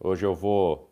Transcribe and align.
Hoje 0.00 0.24
eu 0.24 0.34
vou 0.34 0.90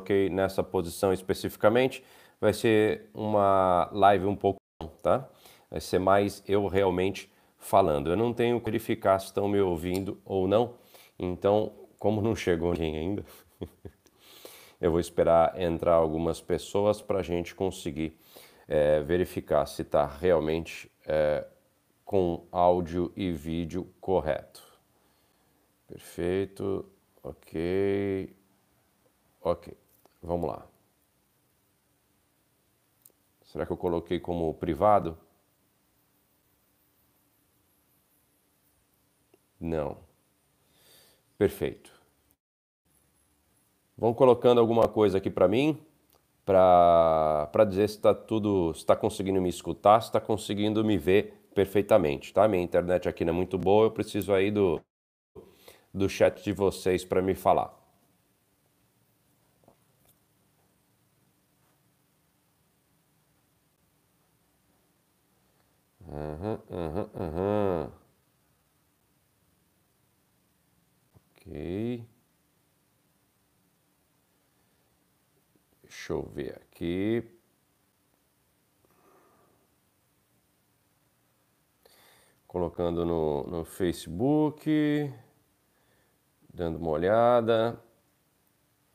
okay, 0.00 0.30
nessa 0.30 0.62
posição 0.62 1.12
especificamente. 1.12 2.02
Vai 2.40 2.54
ser 2.54 3.10
uma 3.12 3.90
live 3.92 4.24
um 4.24 4.34
pouco, 4.34 4.58
tá? 5.02 5.28
Vai 5.70 5.78
ser 5.82 5.98
mais 5.98 6.42
eu 6.48 6.66
realmente 6.66 7.30
falando. 7.58 8.08
Eu 8.08 8.16
não 8.16 8.32
tenho 8.32 8.58
que 8.58 8.64
verificar 8.64 9.18
se 9.18 9.26
estão 9.26 9.46
me 9.46 9.60
ouvindo 9.60 10.18
ou 10.24 10.48
não. 10.48 10.76
Então, 11.18 11.70
como 11.98 12.22
não 12.22 12.34
chegou 12.34 12.72
ninguém 12.72 12.96
ainda, 12.96 13.24
eu 14.80 14.90
vou 14.90 15.00
esperar 15.00 15.60
entrar 15.60 15.96
algumas 15.96 16.40
pessoas 16.40 17.02
para 17.02 17.18
a 17.18 17.22
gente 17.22 17.54
conseguir 17.54 18.18
é, 18.66 19.00
verificar 19.00 19.66
se 19.66 19.82
está 19.82 20.06
realmente 20.06 20.90
é, 21.04 21.46
com 22.06 22.46
áudio 22.50 23.12
e 23.14 23.30
vídeo 23.32 23.86
correto. 24.00 24.65
Perfeito. 25.88 26.84
Ok. 27.22 28.36
Ok. 29.40 29.76
Vamos 30.22 30.48
lá. 30.50 30.66
Será 33.44 33.64
que 33.64 33.72
eu 33.72 33.76
coloquei 33.78 34.20
como 34.20 34.52
privado? 34.54 35.16
Não. 39.60 39.98
Perfeito. 41.38 41.92
Vão 43.96 44.12
colocando 44.12 44.60
alguma 44.60 44.88
coisa 44.88 45.18
aqui 45.18 45.30
para 45.30 45.48
mim, 45.48 45.78
para 46.44 47.64
dizer 47.68 47.88
se 47.88 47.96
está 47.96 48.14
tudo, 48.14 48.72
está 48.72 48.94
conseguindo 48.94 49.40
me 49.40 49.48
escutar, 49.48 50.00
se 50.02 50.08
está 50.08 50.20
conseguindo 50.20 50.84
me 50.84 50.98
ver 50.98 51.48
perfeitamente, 51.54 52.32
tá? 52.32 52.46
Minha 52.46 52.62
internet 52.62 53.08
aqui 53.08 53.24
não 53.24 53.32
é 53.32 53.36
muito 53.36 53.56
boa, 53.58 53.86
eu 53.86 53.90
preciso 53.90 54.34
aí 54.34 54.50
do, 54.50 54.80
do 55.96 56.08
chat 56.08 56.42
de 56.44 56.52
vocês 56.52 57.04
para 57.04 57.22
me 57.22 57.34
falar. 57.34 57.74
Uhum, 66.08 66.58
uhum, 66.70 67.10
uhum. 67.14 67.92
Ok. 71.36 72.06
Deixa 75.82 76.12
eu 76.12 76.22
ver 76.22 76.54
aqui. 76.56 77.22
Colocando 82.46 83.04
no, 83.04 83.44
no 83.44 83.64
Facebook, 83.64 85.12
dando 86.56 86.78
uma 86.78 86.90
olhada. 86.90 87.78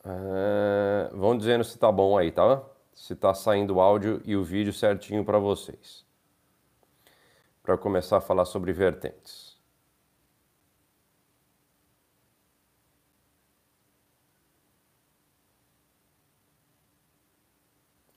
É, 0.04 1.10
vão 1.14 1.36
dizendo 1.38 1.62
se 1.64 1.78
tá 1.78 1.90
bom 1.92 2.18
aí, 2.18 2.32
tá? 2.32 2.62
Se 2.92 3.14
tá 3.14 3.32
saindo 3.34 3.76
o 3.76 3.80
áudio 3.80 4.20
e 4.24 4.36
o 4.36 4.42
vídeo 4.42 4.72
certinho 4.72 5.24
para 5.24 5.38
vocês. 5.38 6.04
Para 7.62 7.78
começar 7.78 8.18
a 8.18 8.20
falar 8.20 8.44
sobre 8.44 8.72
vertentes. 8.72 9.56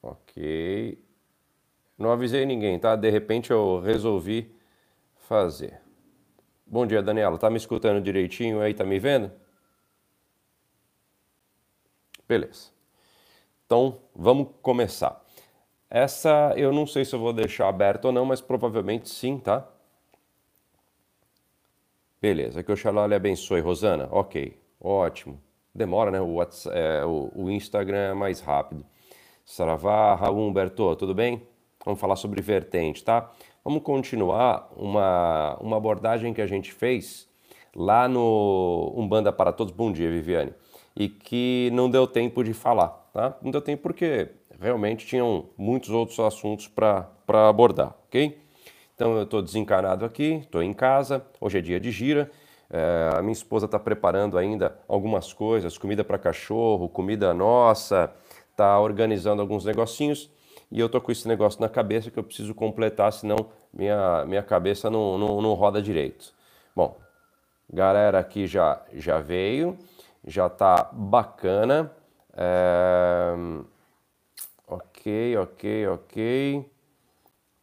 Ok. 0.01 0.99
Não 1.97 2.11
avisei 2.11 2.45
ninguém, 2.45 2.79
tá? 2.79 2.95
De 2.95 3.09
repente 3.09 3.51
eu 3.51 3.79
resolvi 3.79 4.53
fazer. 5.17 5.84
Bom 6.67 6.85
dia, 6.87 7.01
Daniela. 7.01 7.37
Tá 7.37 7.49
me 7.49 7.57
escutando 7.57 8.01
direitinho 8.03 8.59
aí? 8.59 8.73
Tá 8.73 8.83
me 8.83 8.97
vendo? 8.99 9.31
Beleza. 12.27 12.71
Então, 13.65 13.99
vamos 14.15 14.49
começar. 14.61 15.23
Essa 15.89 16.53
eu 16.57 16.73
não 16.73 16.87
sei 16.87 17.05
se 17.05 17.13
eu 17.13 17.19
vou 17.19 17.31
deixar 17.31 17.69
aberta 17.69 18.07
ou 18.07 18.13
não, 18.13 18.25
mas 18.25 18.41
provavelmente 18.41 19.09
sim, 19.09 19.37
tá? 19.37 19.67
Beleza, 22.19 22.63
que 22.63 22.71
o 22.71 22.75
Xalá 22.75 23.05
lhe 23.05 23.13
abençoe, 23.13 23.61
Rosana. 23.61 24.07
Ok, 24.11 24.59
ótimo. 24.81 25.39
Demora, 25.73 26.09
né? 26.09 26.19
O, 26.19 26.33
WhatsApp, 26.33 26.75
é, 26.75 27.05
o, 27.05 27.31
o 27.35 27.51
Instagram 27.51 27.97
é 27.97 28.13
mais 28.13 28.39
rápido. 28.39 28.83
Saravá, 29.45 30.15
Raul 30.15 30.47
Humberto, 30.47 30.95
tudo 30.95 31.13
bem? 31.13 31.47
Vamos 31.85 31.99
falar 31.99 32.15
sobre 32.15 32.41
vertente, 32.41 33.03
tá? 33.03 33.31
Vamos 33.65 33.81
continuar 33.81 34.71
uma, 34.77 35.57
uma 35.59 35.77
abordagem 35.77 36.35
que 36.35 36.41
a 36.41 36.45
gente 36.45 36.71
fez 36.71 37.27
lá 37.75 38.07
no 38.07 38.93
Umbanda 38.95 39.33
para 39.33 39.51
Todos. 39.51 39.73
Bom 39.73 39.91
dia, 39.91 40.07
Viviane. 40.07 40.53
E 40.95 41.09
que 41.09 41.71
não 41.73 41.89
deu 41.89 42.05
tempo 42.05 42.43
de 42.43 42.53
falar, 42.53 42.89
tá? 43.11 43.35
Não 43.41 43.49
deu 43.49 43.59
tempo 43.59 43.81
porque 43.81 44.29
realmente 44.61 45.07
tinham 45.07 45.49
muitos 45.57 45.89
outros 45.89 46.19
assuntos 46.19 46.67
para 46.67 47.09
abordar, 47.49 47.95
ok? 48.05 48.39
Então 48.93 49.17
eu 49.17 49.23
estou 49.23 49.41
desencanado 49.41 50.05
aqui, 50.05 50.41
estou 50.43 50.61
em 50.61 50.71
casa, 50.71 51.25
hoje 51.41 51.57
é 51.57 51.61
dia 51.61 51.79
de 51.79 51.89
gira. 51.89 52.29
É, 52.69 53.17
a 53.17 53.21
minha 53.23 53.33
esposa 53.33 53.65
está 53.65 53.79
preparando 53.79 54.37
ainda 54.37 54.77
algumas 54.87 55.33
coisas, 55.33 55.75
comida 55.75 56.03
para 56.03 56.19
cachorro, 56.19 56.87
comida 56.87 57.33
nossa, 57.33 58.13
está 58.51 58.79
organizando 58.79 59.41
alguns 59.41 59.65
negocinhos 59.65 60.29
e 60.71 60.79
eu 60.79 60.89
tô 60.89 60.99
com 60.99 61.11
esse 61.11 61.27
negócio 61.27 61.61
na 61.61 61.69
cabeça 61.69 62.11
que 62.11 62.17
eu 62.17 62.23
preciso 62.23 62.53
completar, 62.53 63.11
senão 63.13 63.35
minha, 63.73 64.25
minha 64.25 64.43
cabeça 64.43 64.89
não, 64.89 65.17
não, 65.17 65.41
não 65.41 65.53
roda 65.53 65.81
direito. 65.81 66.33
Bom, 66.75 66.97
galera 67.71 68.19
aqui 68.19 68.47
já, 68.47 68.81
já 68.93 69.19
veio, 69.19 69.77
já 70.25 70.49
tá 70.49 70.89
bacana. 70.91 71.91
É... 72.35 73.33
Ok, 74.67 75.37
ok, 75.37 75.87
ok. 75.87 76.71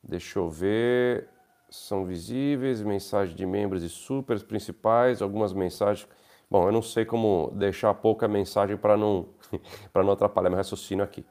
Deixa 0.03 0.39
eu 0.39 0.49
ver. 0.49 1.29
São 1.71 2.05
visíveis, 2.05 2.83
mensagem 2.83 3.35
de 3.35 3.47
membros 3.47 3.83
e 3.83 3.89
supers 3.89 4.43
principais, 4.43 5.23
algumas 5.23 5.53
mensagens 5.53 6.07
Bom, 6.53 6.67
eu 6.69 6.73
não 6.73 6.83
sei 6.83 7.07
como 7.07 7.51
deixar 7.55 7.95
pouca 7.95 8.29
mensagem 8.29 8.77
para 8.77 8.95
não, 8.95 9.27
não 9.95 10.13
atrapalhar 10.13 10.51
meu 10.51 10.59
raciocínio 10.59 11.03
aqui. 11.03 11.25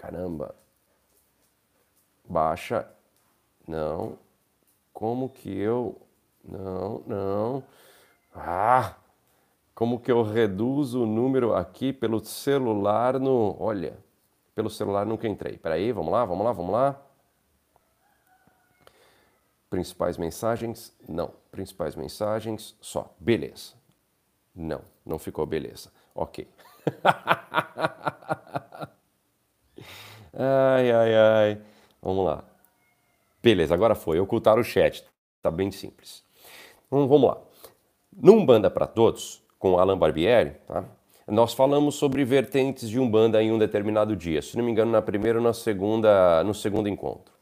Caramba. 0.00 0.54
Baixa. 2.26 2.90
Não. 3.68 4.18
Como 4.94 5.28
que 5.28 5.54
eu. 5.54 6.00
Não, 6.42 7.02
não. 7.06 7.62
Ah! 8.34 8.94
Como 9.74 10.00
que 10.00 10.10
eu 10.10 10.22
reduzo 10.22 11.02
o 11.02 11.06
número 11.06 11.54
aqui 11.54 11.92
pelo 11.92 12.24
celular 12.24 13.20
no. 13.20 13.54
Olha, 13.60 13.98
pelo 14.54 14.70
celular 14.70 15.04
nunca 15.04 15.28
entrei. 15.28 15.58
Peraí, 15.58 15.92
vamos 15.92 16.12
lá, 16.12 16.24
vamos 16.24 16.46
lá, 16.46 16.52
vamos 16.52 16.72
lá. 16.72 16.98
Principais 19.68 20.16
mensagens? 20.16 20.96
Não. 21.06 21.34
Principais 21.50 21.94
mensagens? 21.94 22.74
Só. 22.80 23.14
Beleza. 23.20 23.74
Não, 24.54 24.80
não 25.04 25.18
ficou 25.18 25.44
beleza. 25.44 25.92
Ok. 26.14 26.48
ai, 30.32 30.90
ai, 30.90 31.14
ai. 31.14 31.60
Vamos 32.02 32.24
lá. 32.24 32.44
Beleza, 33.42 33.74
agora 33.74 33.94
foi. 33.94 34.18
Ocultar 34.20 34.58
o 34.58 34.64
chat. 34.64 35.04
Tá 35.42 35.50
bem 35.50 35.70
simples. 35.70 36.22
Então, 36.86 37.06
vamos 37.08 37.28
lá. 37.28 37.38
Num 38.12 38.44
Banda 38.44 38.70
para 38.70 38.86
Todos, 38.86 39.42
com 39.58 39.78
Alan 39.78 39.96
Barbieri, 39.96 40.56
tá? 40.66 40.84
nós 41.26 41.54
falamos 41.54 41.94
sobre 41.94 42.24
vertentes 42.24 42.88
de 42.88 42.98
Umbanda 42.98 43.42
em 43.42 43.52
um 43.52 43.58
determinado 43.58 44.16
dia. 44.16 44.42
Se 44.42 44.56
não 44.56 44.64
me 44.64 44.72
engano, 44.72 44.90
na 44.90 45.00
primeira 45.00 45.38
ou 45.38 45.44
na 45.44 45.52
segunda, 45.52 46.42
no 46.42 46.52
segundo 46.52 46.88
encontro. 46.88 47.32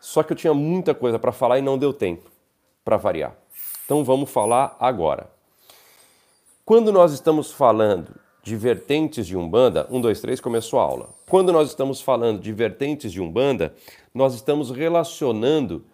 Só 0.00 0.22
que 0.22 0.32
eu 0.32 0.36
tinha 0.36 0.54
muita 0.54 0.94
coisa 0.94 1.18
para 1.18 1.32
falar 1.32 1.58
e 1.58 1.62
não 1.62 1.78
deu 1.78 1.92
tempo 1.92 2.30
para 2.84 2.96
variar. 2.96 3.34
Então 3.84 4.04
vamos 4.04 4.30
falar 4.30 4.76
agora. 4.78 5.30
Quando 6.64 6.92
nós 6.92 7.12
estamos 7.12 7.50
falando 7.50 8.14
de 8.48 8.56
vertentes 8.56 9.26
de 9.26 9.36
Umbanda, 9.36 9.86
1, 9.90 10.00
2, 10.00 10.20
3, 10.22 10.40
começou 10.40 10.80
a 10.80 10.82
aula. 10.82 11.10
Quando 11.28 11.52
nós 11.52 11.68
estamos 11.68 12.00
falando 12.00 12.40
de 12.40 12.50
vertentes 12.50 13.12
de 13.12 13.20
Umbanda, 13.20 13.74
nós 14.14 14.34
estamos 14.34 14.70
relacionando 14.70 15.84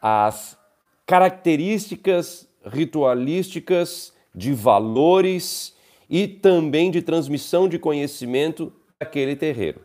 as 0.00 0.56
características 1.04 2.48
ritualísticas, 2.64 4.12
de 4.34 4.54
valores 4.54 5.76
e 6.08 6.26
também 6.26 6.90
de 6.90 7.02
transmissão 7.02 7.68
de 7.68 7.78
conhecimento 7.78 8.72
daquele 8.98 9.34
terreiro. 9.36 9.82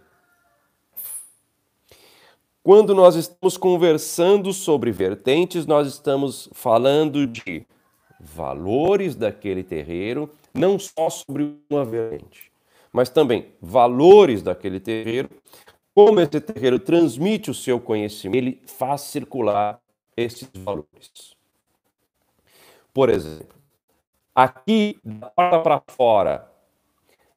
Quando 2.64 2.94
nós 2.94 3.16
estamos 3.16 3.58
conversando 3.58 4.54
sobre 4.54 4.92
vertentes, 4.92 5.66
nós 5.66 5.88
estamos 5.88 6.48
falando 6.54 7.26
de 7.26 7.66
valores 8.20 9.16
daquele 9.16 9.64
terreiro, 9.64 10.30
não 10.58 10.78
só 10.80 11.10
sobre 11.10 11.56
uma 11.70 11.86
vertente, 11.86 12.52
mas 12.92 13.10
também 13.10 13.54
valores 13.62 14.42
daquele 14.42 14.80
terreiro, 14.80 15.30
como 15.94 16.20
esse 16.20 16.40
terreiro 16.40 16.80
transmite 16.80 17.50
o 17.50 17.54
seu 17.54 17.80
conhecimento, 17.80 18.38
ele 18.38 18.62
faz 18.66 19.02
circular 19.02 19.80
esses 20.16 20.50
valores. 20.54 21.36
Por 22.94 23.10
exemplo, 23.10 23.56
aqui 24.34 25.00
da 25.04 25.30
porta 25.30 25.60
para 25.60 25.84
fora, 25.88 26.52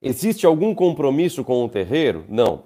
existe 0.00 0.46
algum 0.46 0.74
compromisso 0.74 1.44
com 1.44 1.64
o 1.64 1.68
terreiro? 1.68 2.24
Não. 2.28 2.64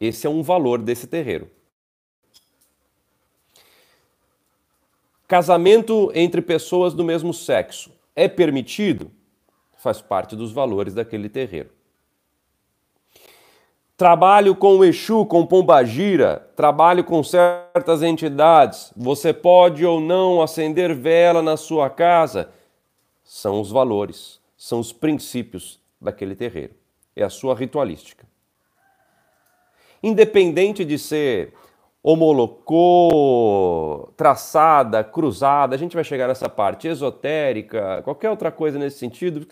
Esse 0.00 0.26
é 0.26 0.30
um 0.30 0.42
valor 0.42 0.80
desse 0.80 1.06
terreiro. 1.06 1.50
Casamento 5.26 6.12
entre 6.14 6.42
pessoas 6.42 6.94
do 6.94 7.02
mesmo 7.02 7.32
sexo 7.32 7.90
é 8.14 8.28
permitido? 8.28 9.10
Faz 9.84 10.00
parte 10.00 10.34
dos 10.34 10.50
valores 10.50 10.94
daquele 10.94 11.28
terreiro. 11.28 11.68
Trabalho 13.98 14.56
com 14.56 14.78
o 14.78 14.82
Exu, 14.82 15.26
com 15.26 15.44
Pombagira, 15.44 16.48
trabalho 16.56 17.04
com 17.04 17.22
certas 17.22 18.02
entidades. 18.02 18.90
Você 18.96 19.30
pode 19.30 19.84
ou 19.84 20.00
não 20.00 20.40
acender 20.40 20.94
vela 20.94 21.42
na 21.42 21.58
sua 21.58 21.90
casa. 21.90 22.48
São 23.22 23.60
os 23.60 23.70
valores, 23.70 24.40
são 24.56 24.80
os 24.80 24.90
princípios 24.90 25.78
daquele 26.00 26.34
terreiro. 26.34 26.72
É 27.14 27.22
a 27.22 27.28
sua 27.28 27.54
ritualística. 27.54 28.26
Independente 30.02 30.82
de 30.82 30.98
ser 30.98 31.52
homolocou, 32.06 34.12
traçada, 34.14 35.02
cruzada, 35.02 35.74
a 35.74 35.78
gente 35.78 35.94
vai 35.94 36.04
chegar 36.04 36.28
nessa 36.28 36.50
parte 36.50 36.86
esotérica, 36.86 38.02
qualquer 38.02 38.28
outra 38.28 38.52
coisa 38.52 38.78
nesse 38.78 38.98
sentido, 38.98 39.46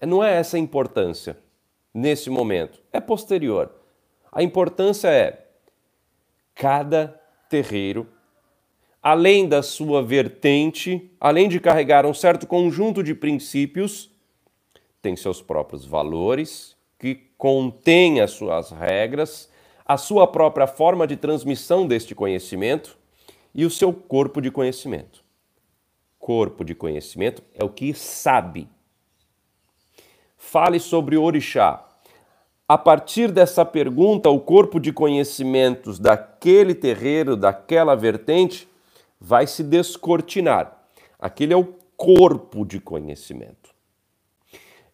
não 0.00 0.22
é 0.22 0.36
essa 0.36 0.56
a 0.56 0.60
importância 0.60 1.36
nesse 1.92 2.30
momento, 2.30 2.80
é 2.92 3.00
posterior. 3.00 3.68
A 4.30 4.44
importância 4.44 5.08
é 5.08 5.44
cada 6.54 7.20
terreiro, 7.48 8.06
além 9.02 9.48
da 9.48 9.60
sua 9.60 10.04
vertente, 10.04 11.10
além 11.18 11.48
de 11.48 11.58
carregar 11.58 12.06
um 12.06 12.14
certo 12.14 12.46
conjunto 12.46 13.02
de 13.02 13.12
princípios, 13.12 14.08
tem 15.02 15.16
seus 15.16 15.42
próprios 15.42 15.84
valores, 15.84 16.76
que 16.96 17.16
contém 17.36 18.20
as 18.20 18.30
suas 18.30 18.70
regras, 18.70 19.49
a 19.90 19.96
sua 19.96 20.24
própria 20.24 20.68
forma 20.68 21.04
de 21.04 21.16
transmissão 21.16 21.84
deste 21.84 22.14
conhecimento 22.14 22.96
e 23.52 23.64
o 23.64 23.70
seu 23.70 23.92
corpo 23.92 24.40
de 24.40 24.48
conhecimento. 24.48 25.24
Corpo 26.16 26.64
de 26.64 26.76
conhecimento 26.76 27.42
é 27.52 27.64
o 27.64 27.68
que 27.68 27.92
sabe. 27.92 28.68
Fale 30.36 30.78
sobre 30.78 31.16
o 31.16 31.24
orixá. 31.24 31.88
A 32.68 32.78
partir 32.78 33.32
dessa 33.32 33.64
pergunta, 33.64 34.30
o 34.30 34.38
corpo 34.38 34.78
de 34.78 34.92
conhecimentos 34.92 35.98
daquele 35.98 36.72
terreiro, 36.72 37.36
daquela 37.36 37.96
vertente, 37.96 38.68
vai 39.20 39.44
se 39.44 39.64
descortinar. 39.64 40.84
Aquele 41.18 41.52
é 41.52 41.56
o 41.56 41.74
corpo 41.96 42.64
de 42.64 42.78
conhecimento. 42.78 43.74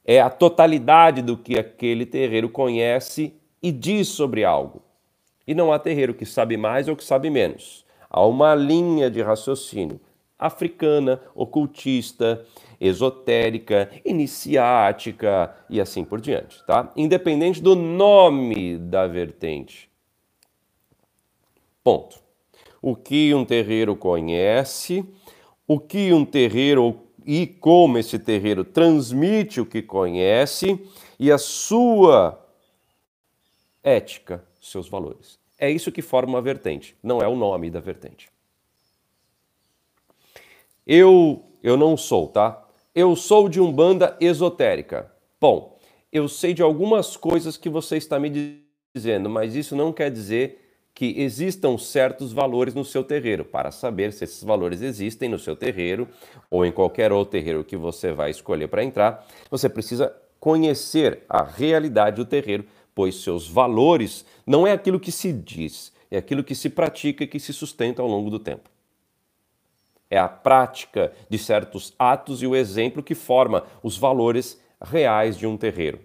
É 0.02 0.22
a 0.22 0.31
totalidade 0.31 1.20
do 1.20 1.37
que 1.37 1.58
aquele 1.58 2.06
terreiro 2.06 2.49
conhece 2.49 3.34
e 3.62 3.70
diz 3.70 4.08
sobre 4.08 4.42
algo. 4.42 4.86
E 5.46 5.54
não 5.54 5.72
há 5.72 5.78
terreiro 5.78 6.14
que 6.14 6.26
sabe 6.26 6.56
mais 6.56 6.88
ou 6.88 6.96
que 6.96 7.04
sabe 7.04 7.31
menos. 7.31 7.84
Há 8.10 8.25
uma 8.25 8.54
linha 8.54 9.10
de 9.10 9.22
raciocínio 9.22 10.00
africana, 10.38 11.20
ocultista, 11.34 12.44
esotérica, 12.81 13.90
iniciática 14.04 15.54
e 15.70 15.81
assim 15.81 16.04
por 16.04 16.20
diante, 16.20 16.64
tá? 16.66 16.93
Independente 16.94 17.62
do 17.62 17.75
nome 17.75 18.76
da 18.76 19.06
vertente. 19.06 19.90
Ponto. 21.82 22.19
O 22.82 22.94
que 22.94 23.34
um 23.34 23.44
terreiro 23.44 23.96
conhece, 23.96 25.04
o 25.66 25.81
que 25.81 26.12
um 26.12 26.25
terreiro 26.25 27.02
e 27.25 27.46
como 27.46 27.99
esse 27.99 28.19
terreiro 28.19 28.64
transmite 28.64 29.60
o 29.60 29.66
que 29.66 29.82
conhece 29.82 30.78
e 31.19 31.32
a 31.32 31.38
sua 31.38 32.38
ética, 33.82 34.44
seus 34.70 34.88
valores. 34.88 35.38
É 35.58 35.70
isso 35.70 35.92
que 35.92 36.02
forma 36.02 36.34
uma 36.34 36.42
vertente, 36.42 36.96
não 37.02 37.20
é 37.20 37.28
o 37.28 37.36
nome 37.36 37.70
da 37.70 37.80
vertente. 37.80 38.28
Eu 40.86 41.42
eu 41.62 41.76
não 41.76 41.96
sou, 41.96 42.28
tá? 42.28 42.64
Eu 42.94 43.16
sou 43.16 43.48
de 43.48 43.60
umbanda 43.60 44.16
esotérica. 44.20 45.10
Bom, 45.40 45.76
eu 46.12 46.28
sei 46.28 46.54
de 46.54 46.62
algumas 46.62 47.16
coisas 47.16 47.56
que 47.56 47.68
você 47.68 47.96
está 47.96 48.20
me 48.20 48.62
dizendo, 48.94 49.28
mas 49.28 49.56
isso 49.56 49.74
não 49.74 49.92
quer 49.92 50.10
dizer 50.10 50.62
que 50.94 51.20
existam 51.20 51.76
certos 51.76 52.32
valores 52.32 52.72
no 52.72 52.84
seu 52.84 53.04
terreiro. 53.04 53.44
Para 53.44 53.70
saber 53.70 54.12
se 54.12 54.24
esses 54.24 54.42
valores 54.42 54.80
existem 54.80 55.28
no 55.28 55.38
seu 55.38 55.56
terreiro 55.56 56.08
ou 56.48 56.64
em 56.64 56.72
qualquer 56.72 57.12
outro 57.12 57.32
terreiro 57.32 57.64
que 57.64 57.76
você 57.76 58.12
vai 58.12 58.30
escolher 58.30 58.68
para 58.68 58.84
entrar, 58.84 59.26
você 59.50 59.68
precisa 59.68 60.14
conhecer 60.40 61.24
a 61.28 61.42
realidade 61.42 62.16
do 62.16 62.24
terreiro 62.24 62.64
pois 62.96 63.16
seus 63.16 63.46
valores 63.46 64.25
não 64.46 64.66
é 64.66 64.72
aquilo 64.72 64.98
que 64.98 65.12
se 65.12 65.31
diz, 65.31 65.93
é 66.10 66.16
aquilo 66.16 66.43
que 66.43 66.54
se 66.54 66.70
pratica 66.70 67.25
e 67.25 67.26
que 67.26 67.38
se 67.38 67.52
sustenta 67.52 68.00
ao 68.00 68.08
longo 68.08 68.31
do 68.31 68.38
tempo. 68.38 68.70
É 70.10 70.19
a 70.19 70.26
prática 70.26 71.12
de 71.28 71.37
certos 71.37 71.93
atos 71.98 72.43
e 72.43 72.46
o 72.46 72.56
exemplo 72.56 73.02
que 73.02 73.14
forma 73.14 73.64
os 73.82 73.98
valores 73.98 74.58
reais 74.81 75.37
de 75.37 75.46
um 75.46 75.58
terreiro. 75.58 76.00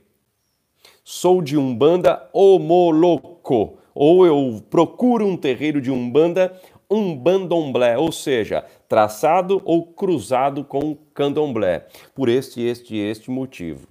Sou 1.01 1.41
de 1.41 1.57
Umbanda 1.57 2.29
homoloco, 2.33 3.77
ou 3.95 4.25
eu 4.25 4.61
procuro 4.69 5.25
um 5.25 5.37
terreiro 5.37 5.79
de 5.79 5.89
Umbanda 5.89 6.59
um 6.89 7.15
bandomblé, 7.15 7.97
ou 7.97 8.11
seja, 8.11 8.65
traçado 8.89 9.61
ou 9.63 9.85
cruzado 9.87 10.65
com 10.65 10.97
candomblé, 11.13 11.87
por 12.13 12.27
este, 12.27 12.59
este, 12.61 12.97
este 12.97 13.31
motivo 13.31 13.87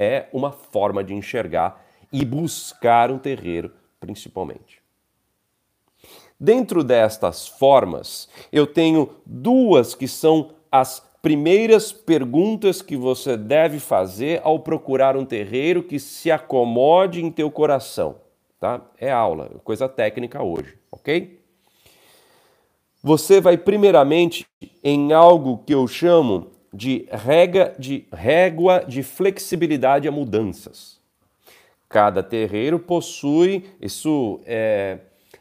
é 0.00 0.26
uma 0.32 0.50
forma 0.50 1.04
de 1.04 1.12
enxergar 1.12 1.84
e 2.10 2.24
buscar 2.24 3.10
um 3.10 3.18
terreiro, 3.18 3.70
principalmente. 4.00 4.80
Dentro 6.38 6.82
destas 6.82 7.46
formas, 7.46 8.26
eu 8.50 8.66
tenho 8.66 9.10
duas 9.26 9.94
que 9.94 10.08
são 10.08 10.54
as 10.72 11.06
primeiras 11.20 11.92
perguntas 11.92 12.80
que 12.80 12.96
você 12.96 13.36
deve 13.36 13.78
fazer 13.78 14.40
ao 14.42 14.58
procurar 14.60 15.18
um 15.18 15.26
terreiro 15.26 15.82
que 15.82 15.98
se 15.98 16.30
acomode 16.30 17.22
em 17.22 17.30
teu 17.30 17.50
coração, 17.50 18.16
tá? 18.58 18.80
É 18.96 19.12
aula, 19.12 19.50
coisa 19.62 19.86
técnica 19.86 20.42
hoje, 20.42 20.78
ok? 20.90 21.38
Você 23.02 23.38
vai 23.38 23.58
primeiramente 23.58 24.46
em 24.82 25.12
algo 25.12 25.58
que 25.58 25.74
eu 25.74 25.86
chamo 25.86 26.52
de, 26.72 27.06
rega, 27.10 27.74
de 27.78 28.04
régua 28.12 28.84
de 28.86 29.02
flexibilidade 29.02 30.06
a 30.06 30.12
mudanças. 30.12 30.98
Cada 31.88 32.22
terreiro 32.22 32.78
possui 32.78 33.64
isso 33.80 34.40
é, 34.46 34.98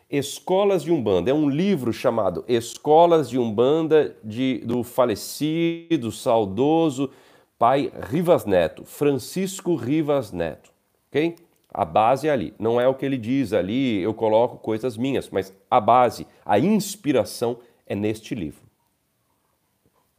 Escolas 0.10 0.84
de 0.84 0.92
Umbanda. 0.92 1.30
É 1.30 1.34
um 1.34 1.48
livro 1.48 1.94
chamado 1.94 2.44
Escolas 2.48 3.30
de 3.30 3.38
Umbanda 3.38 4.16
de, 4.24 4.60
do 4.66 4.84
falecido, 4.84 6.12
saudoso 6.12 7.12
pai 7.60 7.92
Rivas 8.10 8.46
Neto, 8.46 8.86
Francisco 8.86 9.76
Rivas 9.76 10.32
Neto. 10.32 10.72
Ok? 11.10 11.36
A 11.72 11.84
base 11.84 12.28
é 12.28 12.32
ali. 12.32 12.54
Não 12.58 12.80
é 12.80 12.88
o 12.88 12.96
que 12.96 13.06
ele 13.06 13.18
diz 13.18 13.54
ali, 13.54 14.02
eu 14.02 14.14
coloco 14.14 14.58
coisas 14.58 14.98
minhas, 14.98 15.30
mas 15.30 15.54
a 15.70 15.80
base, 15.80 16.26
a 16.46 16.58
inspiração 16.58 17.58
é 17.86 17.94
neste 17.94 18.34
livro. 18.34 18.69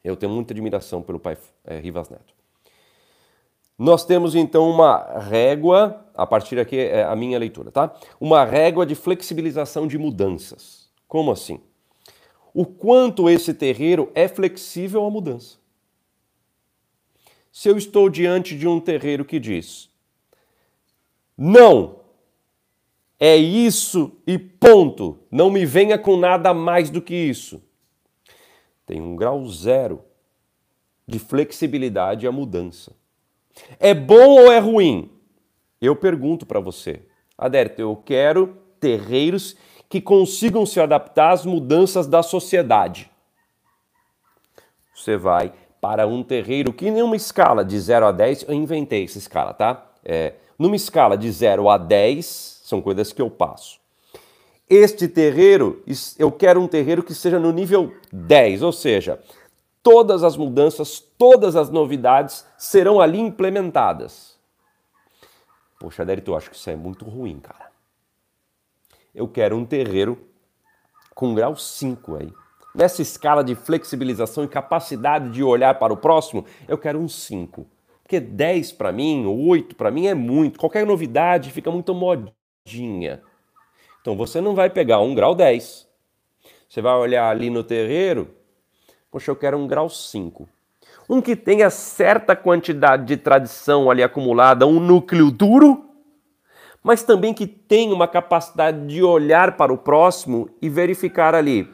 Eu 0.02 0.16
tenho 0.16 0.32
muita 0.32 0.52
admiração 0.52 1.02
pelo 1.02 1.20
pai 1.20 1.36
é, 1.64 1.78
Rivas 1.78 2.08
Neto. 2.08 2.34
Nós 3.78 4.04
temos 4.04 4.34
então 4.34 4.68
uma 4.68 5.18
régua, 5.18 6.04
a 6.14 6.26
partir 6.26 6.58
aqui 6.58 6.76
é 6.76 7.02
a 7.02 7.16
minha 7.16 7.38
leitura, 7.38 7.70
tá? 7.70 7.94
Uma 8.20 8.44
régua 8.44 8.84
de 8.84 8.94
flexibilização 8.94 9.86
de 9.86 9.96
mudanças. 9.96 10.90
Como 11.08 11.30
assim? 11.30 11.60
O 12.52 12.66
quanto 12.66 13.28
esse 13.30 13.54
terreiro 13.54 14.10
é 14.14 14.28
flexível 14.28 15.04
à 15.04 15.10
mudança. 15.10 15.58
Se 17.50 17.68
eu 17.68 17.76
estou 17.76 18.10
diante 18.10 18.56
de 18.56 18.68
um 18.68 18.80
terreiro 18.80 19.24
que 19.24 19.40
diz: 19.40 19.88
não, 21.36 22.00
é 23.18 23.36
isso 23.36 24.12
e 24.26 24.38
ponto, 24.38 25.18
não 25.30 25.50
me 25.50 25.64
venha 25.64 25.98
com 25.98 26.16
nada 26.16 26.52
mais 26.52 26.90
do 26.90 27.00
que 27.00 27.14
isso 27.14 27.62
tem 28.90 29.00
um 29.00 29.14
grau 29.14 29.46
zero 29.46 30.04
de 31.06 31.20
flexibilidade 31.20 32.26
à 32.26 32.32
mudança. 32.32 32.90
É 33.78 33.94
bom 33.94 34.30
ou 34.40 34.50
é 34.50 34.58
ruim? 34.58 35.12
Eu 35.80 35.94
pergunto 35.94 36.44
para 36.44 36.58
você. 36.58 37.00
Adérito, 37.38 37.80
eu 37.80 37.94
quero 37.94 38.56
terreiros 38.80 39.56
que 39.88 40.00
consigam 40.00 40.66
se 40.66 40.80
adaptar 40.80 41.30
às 41.30 41.46
mudanças 41.46 42.08
da 42.08 42.20
sociedade. 42.20 43.08
Você 44.92 45.16
vai 45.16 45.52
para 45.80 46.08
um 46.08 46.24
terreiro 46.24 46.72
que, 46.72 46.88
em 46.88 47.00
uma 47.00 47.14
escala 47.14 47.64
de 47.64 47.78
0 47.78 48.06
a 48.06 48.10
10, 48.12 48.48
eu 48.48 48.54
inventei 48.54 49.04
essa 49.04 49.18
escala, 49.18 49.54
tá? 49.54 49.88
É, 50.04 50.34
numa 50.58 50.74
escala 50.74 51.16
de 51.16 51.30
0 51.30 51.70
a 51.70 51.78
10, 51.78 52.26
são 52.64 52.82
coisas 52.82 53.12
que 53.12 53.22
eu 53.22 53.30
passo. 53.30 53.78
Este 54.70 55.08
terreiro, 55.08 55.82
eu 56.16 56.30
quero 56.30 56.60
um 56.60 56.68
terreiro 56.68 57.02
que 57.02 57.12
seja 57.12 57.40
no 57.40 57.50
nível 57.50 57.92
10, 58.12 58.62
ou 58.62 58.70
seja, 58.70 59.20
todas 59.82 60.22
as 60.22 60.36
mudanças, 60.36 61.00
todas 61.00 61.56
as 61.56 61.68
novidades 61.70 62.46
serão 62.56 63.00
ali 63.00 63.18
implementadas. 63.18 64.38
Poxa, 65.76 66.04
Derito, 66.04 66.30
eu 66.30 66.36
acho 66.36 66.48
que 66.48 66.54
isso 66.54 66.70
é 66.70 66.76
muito 66.76 67.04
ruim, 67.04 67.40
cara. 67.40 67.68
Eu 69.12 69.26
quero 69.26 69.56
um 69.56 69.64
terreiro 69.64 70.16
com 71.16 71.34
grau 71.34 71.56
5 71.56 72.14
aí. 72.14 72.32
Nessa 72.72 73.02
escala 73.02 73.42
de 73.42 73.56
flexibilização 73.56 74.44
e 74.44 74.48
capacidade 74.48 75.30
de 75.30 75.42
olhar 75.42 75.80
para 75.80 75.92
o 75.92 75.96
próximo, 75.96 76.46
eu 76.68 76.78
quero 76.78 77.00
um 77.00 77.08
5. 77.08 77.66
Porque 78.04 78.20
10 78.20 78.70
para 78.70 78.92
mim, 78.92 79.26
8 79.26 79.74
para 79.74 79.90
mim 79.90 80.06
é 80.06 80.14
muito. 80.14 80.60
Qualquer 80.60 80.86
novidade 80.86 81.50
fica 81.50 81.72
muito 81.72 81.92
modinha. 81.92 83.20
Então 84.00 84.16
você 84.16 84.40
não 84.40 84.54
vai 84.54 84.70
pegar 84.70 85.00
um 85.00 85.14
grau 85.14 85.34
10. 85.34 85.86
Você 86.68 86.80
vai 86.80 86.94
olhar 86.94 87.28
ali 87.28 87.50
no 87.50 87.62
terreiro, 87.62 88.30
poxa, 89.10 89.30
eu 89.30 89.36
quero 89.36 89.58
um 89.58 89.66
grau 89.66 89.88
5. 89.90 90.48
Um 91.08 91.20
que 91.20 91.34
tenha 91.34 91.68
certa 91.68 92.36
quantidade 92.36 93.04
de 93.04 93.16
tradição 93.16 93.90
ali 93.90 94.02
acumulada, 94.02 94.66
um 94.66 94.78
núcleo 94.78 95.30
duro, 95.30 95.84
mas 96.82 97.02
também 97.02 97.34
que 97.34 97.46
tenha 97.46 97.92
uma 97.92 98.06
capacidade 98.06 98.86
de 98.86 99.02
olhar 99.02 99.56
para 99.56 99.72
o 99.72 99.78
próximo 99.78 100.48
e 100.62 100.68
verificar 100.68 101.34
ali, 101.34 101.68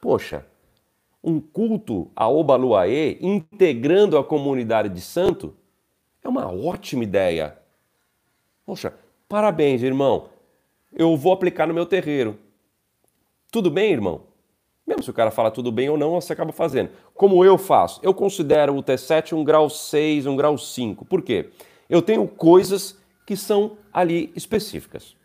poxa, 0.00 0.44
um 1.24 1.40
culto 1.40 2.10
a 2.14 2.28
Obaluaê 2.28 3.18
integrando 3.20 4.16
a 4.18 4.22
comunidade 4.22 4.90
de 4.90 5.00
santo 5.00 5.56
é 6.22 6.28
uma 6.28 6.46
ótima 6.46 7.02
ideia. 7.02 7.58
Poxa, 8.64 8.92
parabéns, 9.28 9.82
irmão 9.82 10.35
eu 10.92 11.16
vou 11.16 11.32
aplicar 11.32 11.66
no 11.66 11.74
meu 11.74 11.86
terreiro. 11.86 12.38
Tudo 13.50 13.70
bem, 13.70 13.92
irmão? 13.92 14.22
Mesmo 14.86 15.02
se 15.02 15.10
o 15.10 15.14
cara 15.14 15.30
fala 15.30 15.50
tudo 15.50 15.72
bem 15.72 15.88
ou 15.88 15.96
não, 15.96 16.20
você 16.20 16.32
acaba 16.32 16.52
fazendo. 16.52 16.90
Como 17.14 17.44
eu 17.44 17.58
faço? 17.58 18.00
Eu 18.02 18.14
considero 18.14 18.76
o 18.76 18.82
T7 18.82 19.32
um 19.32 19.42
grau 19.42 19.68
6, 19.68 20.26
um 20.26 20.36
grau 20.36 20.56
5. 20.56 21.04
Por 21.04 21.22
quê? 21.22 21.50
Eu 21.90 22.00
tenho 22.00 22.26
coisas 22.28 22.96
que 23.26 23.36
são 23.36 23.76
ali 23.92 24.32
específicas. 24.36 25.16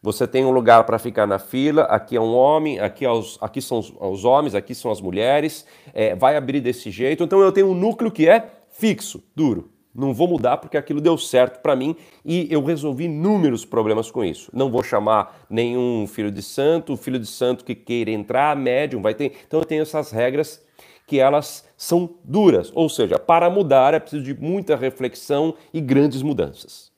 Você 0.00 0.26
tem 0.26 0.44
um 0.44 0.50
lugar 0.50 0.84
para 0.84 0.98
ficar 0.98 1.26
na 1.26 1.38
fila, 1.38 1.82
aqui 1.82 2.16
é 2.16 2.20
um 2.20 2.34
homem, 2.34 2.78
aqui, 2.78 3.04
é 3.04 3.10
os, 3.10 3.36
aqui 3.40 3.60
são 3.60 3.80
os, 3.80 3.92
os, 3.98 4.24
homens, 4.24 4.54
aqui 4.54 4.74
são 4.74 4.92
as 4.92 5.00
mulheres, 5.00 5.66
é, 5.92 6.14
vai 6.14 6.36
abrir 6.36 6.60
desse 6.60 6.90
jeito. 6.90 7.24
Então 7.24 7.40
eu 7.40 7.50
tenho 7.50 7.68
um 7.68 7.74
núcleo 7.74 8.10
que 8.10 8.28
é 8.28 8.48
fixo, 8.70 9.22
duro. 9.34 9.68
Não 9.94 10.14
vou 10.14 10.28
mudar 10.28 10.58
porque 10.58 10.76
aquilo 10.76 11.00
deu 11.00 11.18
certo 11.18 11.60
para 11.60 11.74
mim 11.74 11.96
e 12.24 12.46
eu 12.50 12.62
resolvi 12.62 13.04
inúmeros 13.04 13.64
problemas 13.64 14.10
com 14.10 14.24
isso. 14.24 14.50
Não 14.54 14.70
vou 14.70 14.82
chamar 14.82 15.46
nenhum 15.50 16.06
filho 16.06 16.30
de 16.30 16.42
santo, 16.42 16.96
filho 16.96 17.18
de 17.18 17.26
santo 17.26 17.64
que 17.64 17.74
queira 17.74 18.10
entrar, 18.10 18.54
médium, 18.56 19.02
vai 19.02 19.14
ter. 19.14 19.32
Então 19.46 19.60
eu 19.60 19.64
tenho 19.66 19.82
essas 19.82 20.10
regras 20.10 20.64
que 21.06 21.18
elas 21.18 21.66
são 21.74 22.18
duras, 22.22 22.70
ou 22.74 22.86
seja, 22.88 23.18
para 23.18 23.48
mudar 23.48 23.94
é 23.94 23.98
preciso 23.98 24.22
de 24.22 24.34
muita 24.34 24.76
reflexão 24.76 25.54
e 25.72 25.80
grandes 25.80 26.22
mudanças. 26.22 26.92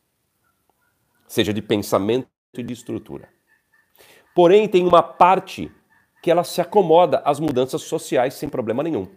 Seja 1.29 1.55
de 1.55 1.63
pensamento 1.63 2.27
e 2.55 2.63
de 2.63 2.73
estrutura. 2.73 3.29
Porém, 4.35 4.67
tem 4.67 4.85
uma 4.85 5.03
parte 5.03 5.71
que 6.23 6.31
ela 6.31 6.43
se 6.43 6.61
acomoda 6.61 7.23
às 7.25 7.39
mudanças 7.39 7.83
sociais 7.83 8.35
sem 8.35 8.49
problema 8.49 8.83
nenhum. 8.83 9.09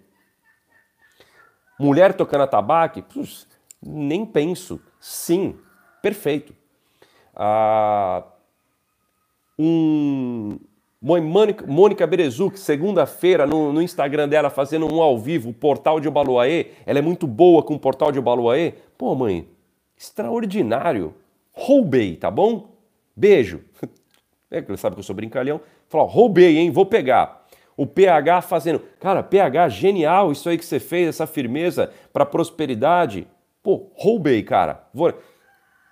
Mulher 1.80 2.14
tocando 2.14 2.44
atabaque, 2.44 3.02
nem 3.86 4.26
penso. 4.26 4.80
Sim, 5.00 5.56
perfeito. 6.02 6.54
Ah, 7.36 8.24
um, 9.58 10.58
Mônica, 11.02 11.68
Mônica 11.68 12.08
Berezuc, 12.08 12.58
segunda-feira, 12.58 13.46
no, 13.46 13.74
no, 13.74 13.82
Instagram 13.82 14.30
dela, 14.30 14.50
fazendo 14.50 14.92
um 14.92 15.02
ao 15.02 15.18
vivo, 15.18 15.50
o 15.50 15.54
portal 15.54 16.00
de 16.00 16.08
Obaluaê. 16.08 16.68
Ela 16.86 17.00
é 17.00 17.02
muito 17.02 17.28
boa 17.28 17.62
com 17.62 17.74
o 17.74 17.80
portal 17.80 18.12
de 18.12 18.20
Obaluaê. 18.20 18.74
Pô, 18.98 19.14
mãe, 19.14 19.48
extraordinário. 19.98 21.14
Roubei, 21.52 22.16
tá 22.16 22.32
bom? 22.32 22.70
Beijo. 23.16 23.62
É, 24.56 24.62
sabe 24.78 24.96
que 24.96 25.00
eu 25.00 25.04
sou 25.04 25.16
brincalhão. 25.16 25.60
Falou, 25.90 26.06
roubei, 26.06 26.60
hein? 26.60 26.70
Vou 26.70 26.86
pegar. 26.86 27.44
O 27.76 27.88
PH 27.88 28.44
fazendo. 28.44 28.84
Cara, 29.00 29.24
PH, 29.24 29.68
genial 29.70 30.32
isso 30.32 30.48
aí 30.48 30.60
que 30.60 30.66
você 30.66 30.80
fez, 30.80 31.08
essa 31.08 31.26
firmeza 31.26 31.92
para 32.14 32.24
prosperidade. 32.24 33.28
Pô, 33.64 33.90
roubei, 33.96 34.44
cara. 34.44 34.88
Vou... 34.94 35.14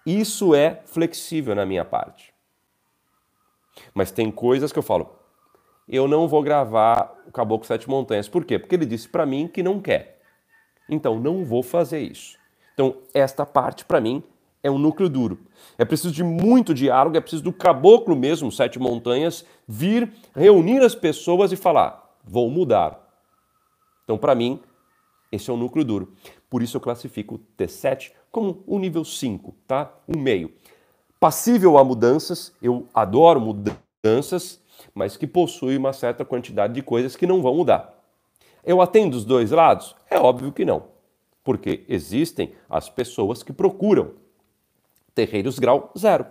Isso 0.05 0.53
é 0.53 0.81
flexível 0.85 1.55
na 1.55 1.65
minha 1.65 1.85
parte. 1.85 2.33
Mas 3.93 4.11
tem 4.11 4.29
coisas 4.29 4.71
que 4.71 4.77
eu 4.79 4.83
falo, 4.83 5.15
eu 5.87 6.07
não 6.07 6.27
vou 6.27 6.43
gravar 6.43 7.13
o 7.27 7.31
Caboclo 7.31 7.65
Sete 7.65 7.89
Montanhas. 7.89 8.27
Por 8.27 8.43
quê? 8.45 8.59
Porque 8.59 8.75
ele 8.75 8.85
disse 8.85 9.07
para 9.07 9.25
mim 9.25 9.47
que 9.47 9.63
não 9.63 9.79
quer. 9.79 10.21
Então 10.89 11.19
não 11.19 11.45
vou 11.45 11.63
fazer 11.63 11.99
isso. 11.99 12.37
Então 12.73 12.97
esta 13.13 13.45
parte 13.45 13.85
para 13.85 14.01
mim 14.01 14.23
é 14.63 14.69
um 14.69 14.77
núcleo 14.77 15.09
duro. 15.09 15.39
É 15.77 15.85
preciso 15.85 16.13
de 16.13 16.23
muito 16.23 16.73
diálogo, 16.73 17.17
é 17.17 17.21
preciso 17.21 17.43
do 17.43 17.53
caboclo 17.53 18.15
mesmo, 18.15 18.51
Sete 18.51 18.79
Montanhas, 18.79 19.45
vir 19.67 20.11
reunir 20.35 20.79
as 20.79 20.95
pessoas 20.95 21.51
e 21.51 21.55
falar: 21.55 22.17
vou 22.23 22.49
mudar. 22.49 22.99
Então 24.03 24.17
para 24.17 24.35
mim 24.35 24.59
esse 25.31 25.49
é 25.49 25.53
o 25.53 25.57
núcleo 25.57 25.85
duro. 25.85 26.13
Por 26.51 26.61
isso 26.61 26.75
eu 26.75 26.81
classifico 26.81 27.35
o 27.35 27.39
T7 27.57 28.11
como 28.29 28.61
um 28.67 28.77
nível 28.77 29.05
5, 29.05 29.55
tá? 29.65 29.89
Um 30.05 30.19
meio. 30.19 30.53
Passível 31.17 31.77
a 31.77 31.83
mudanças, 31.83 32.53
eu 32.61 32.89
adoro 32.93 33.39
mudanças, 33.39 34.61
mas 34.93 35.15
que 35.15 35.25
possui 35.25 35.77
uma 35.77 35.93
certa 35.93 36.25
quantidade 36.25 36.73
de 36.73 36.81
coisas 36.81 37.15
que 37.15 37.25
não 37.25 37.41
vão 37.41 37.55
mudar. 37.55 37.97
Eu 38.65 38.81
atendo 38.81 39.15
os 39.15 39.23
dois 39.23 39.49
lados? 39.51 39.95
É 40.09 40.19
óbvio 40.19 40.51
que 40.51 40.65
não. 40.65 40.89
Porque 41.41 41.85
existem 41.87 42.53
as 42.69 42.89
pessoas 42.89 43.41
que 43.41 43.53
procuram 43.53 44.11
terreiros 45.15 45.57
grau 45.57 45.89
zero. 45.97 46.25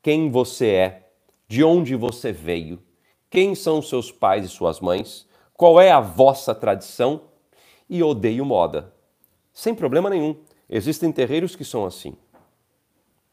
Quem 0.00 0.30
você 0.30 0.66
é, 0.68 1.10
de 1.48 1.64
onde 1.64 1.96
você 1.96 2.30
veio, 2.30 2.80
quem 3.28 3.56
são 3.56 3.82
seus 3.82 4.12
pais 4.12 4.44
e 4.44 4.48
suas 4.48 4.78
mães, 4.78 5.26
qual 5.54 5.80
é 5.80 5.90
a 5.90 5.98
vossa 5.98 6.54
tradição 6.54 7.22
e 7.88 8.02
odeio 8.02 8.44
moda. 8.44 8.92
Sem 9.52 9.74
problema 9.74 10.10
nenhum. 10.10 10.36
Existem 10.68 11.12
terreiros 11.12 11.54
que 11.54 11.64
são 11.64 11.86
assim. 11.86 12.14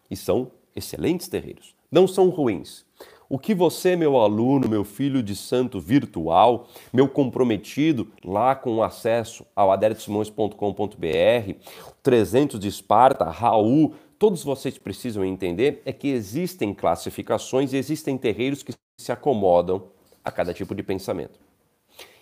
E 0.09 0.15
são 0.15 0.51
excelentes 0.75 1.27
terreiros. 1.27 1.75
Não 1.91 2.07
são 2.07 2.29
ruins. 2.29 2.85
O 3.29 3.39
que 3.39 3.55
você, 3.55 3.95
meu 3.95 4.17
aluno, 4.17 4.69
meu 4.69 4.83
filho 4.83 5.23
de 5.23 5.35
santo 5.35 5.79
virtual, 5.79 6.67
meu 6.91 7.07
comprometido 7.07 8.11
lá 8.23 8.55
com 8.55 8.75
o 8.75 8.83
acesso 8.83 9.45
ao 9.55 9.71
aderitosimões.com.br, 9.71 11.55
300 12.03 12.59
de 12.59 12.67
Esparta, 12.67 13.25
Raul, 13.25 13.95
todos 14.19 14.43
vocês 14.43 14.77
precisam 14.77 15.25
entender 15.25 15.81
é 15.83 15.91
que 15.91 16.09
existem 16.09 16.73
classificações 16.73 17.73
e 17.73 17.77
existem 17.77 18.17
terreiros 18.17 18.61
que 18.61 18.73
se 18.99 19.11
acomodam 19.11 19.87
a 20.23 20.31
cada 20.31 20.53
tipo 20.53 20.75
de 20.75 20.83
pensamento. 20.83 21.42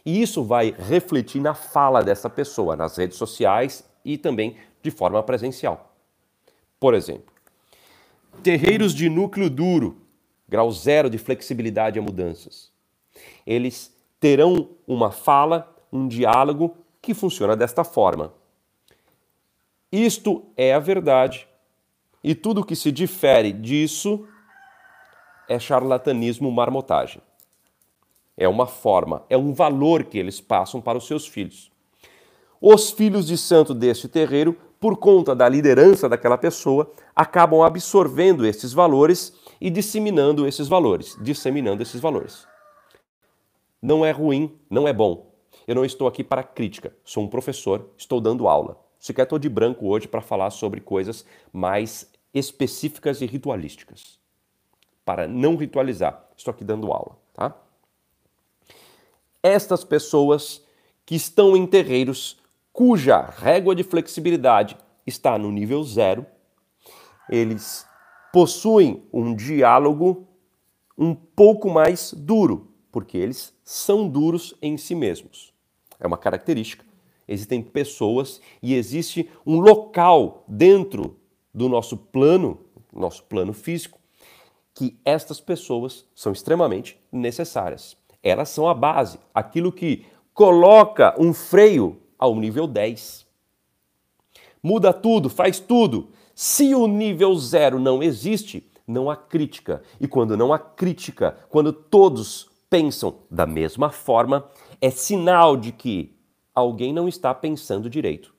E 0.06 0.22
isso 0.22 0.44
vai 0.44 0.76
refletir 0.78 1.42
na 1.42 1.54
fala 1.54 2.04
dessa 2.04 2.30
pessoa, 2.30 2.76
nas 2.76 2.98
redes 2.98 3.18
sociais 3.18 3.84
e 4.04 4.18
também 4.18 4.58
de 4.82 4.90
forma 4.90 5.22
presencial. 5.22 5.94
Por 6.80 6.94
exemplo, 6.94 7.32
terreiros 8.42 8.94
de 8.94 9.10
núcleo 9.10 9.50
duro, 9.50 10.02
grau 10.50 10.72
zero 10.72 11.10
de 11.10 11.18
flexibilidade 11.18 12.00
a 12.00 12.02
mudanças. 12.02 12.72
Eles 13.46 13.96
terão 14.20 14.70
uma 14.88 15.12
fala, 15.12 15.76
um 15.92 16.08
diálogo 16.08 16.76
que 17.02 17.14
funciona 17.14 17.56
desta 17.56 17.84
forma. 17.84 18.34
Isto 19.92 20.46
é 20.56 20.74
a 20.74 20.80
verdade. 20.80 21.48
E 22.24 22.34
tudo 22.34 22.66
que 22.66 22.76
se 22.76 22.92
difere 22.92 23.52
disso 23.52 24.28
é 25.50 25.60
charlatanismo, 25.60 26.52
marmotagem. 26.52 27.22
É 28.42 28.48
uma 28.48 28.66
forma, 28.66 29.24
é 29.30 29.38
um 29.38 29.54
valor 29.54 30.04
que 30.04 30.18
eles 30.18 30.42
passam 30.42 30.82
para 30.82 30.98
os 30.98 31.06
seus 31.06 31.28
filhos. 31.28 31.72
Os 32.60 32.90
filhos 32.90 33.28
de 33.28 33.38
santo 33.38 33.72
deste 33.72 34.08
terreiro, 34.08 34.58
por 34.80 34.98
conta 34.98 35.36
da 35.36 35.48
liderança 35.48 36.10
daquela 36.10 36.40
pessoa, 36.40 36.92
acabam 37.16 37.62
absorvendo 37.62 38.44
esses 38.44 38.74
valores 38.74 39.32
e 39.62 39.70
disseminando 39.70 40.48
esses 40.48 40.68
valores, 40.68 41.16
disseminando 41.22 41.84
esses 41.84 42.02
valores. 42.02 42.48
Não 43.80 44.04
é 44.04 44.10
ruim, 44.10 44.58
não 44.72 44.88
é 44.88 44.94
bom. 44.94 45.36
Eu 45.68 45.76
não 45.76 45.86
estou 45.86 46.08
aqui 46.08 46.24
para 46.24 46.42
crítica, 46.42 46.96
sou 47.06 47.24
um 47.24 47.28
professor, 47.28 47.92
estou 47.96 48.20
dando 48.20 48.48
aula. 48.48 48.76
Sequer 49.00 49.22
estou 49.22 49.38
de 49.38 49.50
branco 49.50 49.86
hoje 49.86 50.08
para 50.08 50.20
falar 50.20 50.50
sobre 50.50 50.82
coisas 50.82 51.24
mais 51.54 52.12
específicas 52.34 53.22
e 53.22 53.28
ritualísticas. 53.28 54.20
Para 55.06 55.28
não 55.28 55.56
ritualizar, 55.58 56.28
estou 56.36 56.52
aqui 56.52 56.64
dando 56.64 56.92
aula, 56.92 57.20
tá? 57.36 57.56
Estas 59.44 59.84
pessoas 59.84 60.64
que 61.06 61.16
estão 61.16 61.56
em 61.56 61.66
terreiros 61.66 62.40
cuja 62.72 63.22
régua 63.22 63.76
de 63.76 63.84
flexibilidade 63.84 64.78
está 65.06 65.38
no 65.38 65.52
nível 65.52 65.84
zero, 65.84 66.26
eles 67.30 67.86
possuem 68.32 69.04
um 69.12 69.36
diálogo, 69.36 70.28
um 70.98 71.14
pouco 71.14 71.70
mais 71.70 72.14
duro, 72.14 72.72
porque 72.92 73.18
eles 73.18 73.54
são 73.64 74.08
duros 74.08 74.54
em 74.62 74.78
si 74.78 74.96
mesmos. 74.96 75.54
É 76.00 76.08
uma 76.08 76.18
característica. 76.18 76.86
Existem 77.28 77.62
pessoas 77.62 78.42
e 78.62 78.74
existe 78.76 79.30
um 79.46 79.60
local 79.60 80.44
dentro 80.48 81.18
do 81.54 81.70
nosso 81.70 81.96
plano, 81.96 82.60
nosso 82.92 83.24
plano 83.24 83.54
físico, 83.54 84.00
que 84.74 85.00
estas 85.06 85.40
pessoas 85.40 86.06
são 86.16 86.32
extremamente 86.32 87.00
necessárias. 87.12 87.98
Elas 88.24 88.50
são 88.50 88.68
a 88.68 88.74
base, 88.74 89.20
aquilo 89.34 89.72
que 89.72 90.06
coloca 90.34 91.16
um 91.20 91.34
freio 91.34 92.02
ao 92.18 92.36
nível 92.36 92.68
10. 92.68 93.26
Muda 94.62 94.94
tudo, 94.94 95.30
faz 95.30 95.60
tudo. 95.60 96.10
Se 96.36 96.76
o 96.76 96.88
nível 96.88 97.36
zero 97.36 97.80
não 97.80 98.02
existe, 98.04 98.70
não 98.86 99.10
há 99.10 99.16
crítica. 99.16 99.82
E 100.00 100.08
quando 100.08 100.38
não 100.38 100.54
há 100.54 100.60
crítica, 100.60 101.38
quando 101.50 101.74
todos 101.74 102.50
pensam 102.70 103.16
da 103.30 103.46
mesma 103.46 103.90
forma, 103.90 104.50
é 104.80 104.90
sinal 104.90 105.58
de 105.58 105.72
que 105.72 106.16
alguém 106.54 106.94
não 106.94 107.08
está 107.08 107.34
pensando 107.34 107.90
direito. 107.90 108.34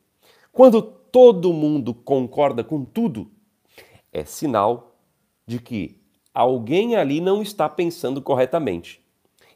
Quando 0.52 0.80
todo 0.80 1.52
mundo 1.52 1.92
concorda 1.92 2.62
com 2.62 2.84
tudo, 2.84 3.30
é 4.12 4.24
sinal 4.24 4.96
de 5.46 5.58
que 5.58 6.00
alguém 6.32 6.96
ali 6.96 7.20
não 7.20 7.42
está 7.42 7.68
pensando 7.68 8.22
corretamente. 8.22 9.01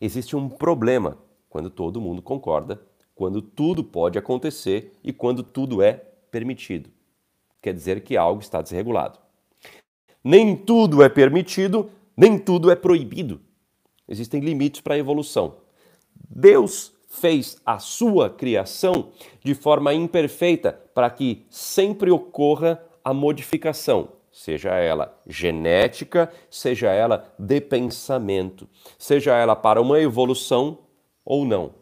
Existe 0.01 0.37
um 0.37 0.49
problema 0.49 1.19
quando 1.49 1.71
todo 1.71 2.01
mundo 2.01 2.21
concorda, 2.21 2.81
quando 3.15 3.41
tudo 3.41 3.83
pode 3.83 4.19
acontecer 4.19 4.93
e 5.03 5.13
quando 5.13 5.43
tudo 5.43 5.83
é 5.83 5.95
permitido. 6.31 6.91
Quer 7.63 7.73
dizer 7.73 8.03
que 8.03 8.17
algo 8.17 8.41
está 8.41 8.61
desregulado. 8.61 9.19
Nem 10.23 10.57
tudo 10.57 11.03
é 11.03 11.09
permitido, 11.09 11.91
nem 12.17 12.39
tudo 12.39 12.71
é 12.71 12.77
proibido. 12.77 13.41
Existem 14.09 14.41
limites 14.41 14.81
para 14.81 14.95
a 14.95 14.99
evolução. 14.99 15.57
Deus 16.29 16.93
fez 17.09 17.61
a 17.65 17.79
sua 17.79 18.29
criação 18.29 19.11
de 19.43 19.55
forma 19.55 19.95
imperfeita 19.95 20.73
para 20.95 21.09
que 21.09 21.45
sempre 21.49 22.11
ocorra 22.11 22.83
a 23.03 23.15
modificação, 23.15 24.09
seja 24.37 24.75
ela 24.75 25.19
genética, 25.27 26.31
seja 26.51 26.91
ela 26.91 27.35
de 27.39 27.59
pensamento, 27.59 28.69
seja 28.99 29.35
ela 29.35 29.57
para 29.57 29.81
uma 29.81 29.99
evolução 29.99 30.81
ou 31.25 31.47
não. 31.47 31.75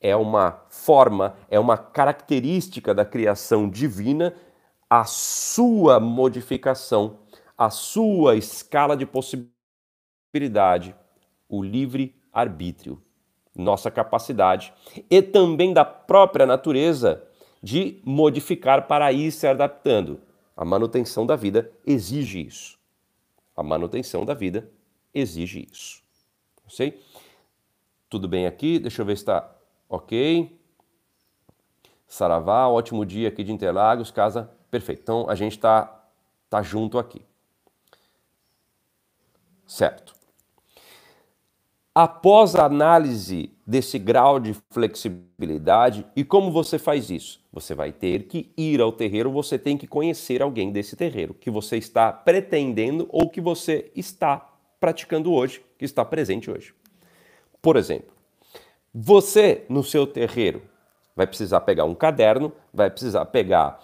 É 0.00 0.16
uma 0.16 0.64
forma, 0.68 1.36
é 1.48 1.60
uma 1.60 1.78
característica 1.78 2.92
da 2.92 3.04
criação 3.04 3.70
divina 3.70 4.34
a 4.88 5.04
sua 5.04 6.00
modificação, 6.00 7.20
a 7.56 7.70
sua 7.70 8.34
escala 8.34 8.96
de 8.96 9.06
possibilidade, 9.06 10.92
o 11.48 11.62
livre 11.62 12.20
arbítrio 12.32 13.00
nossa 13.54 13.90
capacidade 13.90 14.72
e 15.10 15.20
também 15.20 15.72
da 15.72 15.84
própria 15.84 16.46
natureza 16.46 17.22
de 17.62 18.00
modificar 18.04 18.86
para 18.86 19.12
ir 19.12 19.30
se 19.30 19.46
adaptando. 19.46 20.20
A 20.56 20.64
manutenção 20.64 21.26
da 21.26 21.36
vida 21.36 21.72
exige 21.86 22.46
isso. 22.46 22.78
A 23.56 23.62
manutenção 23.62 24.24
da 24.24 24.34
vida 24.34 24.70
exige 25.12 25.68
isso. 25.70 26.02
Tudo 28.08 28.28
bem 28.28 28.46
aqui? 28.46 28.78
Deixa 28.78 29.02
eu 29.02 29.06
ver 29.06 29.16
se 29.16 29.22
está 29.22 29.50
ok. 29.88 30.58
Saravá, 32.06 32.66
ótimo 32.68 33.06
dia 33.06 33.28
aqui 33.28 33.44
de 33.44 33.52
Interlagos, 33.52 34.10
casa 34.10 34.50
perfeito. 34.70 35.00
Então 35.02 35.28
a 35.28 35.34
gente 35.34 35.52
está 35.52 36.04
tá 36.48 36.62
junto 36.62 36.98
aqui. 36.98 37.22
Certo. 39.66 40.19
Após 42.02 42.54
a 42.54 42.64
análise 42.64 43.52
desse 43.66 43.98
grau 43.98 44.40
de 44.40 44.56
flexibilidade, 44.70 46.06
e 46.16 46.24
como 46.24 46.50
você 46.50 46.78
faz 46.78 47.10
isso? 47.10 47.44
Você 47.52 47.74
vai 47.74 47.92
ter 47.92 48.22
que 48.22 48.50
ir 48.56 48.80
ao 48.80 48.90
terreiro, 48.90 49.30
você 49.30 49.58
tem 49.58 49.76
que 49.76 49.86
conhecer 49.86 50.40
alguém 50.40 50.72
desse 50.72 50.96
terreiro 50.96 51.34
que 51.34 51.50
você 51.50 51.76
está 51.76 52.10
pretendendo 52.10 53.06
ou 53.10 53.28
que 53.28 53.38
você 53.38 53.92
está 53.94 54.48
praticando 54.80 55.30
hoje, 55.30 55.62
que 55.76 55.84
está 55.84 56.02
presente 56.02 56.50
hoje. 56.50 56.72
Por 57.60 57.76
exemplo, 57.76 58.10
você 58.94 59.66
no 59.68 59.84
seu 59.84 60.06
terreiro 60.06 60.62
vai 61.14 61.26
precisar 61.26 61.60
pegar 61.60 61.84
um 61.84 61.94
caderno, 61.94 62.50
vai 62.72 62.88
precisar 62.88 63.26
pegar 63.26 63.78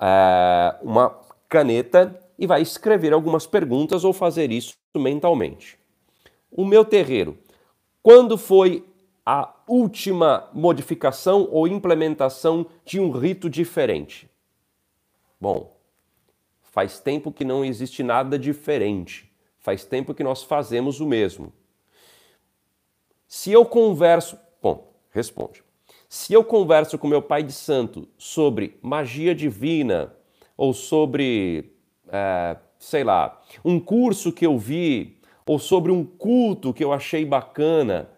é, 0.00 0.76
uma 0.82 1.18
caneta 1.48 2.16
e 2.38 2.46
vai 2.46 2.62
escrever 2.62 3.12
algumas 3.12 3.44
perguntas 3.44 4.04
ou 4.04 4.12
fazer 4.12 4.52
isso 4.52 4.76
mentalmente. 4.96 5.76
O 6.48 6.64
meu 6.64 6.84
terreiro 6.84 7.36
quando 8.06 8.38
foi 8.38 8.88
a 9.24 9.52
última 9.66 10.48
modificação 10.54 11.48
ou 11.50 11.66
implementação 11.66 12.64
de 12.84 13.00
um 13.00 13.10
rito 13.10 13.50
diferente? 13.50 14.30
Bom, 15.40 15.76
faz 16.62 17.00
tempo 17.00 17.32
que 17.32 17.44
não 17.44 17.64
existe 17.64 18.04
nada 18.04 18.38
diferente. 18.38 19.28
Faz 19.58 19.84
tempo 19.84 20.14
que 20.14 20.22
nós 20.22 20.44
fazemos 20.44 21.00
o 21.00 21.04
mesmo. 21.04 21.52
Se 23.26 23.50
eu 23.50 23.66
converso. 23.66 24.38
Bom, 24.62 24.94
responde. 25.10 25.64
Se 26.08 26.32
eu 26.32 26.44
converso 26.44 26.96
com 26.98 27.08
meu 27.08 27.22
pai 27.22 27.42
de 27.42 27.52
santo 27.52 28.06
sobre 28.16 28.78
magia 28.80 29.34
divina 29.34 30.14
ou 30.56 30.72
sobre, 30.72 31.72
é, 32.06 32.56
sei 32.78 33.02
lá, 33.02 33.42
um 33.64 33.80
curso 33.80 34.32
que 34.32 34.46
eu 34.46 34.56
vi 34.56 35.15
ou 35.46 35.58
sobre 35.58 35.92
um 35.92 36.04
culto 36.04 36.74
que 36.74 36.82
eu 36.82 36.92
achei 36.92 37.24
bacana, 37.24 38.10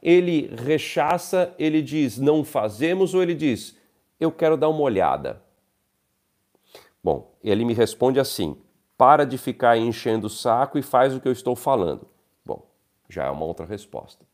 ele 0.00 0.54
rechaça, 0.54 1.52
ele 1.58 1.82
diz 1.82 2.18
não 2.18 2.44
fazemos, 2.44 3.12
ou 3.12 3.22
ele 3.22 3.34
diz 3.34 3.76
eu 4.18 4.32
quero 4.32 4.56
dar 4.56 4.68
uma 4.68 4.80
olhada. 4.80 5.42
Bom, 7.02 7.34
ele 7.42 7.64
me 7.64 7.74
responde 7.74 8.18
assim: 8.18 8.56
para 8.96 9.24
de 9.24 9.38
ficar 9.38 9.76
enchendo 9.76 10.26
o 10.26 10.30
saco 10.30 10.78
e 10.78 10.82
faz 10.82 11.14
o 11.14 11.20
que 11.20 11.28
eu 11.28 11.32
estou 11.32 11.54
falando. 11.54 12.06
Bom, 12.44 12.66
já 13.08 13.24
é 13.24 13.30
uma 13.30 13.44
outra 13.44 13.66
resposta. 13.66 14.24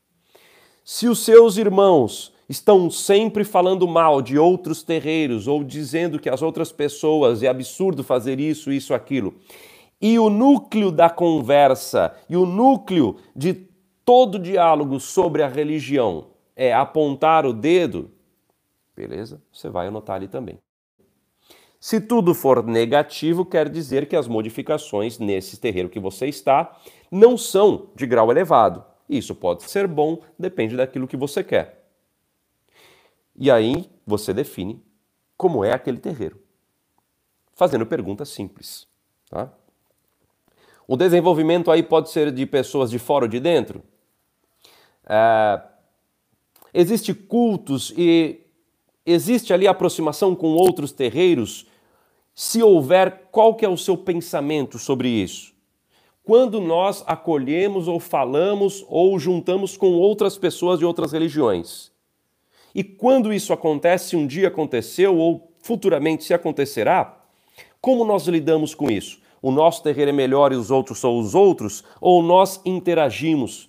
Se 0.84 1.08
os 1.08 1.24
seus 1.24 1.56
irmãos 1.56 2.32
estão 2.48 2.90
sempre 2.90 3.44
falando 3.44 3.86
mal 3.86 4.20
de 4.20 4.38
outros 4.38 4.82
terreiros 4.82 5.46
ou 5.46 5.62
dizendo 5.62 6.18
que 6.18 6.28
as 6.28 6.42
outras 6.42 6.72
pessoas 6.72 7.42
é 7.42 7.48
absurdo 7.48 8.02
fazer 8.02 8.40
isso, 8.40 8.72
isso, 8.72 8.92
aquilo, 8.92 9.34
e 10.02 10.18
o 10.18 10.28
núcleo 10.28 10.90
da 10.90 11.08
conversa 11.08 12.12
e 12.28 12.36
o 12.36 12.44
núcleo 12.44 13.18
de 13.36 13.54
todo 14.04 14.36
diálogo 14.36 14.98
sobre 14.98 15.44
a 15.44 15.48
religião 15.48 16.26
é 16.56 16.74
apontar 16.74 17.46
o 17.46 17.52
dedo, 17.52 18.10
beleza? 18.96 19.40
Você 19.52 19.70
vai 19.70 19.86
anotar 19.86 20.16
ali 20.16 20.26
também. 20.26 20.58
Se 21.78 22.00
tudo 22.00 22.34
for 22.34 22.64
negativo, 22.64 23.44
quer 23.46 23.68
dizer 23.68 24.08
que 24.08 24.16
as 24.16 24.26
modificações 24.26 25.18
nesse 25.18 25.58
terreiro 25.58 25.88
que 25.88 26.00
você 26.00 26.26
está 26.26 26.76
não 27.10 27.38
são 27.38 27.90
de 27.94 28.06
grau 28.06 28.30
elevado. 28.30 28.84
Isso 29.08 29.34
pode 29.34 29.64
ser 29.64 29.86
bom, 29.86 30.20
depende 30.38 30.76
daquilo 30.76 31.08
que 31.08 31.16
você 31.16 31.44
quer. 31.44 31.84
E 33.36 33.50
aí 33.50 33.88
você 34.06 34.34
define 34.34 34.82
como 35.36 35.64
é 35.64 35.72
aquele 35.72 35.98
terreiro, 35.98 36.40
fazendo 37.54 37.86
perguntas 37.86 38.28
simples. 38.28 38.86
Tá? 39.28 39.52
O 40.86 40.96
desenvolvimento 40.96 41.70
aí 41.70 41.82
pode 41.82 42.10
ser 42.10 42.30
de 42.32 42.44
pessoas 42.46 42.90
de 42.90 42.98
fora 42.98 43.24
ou 43.24 43.28
de 43.28 43.40
dentro. 43.40 43.82
É, 45.06 45.60
existe 46.74 47.14
cultos 47.14 47.92
e 47.96 48.40
existe 49.04 49.52
ali 49.52 49.66
aproximação 49.66 50.34
com 50.34 50.48
outros 50.48 50.92
terreiros. 50.92 51.66
Se 52.34 52.62
houver, 52.62 53.28
qual 53.30 53.54
que 53.54 53.64
é 53.64 53.68
o 53.68 53.76
seu 53.76 53.96
pensamento 53.96 54.78
sobre 54.78 55.08
isso? 55.08 55.52
Quando 56.24 56.60
nós 56.60 57.02
acolhemos 57.06 57.88
ou 57.88 57.98
falamos 57.98 58.84
ou 58.88 59.18
juntamos 59.18 59.76
com 59.76 59.92
outras 59.92 60.38
pessoas 60.38 60.78
de 60.78 60.84
outras 60.84 61.12
religiões. 61.12 61.90
E 62.74 62.82
quando 62.82 63.32
isso 63.32 63.52
acontece, 63.52 64.16
um 64.16 64.26
dia 64.26 64.48
aconteceu 64.48 65.16
ou 65.16 65.52
futuramente 65.60 66.24
se 66.24 66.32
acontecerá, 66.32 67.20
como 67.80 68.04
nós 68.04 68.26
lidamos 68.26 68.74
com 68.74 68.90
isso? 68.90 69.21
O 69.42 69.50
nosso 69.50 69.82
terreiro 69.82 70.10
é 70.10 70.14
melhor 70.14 70.52
e 70.52 70.56
os 70.56 70.70
outros 70.70 71.00
são 71.00 71.18
os 71.18 71.34
outros, 71.34 71.82
ou 72.00 72.22
nós 72.22 72.60
interagimos. 72.64 73.68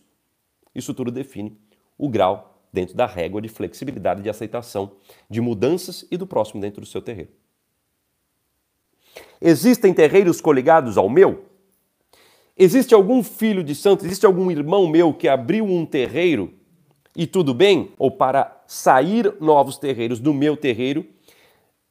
Isso 0.74 0.94
tudo 0.94 1.12
define 1.12 1.58
o 1.98 2.08
grau 2.08 2.62
dentro 2.72 2.96
da 2.96 3.08
régua 3.08 3.42
de 3.42 3.50
flexibilidade 3.50 4.22
de 4.22 4.30
aceitação 4.30 4.94
de 5.30 5.42
mudanças 5.42 6.06
e 6.12 6.16
do 6.16 6.28
próximo 6.28 6.62
dentro 6.62 6.80
do 6.80 6.88
seu 6.88 7.02
terreiro. 7.02 7.32
Existem 9.42 9.94
terreiros 9.94 10.40
coligados 10.40 10.98
ao 10.98 11.10
meu? 11.10 11.46
Existe 12.56 12.94
algum 12.94 13.24
filho 13.24 13.64
de 13.64 13.74
santo, 13.74 14.06
existe 14.06 14.26
algum 14.26 14.52
irmão 14.52 14.88
meu 14.88 15.12
que 15.14 15.28
abriu 15.28 15.66
um 15.66 15.86
terreiro 15.86 16.54
e 17.16 17.26
tudo 17.26 17.54
bem? 17.54 17.92
Ou 17.98 18.12
para 18.12 18.64
sair 18.68 19.36
novos 19.40 19.78
terreiros 19.78 20.20
do 20.20 20.34
meu 20.34 20.56
terreiro, 20.56 21.06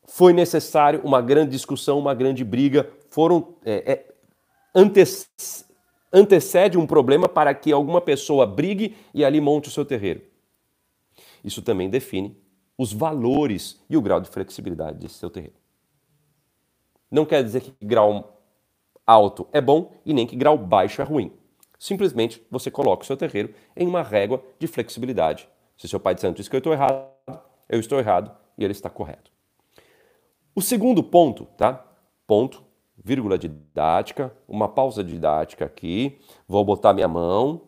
foi 0.05 0.33
necessário 0.33 1.01
uma 1.05 1.21
grande 1.21 1.53
discussão, 1.53 1.99
uma 1.99 2.15
grande 2.15 2.45
briga, 2.45 2.89
foram 3.13 3.57
é, 3.63 3.93
é, 3.93 4.15
antecede 6.11 6.79
um 6.79 6.87
problema 6.87 7.29
para 7.29 7.55
que 7.55 7.71
alguma 7.71 8.01
pessoa 8.01 8.47
brigue 8.47 8.97
e 9.13 9.23
ali 9.23 9.39
monte 9.39 9.69
o 9.69 9.71
seu 9.71 9.85
terreiro. 9.85 10.23
Isso 11.45 11.61
também 11.61 11.91
define 11.91 12.35
os 12.77 12.91
valores 12.93 13.79
e 13.89 13.99
o 13.99 14.03
grau 14.03 14.19
de 14.19 14.31
flexibilidade 14.31 14.99
desse 14.99 15.17
seu 15.17 15.29
terreiro. 15.29 15.55
Não 17.11 17.27
quer 17.27 17.45
dizer 17.45 17.61
que 17.61 17.75
grau 17.85 18.43
alto 19.07 19.47
é 19.53 19.61
bom 19.61 19.93
e 20.07 20.15
nem 20.15 20.27
que 20.27 20.35
grau 20.35 20.57
baixo 20.57 21.03
é 21.03 21.05
ruim. 21.05 21.31
Simplesmente 21.79 22.43
você 22.51 22.71
coloca 22.71 23.03
o 23.03 23.07
seu 23.07 23.17
terreiro 23.17 23.55
em 23.77 23.87
uma 23.87 24.03
régua 24.03 24.43
de 24.59 24.67
flexibilidade. 24.67 25.47
Se 25.77 25.87
seu 25.87 26.01
pai 26.01 26.15
de 26.15 26.23
santo 26.23 26.37
diz 26.37 26.49
que 26.49 26.57
eu 26.57 26.59
estou 26.59 26.73
errado, 26.73 27.07
eu 27.69 27.79
estou 27.79 27.99
errado 27.99 28.35
e 28.57 28.65
ele 28.65 28.73
está 28.73 28.89
correto. 28.89 29.31
O 30.55 30.63
segundo 30.63 31.03
ponto, 31.03 31.45
tá? 31.59 31.87
Ponto, 32.27 32.63
vírgula 33.05 33.39
didática, 33.39 34.35
uma 34.47 34.69
pausa 34.69 35.03
didática 35.03 35.65
aqui. 35.65 36.21
Vou 36.47 36.65
botar 36.65 36.93
minha 36.93 37.09
mão. 37.09 37.63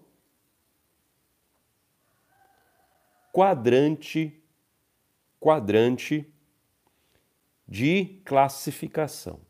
Quadrante, 3.32 4.40
quadrante 5.40 6.32
de 7.66 8.20
classificação. 8.24 9.40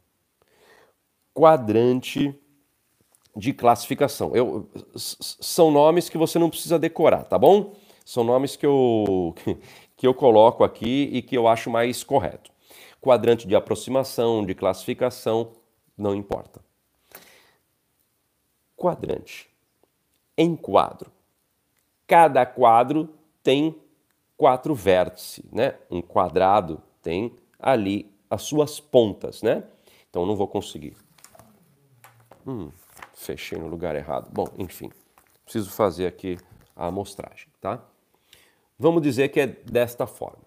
Quadrante 1.34 2.34
de 3.36 3.52
classificação. 3.52 4.34
Eu, 4.34 4.70
são 4.96 5.70
nomes 5.70 6.08
que 6.08 6.16
você 6.16 6.38
não 6.38 6.48
precisa 6.48 6.78
decorar, 6.78 7.24
tá 7.24 7.36
bom? 7.36 7.74
São 8.04 8.24
nomes 8.24 8.56
que 8.56 8.64
eu, 8.64 9.34
que 9.96 10.06
eu 10.06 10.14
coloco 10.14 10.64
aqui 10.64 11.10
e 11.12 11.20
que 11.20 11.36
eu 11.36 11.46
acho 11.46 11.68
mais 11.68 12.02
correto. 12.02 12.50
Quadrante 13.02 13.46
de 13.46 13.54
aproximação, 13.54 14.46
de 14.46 14.54
classificação, 14.54 15.52
não 15.96 16.14
importa. 16.14 16.60
Quadrante. 18.76 19.48
Em 20.36 20.56
quadro. 20.56 21.10
Cada 22.06 22.44
quadro 22.44 23.08
tem 23.42 23.80
quatro 24.36 24.74
vértices, 24.74 25.44
né? 25.52 25.78
Um 25.90 26.02
quadrado 26.02 26.82
tem 27.02 27.34
ali 27.58 28.10
as 28.28 28.42
suas 28.42 28.80
pontas, 28.80 29.42
né? 29.42 29.64
Então 30.10 30.26
não 30.26 30.36
vou 30.36 30.48
conseguir. 30.48 30.96
Hum, 32.46 32.70
fechei 33.14 33.58
no 33.58 33.68
lugar 33.68 33.94
errado. 33.94 34.28
Bom, 34.32 34.46
enfim, 34.58 34.90
preciso 35.44 35.70
fazer 35.70 36.06
aqui 36.06 36.38
a 36.76 36.86
amostragem, 36.86 37.48
tá? 37.60 37.82
Vamos 38.78 39.02
dizer 39.02 39.28
que 39.28 39.40
é 39.40 39.46
desta 39.46 40.06
forma. 40.06 40.42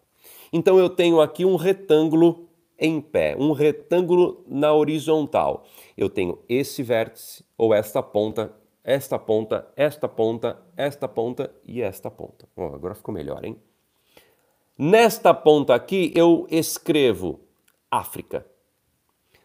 Então 0.52 0.78
eu 0.78 0.90
tenho 0.90 1.22
aqui 1.22 1.46
um 1.46 1.56
retângulo 1.56 2.47
em 2.78 3.02
pé, 3.02 3.36
um 3.38 3.52
retângulo 3.52 4.44
na 4.48 4.74
horizontal. 4.74 5.66
Eu 5.98 6.10
tenho 6.10 6.40
esse 6.48 6.84
vértice 6.84 7.44
ou 7.58 7.74
esta 7.74 8.04
ponta, 8.04 8.54
esta 8.84 9.18
ponta, 9.18 9.68
esta 9.76 10.08
ponta, 10.08 10.62
esta 10.76 11.08
ponta 11.08 11.54
e 11.66 11.82
esta 11.82 12.12
ponta. 12.12 12.48
Oh, 12.56 12.66
agora 12.66 12.96
ficou 12.96 13.14
melhor, 13.14 13.44
hein? 13.44 13.58
Nesta 14.78 15.34
ponta 15.34 15.74
aqui 15.74 16.14
eu 16.16 16.46
escrevo 16.52 17.40
África. 17.90 18.46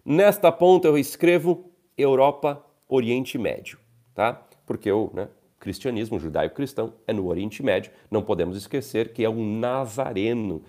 Nesta 0.04 0.52
ponta 0.52 0.88
eu 0.88 0.98
escrevo 0.98 1.70
Europa, 1.96 2.64
Oriente 2.88 3.38
Médio, 3.38 3.78
tá? 4.14 4.46
Porque 4.66 4.90
eu, 4.90 5.10
né, 5.14 5.28
cristianismo 5.58 6.18
judaico-cristão 6.18 6.94
é 7.06 7.12
no 7.12 7.28
Oriente 7.28 7.62
Médio. 7.62 7.92
Não 8.10 8.22
podemos 8.22 8.56
esquecer 8.56 9.12
que 9.12 9.24
é 9.24 9.30
um 9.30 9.58
nazareno 9.58 10.62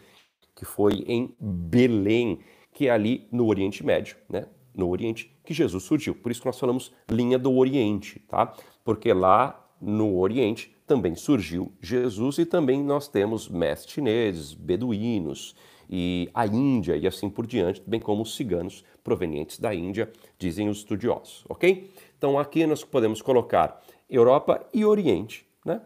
que 0.56 0.66
foi 0.66 1.04
em 1.08 1.36
Belém, 1.40 2.40
que 2.74 2.88
é 2.88 2.92
ali 2.92 3.28
no 3.32 3.48
Oriente 3.48 3.86
Médio, 3.86 4.18
né? 4.30 4.46
No 4.74 4.90
Oriente 4.90 5.32
que 5.44 5.54
Jesus 5.54 5.84
surgiu. 5.84 6.16
Por 6.16 6.32
isso 6.32 6.42
que 6.42 6.48
nós 6.48 6.60
falamos 6.60 6.92
linha 7.10 7.38
do 7.38 7.56
Oriente, 7.56 8.20
tá? 8.28 8.54
Porque 8.84 9.14
lá 9.14 9.64
no 9.80 10.18
Oriente 10.18 10.76
também 10.88 11.16
surgiu 11.16 11.72
Jesus 11.82 12.38
e 12.38 12.46
também 12.46 12.84
nós 12.84 13.08
temos 13.08 13.48
mestres 13.48 13.94
chineses, 13.94 14.54
beduínos 14.54 15.56
e 15.90 16.30
a 16.34 16.46
Índia 16.46 16.98
e 16.98 17.06
assim 17.06 17.30
por 17.30 17.46
diante, 17.46 17.82
bem 17.86 18.00
como 18.00 18.24
os 18.24 18.36
ciganos 18.36 18.84
provenientes 19.04 19.60
da 19.60 19.74
Índia, 19.76 20.12
dizem 20.40 20.70
os 20.70 20.80
estudiosos, 20.80 21.44
ok? 21.50 21.92
Então 22.18 22.40
aqui 22.40 22.66
nós 22.66 22.84
podemos 22.84 23.22
colocar 23.22 23.82
Europa 24.10 24.66
e 24.74 24.86
Oriente, 24.86 25.46
né? 25.66 25.82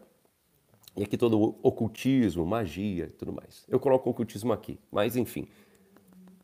E 0.96 1.02
aqui 1.02 1.16
todo 1.16 1.40
o 1.40 1.58
ocultismo, 1.62 2.44
magia 2.44 3.04
e 3.04 3.10
tudo 3.10 3.32
mais. 3.32 3.64
Eu 3.68 3.78
coloco 3.78 4.08
o 4.08 4.12
ocultismo 4.12 4.52
aqui, 4.52 4.78
mas 4.90 5.16
enfim. 5.16 5.46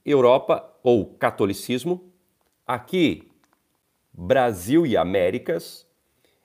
Europa 0.05 0.73
ou 0.83 1.07
catolicismo, 1.15 2.13
aqui 2.67 3.31
Brasil 4.13 4.87
e 4.87 4.97
Américas, 4.97 5.87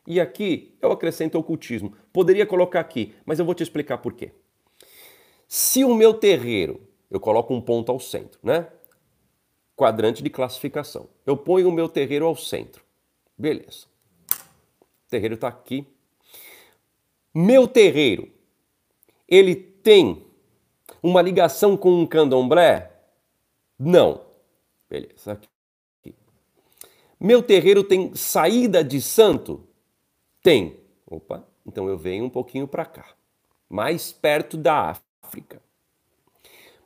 e 0.08 0.20
aqui 0.20 0.76
eu 0.82 0.92
acrescento 0.92 1.38
ocultismo. 1.38 1.94
Poderia 2.12 2.46
colocar 2.46 2.80
aqui, 2.80 3.14
mas 3.26 3.38
eu 3.38 3.46
vou 3.46 3.54
te 3.54 3.62
explicar 3.62 4.00
por 4.00 4.14
quê. 4.14 4.32
Se 5.48 5.84
o 5.84 5.94
meu 5.94 6.14
terreiro, 6.14 6.82
eu 7.12 7.20
coloco 7.20 7.54
um 7.54 7.62
ponto 7.62 7.92
ao 7.92 8.00
centro, 8.00 8.40
né? 8.42 8.68
Quadrante 9.76 10.24
de 10.24 10.30
classificação. 10.30 11.10
Eu 11.26 11.38
ponho 11.38 11.70
o 11.70 11.72
meu 11.72 11.88
terreiro 11.88 12.26
ao 12.26 12.36
centro. 12.36 12.84
Beleza. 13.38 13.86
O 14.32 15.10
terreiro 15.10 15.36
está 15.36 15.48
aqui. 15.48 15.88
Meu 17.34 17.68
terreiro, 17.68 18.30
ele 19.28 19.56
tem 19.56 20.26
uma 21.02 21.22
ligação 21.22 21.78
com 21.78 21.92
um 21.92 22.06
candomblé? 22.06 22.99
Não. 23.80 24.22
Beleza, 24.90 25.32
aqui. 25.32 25.48
Meu 27.20 27.44
terreiro 27.44 27.84
tem 27.84 28.14
saída 28.16 28.84
de 28.84 29.02
santo? 29.02 29.68
Tem. 30.42 30.80
Opa, 31.06 31.46
então 31.66 31.88
eu 31.88 31.98
venho 31.98 32.26
um 32.26 32.30
pouquinho 32.30 32.68
para 32.68 32.86
cá, 32.86 33.14
mais 33.68 34.12
perto 34.12 34.56
da 34.56 34.96
África. 35.24 35.62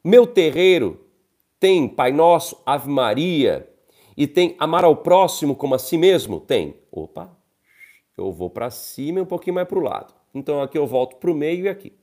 Meu 0.03 0.25
terreiro 0.25 1.05
tem 1.59 1.87
Pai 1.87 2.11
Nosso, 2.11 2.61
Ave 2.65 2.89
Maria 2.89 3.69
e 4.17 4.27
tem 4.27 4.55
amar 4.59 4.83
ao 4.83 4.97
próximo 4.97 5.55
como 5.55 5.75
a 5.75 5.79
si 5.79 5.97
mesmo? 5.97 6.39
Tem. 6.39 6.75
Opa, 6.91 7.35
eu 8.17 8.31
vou 8.31 8.49
para 8.49 8.69
cima 8.69 9.19
e 9.19 9.21
um 9.21 9.25
pouquinho 9.25 9.55
mais 9.55 9.67
para 9.67 9.79
o 9.79 9.83
lado. 9.83 10.13
Então 10.33 10.61
aqui 10.61 10.77
eu 10.77 10.87
volto 10.87 11.17
para 11.17 11.31
o 11.31 11.35
meio 11.35 11.65
e 11.65 11.69
aqui. 11.69 11.93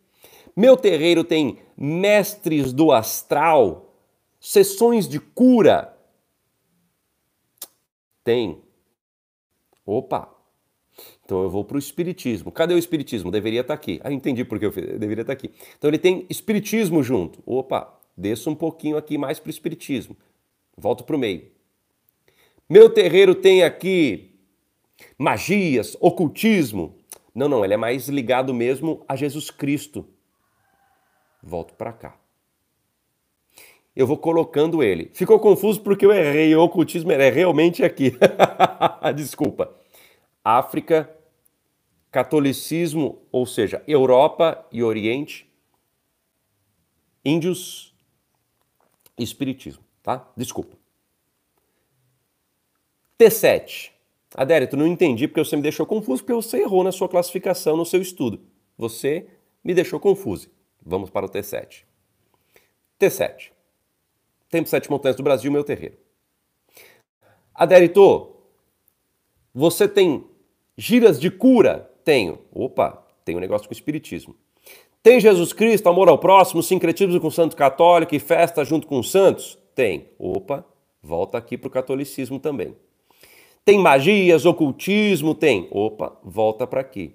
Meu 0.56 0.76
terreiro 0.76 1.24
tem 1.24 1.58
mestres 1.76 2.72
do 2.72 2.92
astral, 2.92 3.89
sessões 4.40 5.06
de 5.06 5.20
cura. 5.20 5.96
Tem. 8.24 8.62
Opa. 9.84 10.34
Então 11.24 11.42
eu 11.42 11.50
vou 11.50 11.64
para 11.64 11.76
o 11.76 11.78
espiritismo. 11.78 12.50
Cadê 12.50 12.74
o 12.74 12.78
espiritismo? 12.78 13.30
Deveria 13.30 13.60
estar 13.60 13.74
tá 13.76 13.80
aqui. 13.80 14.00
Ah, 14.02 14.12
entendi 14.12 14.44
porque 14.44 14.66
eu 14.66 14.72
deveria 14.72 15.22
estar 15.22 15.26
tá 15.26 15.32
aqui. 15.32 15.52
Então 15.78 15.88
ele 15.88 15.98
tem 15.98 16.26
espiritismo 16.28 17.02
junto. 17.02 17.42
Opa, 17.46 18.00
desço 18.16 18.50
um 18.50 18.54
pouquinho 18.54 18.96
aqui 18.96 19.16
mais 19.16 19.38
para 19.38 19.48
o 19.48 19.50
espiritismo. 19.50 20.16
Volto 20.76 21.04
para 21.04 21.16
o 21.16 21.18
meio. 21.18 21.50
Meu 22.68 22.88
terreiro 22.88 23.34
tem 23.34 23.62
aqui 23.62 24.38
magias, 25.18 25.96
ocultismo. 26.00 26.96
Não, 27.34 27.48
não, 27.48 27.64
ele 27.64 27.74
é 27.74 27.76
mais 27.76 28.08
ligado 28.08 28.52
mesmo 28.52 29.04
a 29.08 29.16
Jesus 29.16 29.50
Cristo. 29.50 30.06
Volto 31.42 31.74
para 31.74 31.92
cá. 31.92 32.19
Eu 34.00 34.06
vou 34.06 34.16
colocando 34.16 34.82
ele. 34.82 35.10
Ficou 35.12 35.38
confuso 35.38 35.82
porque 35.82 36.06
eu 36.06 36.10
errei. 36.10 36.56
O 36.56 36.62
ocultismo 36.62 37.12
é 37.12 37.28
realmente 37.28 37.84
aqui. 37.84 38.14
Desculpa. 39.14 39.76
África, 40.42 41.14
catolicismo, 42.10 43.20
ou 43.30 43.44
seja, 43.44 43.84
Europa 43.86 44.66
e 44.72 44.82
Oriente, 44.82 45.46
índios, 47.22 47.94
espiritismo, 49.18 49.84
tá? 50.02 50.26
Desculpa. 50.34 50.78
T7. 53.18 53.90
Adérito, 54.34 54.78
não 54.78 54.86
entendi 54.86 55.28
porque 55.28 55.44
você 55.44 55.56
me 55.56 55.62
deixou 55.62 55.84
confuso, 55.84 56.22
porque 56.24 56.32
você 56.32 56.62
errou 56.62 56.82
na 56.82 56.90
sua 56.90 57.06
classificação, 57.06 57.76
no 57.76 57.84
seu 57.84 58.00
estudo. 58.00 58.40
Você 58.78 59.26
me 59.62 59.74
deixou 59.74 60.00
confuso. 60.00 60.50
Vamos 60.82 61.10
para 61.10 61.26
o 61.26 61.28
T7. 61.28 61.84
T7. 62.98 63.59
Tempo 64.50 64.68
Sete 64.68 64.90
Montanhas 64.90 65.16
do 65.16 65.22
Brasil, 65.22 65.50
meu 65.50 65.62
terreiro. 65.62 65.96
Adérito, 67.54 68.34
você 69.54 69.88
tem 69.88 70.24
giras 70.76 71.20
de 71.20 71.30
cura? 71.30 71.90
Tenho. 72.04 72.40
Opa, 72.52 73.06
tem 73.24 73.36
um 73.36 73.40
negócio 73.40 73.68
com 73.68 73.72
espiritismo. 73.72 74.34
Tem 75.02 75.20
Jesus 75.20 75.52
Cristo, 75.52 75.88
amor 75.88 76.08
ao 76.08 76.18
próximo, 76.18 76.62
sincretismo 76.62 77.18
com 77.20 77.28
o 77.28 77.32
santo 77.32 77.56
católico 77.56 78.14
e 78.14 78.18
festa 78.18 78.64
junto 78.64 78.86
com 78.86 78.98
os 78.98 79.10
santos? 79.10 79.58
Tem. 79.74 80.08
Opa, 80.18 80.64
volta 81.02 81.38
aqui 81.38 81.56
para 81.56 81.68
o 81.68 81.70
catolicismo 81.70 82.38
também. 82.38 82.76
Tem 83.64 83.78
magias, 83.78 84.44
ocultismo? 84.44 85.34
Tem. 85.34 85.68
Opa, 85.70 86.18
volta 86.24 86.66
para 86.66 86.80
aqui. 86.80 87.14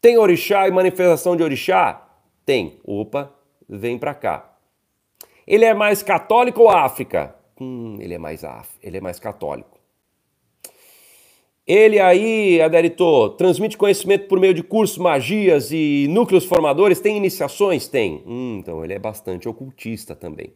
Tem 0.00 0.18
orixá 0.18 0.66
e 0.66 0.70
manifestação 0.70 1.36
de 1.36 1.42
orixá? 1.42 2.06
Tem. 2.44 2.80
Opa, 2.84 3.32
vem 3.68 3.98
para 3.98 4.14
cá. 4.14 4.53
Ele 5.46 5.64
é 5.64 5.74
mais 5.74 6.02
católico 6.02 6.62
ou 6.62 6.70
África? 6.70 7.34
Hum, 7.60 7.98
ele 8.00 8.14
é 8.14 8.18
mais 8.18 8.44
af, 8.44 8.68
ele 8.82 8.96
é 8.96 9.00
mais 9.00 9.18
católico. 9.18 9.78
Ele 11.66 11.98
aí, 11.98 12.60
Aderito, 12.60 13.30
transmite 13.30 13.78
conhecimento 13.78 14.28
por 14.28 14.38
meio 14.38 14.52
de 14.52 14.62
cursos, 14.62 14.98
magias 14.98 15.72
e 15.72 16.06
núcleos 16.10 16.44
formadores. 16.44 17.00
Tem 17.00 17.16
iniciações? 17.16 17.88
Tem. 17.88 18.22
Hum, 18.26 18.58
então 18.60 18.84
ele 18.84 18.92
é 18.92 18.98
bastante 18.98 19.48
ocultista 19.48 20.14
também. 20.14 20.52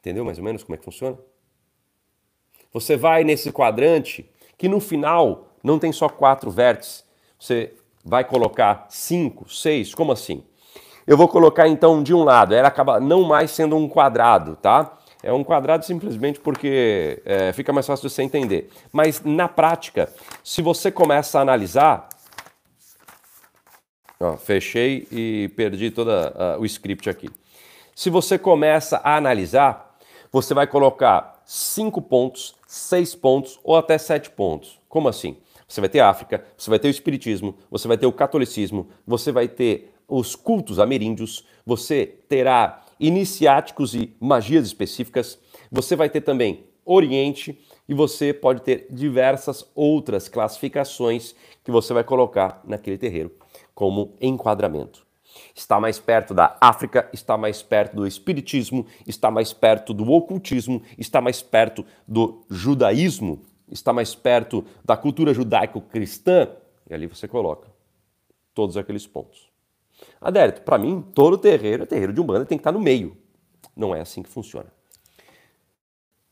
Entendeu 0.00 0.24
mais 0.24 0.38
ou 0.38 0.44
menos 0.44 0.64
como 0.64 0.74
é 0.74 0.78
que 0.78 0.84
funciona? 0.84 1.16
Você 2.72 2.96
vai 2.96 3.22
nesse 3.22 3.52
quadrante 3.52 4.28
que 4.58 4.68
no 4.68 4.80
final 4.80 5.56
não 5.62 5.78
tem 5.78 5.92
só 5.92 6.08
quatro 6.08 6.50
vértices. 6.50 7.04
Você 7.38 7.74
vai 8.04 8.24
colocar 8.24 8.86
cinco, 8.88 9.48
seis, 9.48 9.94
como 9.94 10.10
assim? 10.10 10.42
Eu 11.06 11.16
vou 11.16 11.28
colocar 11.28 11.68
então 11.68 12.02
de 12.02 12.12
um 12.12 12.24
lado, 12.24 12.54
ela 12.54 12.66
acaba 12.66 12.98
não 12.98 13.22
mais 13.22 13.52
sendo 13.52 13.76
um 13.76 13.88
quadrado, 13.88 14.56
tá? 14.56 14.98
É 15.22 15.32
um 15.32 15.44
quadrado 15.44 15.84
simplesmente 15.84 16.40
porque 16.40 17.22
é, 17.24 17.52
fica 17.52 17.72
mais 17.72 17.86
fácil 17.86 18.08
de 18.08 18.14
você 18.14 18.22
entender. 18.22 18.70
Mas 18.92 19.22
na 19.22 19.48
prática, 19.48 20.12
se 20.42 20.60
você 20.62 20.90
começa 20.90 21.38
a 21.38 21.42
analisar. 21.42 22.08
Ó, 24.18 24.36
fechei 24.36 25.06
e 25.12 25.48
perdi 25.54 25.90
todo 25.90 26.10
o 26.58 26.64
script 26.64 27.08
aqui. 27.08 27.28
Se 27.94 28.10
você 28.10 28.38
começa 28.38 29.00
a 29.04 29.16
analisar, 29.16 29.96
você 30.32 30.54
vai 30.54 30.66
colocar 30.66 31.40
cinco 31.44 32.00
pontos, 32.02 32.54
seis 32.66 33.14
pontos 33.14 33.60
ou 33.62 33.76
até 33.76 33.98
sete 33.98 34.30
pontos. 34.30 34.80
Como 34.88 35.08
assim? 35.08 35.36
Você 35.68 35.80
vai 35.80 35.90
ter 35.90 36.00
a 36.00 36.08
África, 36.08 36.44
você 36.56 36.70
vai 36.70 36.78
ter 36.78 36.88
o 36.88 36.90
Espiritismo, 36.90 37.56
você 37.70 37.88
vai 37.88 37.98
ter 37.98 38.06
o 38.06 38.12
Catolicismo, 38.12 38.88
você 39.06 39.32
vai 39.32 39.48
ter 39.48 39.95
os 40.08 40.34
cultos 40.34 40.78
ameríndios, 40.78 41.44
você 41.64 42.06
terá 42.28 42.84
iniciáticos 42.98 43.94
e 43.94 44.14
magias 44.20 44.66
específicas. 44.66 45.38
Você 45.70 45.96
vai 45.96 46.08
ter 46.08 46.20
também 46.20 46.64
Oriente 46.88 47.60
e 47.88 47.94
você 47.94 48.32
pode 48.32 48.62
ter 48.62 48.86
diversas 48.90 49.68
outras 49.74 50.28
classificações 50.28 51.34
que 51.64 51.70
você 51.72 51.92
vai 51.92 52.04
colocar 52.04 52.60
naquele 52.64 52.96
terreiro 52.96 53.32
como 53.74 54.14
enquadramento. 54.20 55.04
Está 55.52 55.80
mais 55.80 55.98
perto 55.98 56.32
da 56.32 56.56
África, 56.60 57.10
está 57.12 57.36
mais 57.36 57.60
perto 57.60 57.96
do 57.96 58.06
espiritismo, 58.06 58.86
está 59.04 59.30
mais 59.32 59.52
perto 59.52 59.92
do 59.92 60.10
ocultismo, 60.12 60.80
está 60.96 61.20
mais 61.20 61.42
perto 61.42 61.84
do 62.06 62.44
judaísmo, 62.48 63.42
está 63.68 63.92
mais 63.92 64.14
perto 64.14 64.64
da 64.84 64.96
cultura 64.96 65.34
judaico-cristã, 65.34 66.48
e 66.88 66.94
ali 66.94 67.06
você 67.06 67.26
coloca 67.26 67.68
todos 68.54 68.76
aqueles 68.76 69.06
pontos. 69.06 69.55
Adérito, 70.20 70.62
para 70.62 70.78
mim, 70.78 71.02
todo 71.14 71.38
terreiro 71.38 71.82
é 71.82 71.86
terreiro 71.86 72.12
de 72.12 72.20
Umbanda, 72.20 72.44
tem 72.44 72.58
que 72.58 72.60
estar 72.60 72.72
no 72.72 72.80
meio. 72.80 73.16
Não 73.74 73.94
é 73.94 74.00
assim 74.00 74.22
que 74.22 74.28
funciona. 74.28 74.72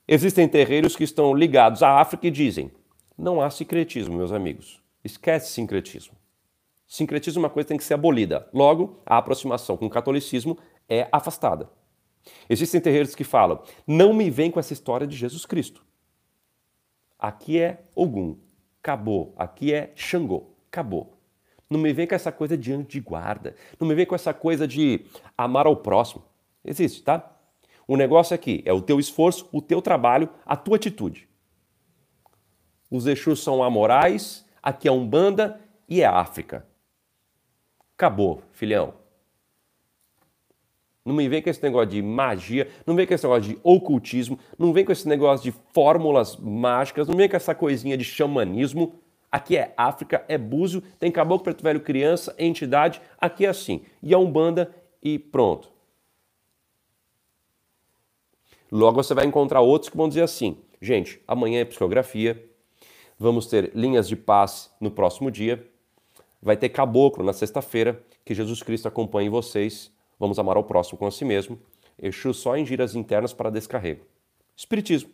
Existem 0.06 0.48
terreiros 0.48 0.96
que 0.96 1.04
estão 1.04 1.34
ligados 1.34 1.82
à 1.82 2.00
África 2.00 2.26
e 2.26 2.30
dizem: 2.30 2.70
não 3.16 3.40
há 3.40 3.48
sincretismo, 3.48 4.16
meus 4.16 4.32
amigos. 4.32 4.82
Esquece 5.02 5.52
sincretismo. 5.52 6.16
Sincretismo 6.86 7.40
é 7.40 7.44
uma 7.44 7.50
coisa 7.50 7.64
que 7.64 7.68
tem 7.68 7.78
que 7.78 7.84
ser 7.84 7.94
abolida. 7.94 8.48
Logo, 8.52 9.00
a 9.06 9.16
aproximação 9.16 9.76
com 9.76 9.86
o 9.86 9.90
catolicismo 9.90 10.58
é 10.88 11.08
afastada. 11.10 11.70
Existem 12.48 12.80
terreiros 12.80 13.14
que 13.14 13.24
falam: 13.24 13.62
não 13.86 14.12
me 14.12 14.30
vem 14.30 14.50
com 14.50 14.60
essa 14.60 14.72
história 14.72 15.06
de 15.06 15.16
Jesus 15.16 15.46
Cristo. 15.46 15.84
Aqui 17.18 17.58
é 17.58 17.84
Ogum, 17.94 18.36
acabou. 18.82 19.34
Aqui 19.36 19.72
é 19.72 19.92
Xangô, 19.94 20.50
acabou. 20.70 21.13
Não 21.68 21.80
me 21.80 21.92
vem 21.92 22.06
com 22.06 22.14
essa 22.14 22.30
coisa 22.30 22.56
de 22.56 22.72
anjo 22.72 22.88
de 22.88 23.00
guarda. 23.00 23.54
Não 23.80 23.88
me 23.88 23.94
vem 23.94 24.06
com 24.06 24.14
essa 24.14 24.34
coisa 24.34 24.66
de 24.66 25.06
amar 25.36 25.66
ao 25.66 25.76
próximo. 25.76 26.24
Existe, 26.64 27.02
tá? 27.02 27.34
O 27.86 27.96
negócio 27.96 28.34
aqui 28.34 28.62
é 28.64 28.72
o 28.72 28.80
teu 28.80 28.98
esforço, 28.98 29.48
o 29.52 29.60
teu 29.60 29.82
trabalho, 29.82 30.28
a 30.46 30.56
tua 30.56 30.76
atitude. 30.76 31.28
Os 32.90 33.06
Exus 33.06 33.42
são 33.42 33.62
amorais, 33.62 34.46
aqui 34.62 34.88
é 34.88 34.92
Umbanda 34.92 35.60
e 35.88 36.00
é 36.00 36.06
África. 36.06 36.66
Acabou, 37.96 38.42
filhão. 38.52 38.94
Não 41.04 41.14
me 41.14 41.28
vem 41.28 41.42
com 41.42 41.50
esse 41.50 41.62
negócio 41.62 41.90
de 41.90 42.00
magia, 42.00 42.70
não 42.86 42.96
vem 42.96 43.06
com 43.06 43.12
esse 43.12 43.24
negócio 43.24 43.52
de 43.52 43.58
ocultismo, 43.62 44.38
não 44.58 44.72
vem 44.72 44.86
com 44.86 44.92
esse 44.92 45.06
negócio 45.06 45.44
de 45.44 45.58
fórmulas 45.72 46.36
mágicas, 46.36 47.06
não 47.06 47.14
vem 47.14 47.28
com 47.28 47.36
essa 47.36 47.54
coisinha 47.54 47.96
de 47.96 48.04
xamanismo. 48.04 48.94
Aqui 49.34 49.56
é 49.56 49.74
África, 49.76 50.24
é 50.28 50.38
Búzio, 50.38 50.80
tem 50.96 51.10
caboclo, 51.10 51.42
preto 51.42 51.60
velho, 51.60 51.80
criança, 51.80 52.32
entidade, 52.38 53.02
aqui 53.20 53.44
é 53.44 53.48
assim. 53.48 53.82
E 54.00 54.14
a 54.14 54.18
Umbanda 54.18 54.72
e 55.02 55.18
pronto. 55.18 55.72
Logo 58.70 59.02
você 59.02 59.12
vai 59.12 59.26
encontrar 59.26 59.60
outros 59.60 59.90
que 59.90 59.96
vão 59.96 60.08
dizer 60.08 60.22
assim: 60.22 60.56
gente, 60.80 61.20
amanhã 61.26 61.62
é 61.62 61.64
psicografia, 61.64 62.48
vamos 63.18 63.48
ter 63.48 63.72
linhas 63.74 64.06
de 64.06 64.14
paz 64.14 64.72
no 64.80 64.88
próximo 64.88 65.32
dia, 65.32 65.68
vai 66.40 66.56
ter 66.56 66.68
caboclo 66.68 67.24
na 67.24 67.32
sexta-feira, 67.32 68.00
que 68.24 68.36
Jesus 68.36 68.62
Cristo 68.62 68.86
acompanhe 68.86 69.28
vocês, 69.28 69.90
vamos 70.16 70.38
amar 70.38 70.56
ao 70.56 70.62
próximo 70.62 70.96
com 70.96 71.08
a 71.08 71.10
si 71.10 71.24
mesmo, 71.24 71.58
Exu 72.00 72.32
só 72.32 72.56
em 72.56 72.64
giras 72.64 72.94
internas 72.94 73.32
para 73.32 73.50
descarrego. 73.50 74.04
Espiritismo. 74.56 75.10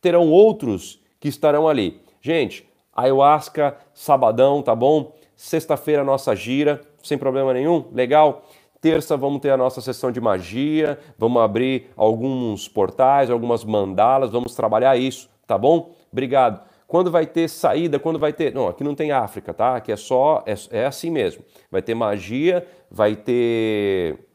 Terão 0.00 0.28
outros 0.28 1.00
que 1.18 1.26
estarão 1.26 1.66
ali. 1.66 2.00
Gente, 2.20 2.68
ayahuasca, 2.98 3.76
sabadão, 3.94 4.60
tá 4.60 4.74
bom? 4.74 5.12
Sexta-feira 5.36 6.02
nossa 6.02 6.34
gira, 6.34 6.80
sem 7.02 7.16
problema 7.16 7.54
nenhum, 7.54 7.84
legal? 7.92 8.42
Terça 8.80 9.16
vamos 9.16 9.40
ter 9.40 9.50
a 9.50 9.56
nossa 9.56 9.80
sessão 9.80 10.10
de 10.10 10.20
magia, 10.20 10.98
vamos 11.16 11.40
abrir 11.40 11.90
alguns 11.96 12.68
portais, 12.68 13.30
algumas 13.30 13.64
mandalas, 13.64 14.30
vamos 14.30 14.54
trabalhar 14.54 14.96
isso, 14.96 15.28
tá 15.46 15.56
bom? 15.56 15.92
Obrigado. 16.12 16.60
Quando 16.88 17.10
vai 17.10 17.26
ter 17.26 17.48
saída, 17.48 17.98
quando 17.98 18.18
vai 18.18 18.32
ter. 18.32 18.52
Não, 18.54 18.66
aqui 18.66 18.82
não 18.82 18.94
tem 18.94 19.12
África, 19.12 19.52
tá? 19.52 19.76
Aqui 19.76 19.92
é 19.92 19.96
só. 19.96 20.42
É, 20.46 20.54
é 20.78 20.86
assim 20.86 21.10
mesmo. 21.10 21.44
Vai 21.70 21.82
ter 21.82 21.94
magia, 21.94 22.66
vai 22.90 23.14
ter. 23.14 24.26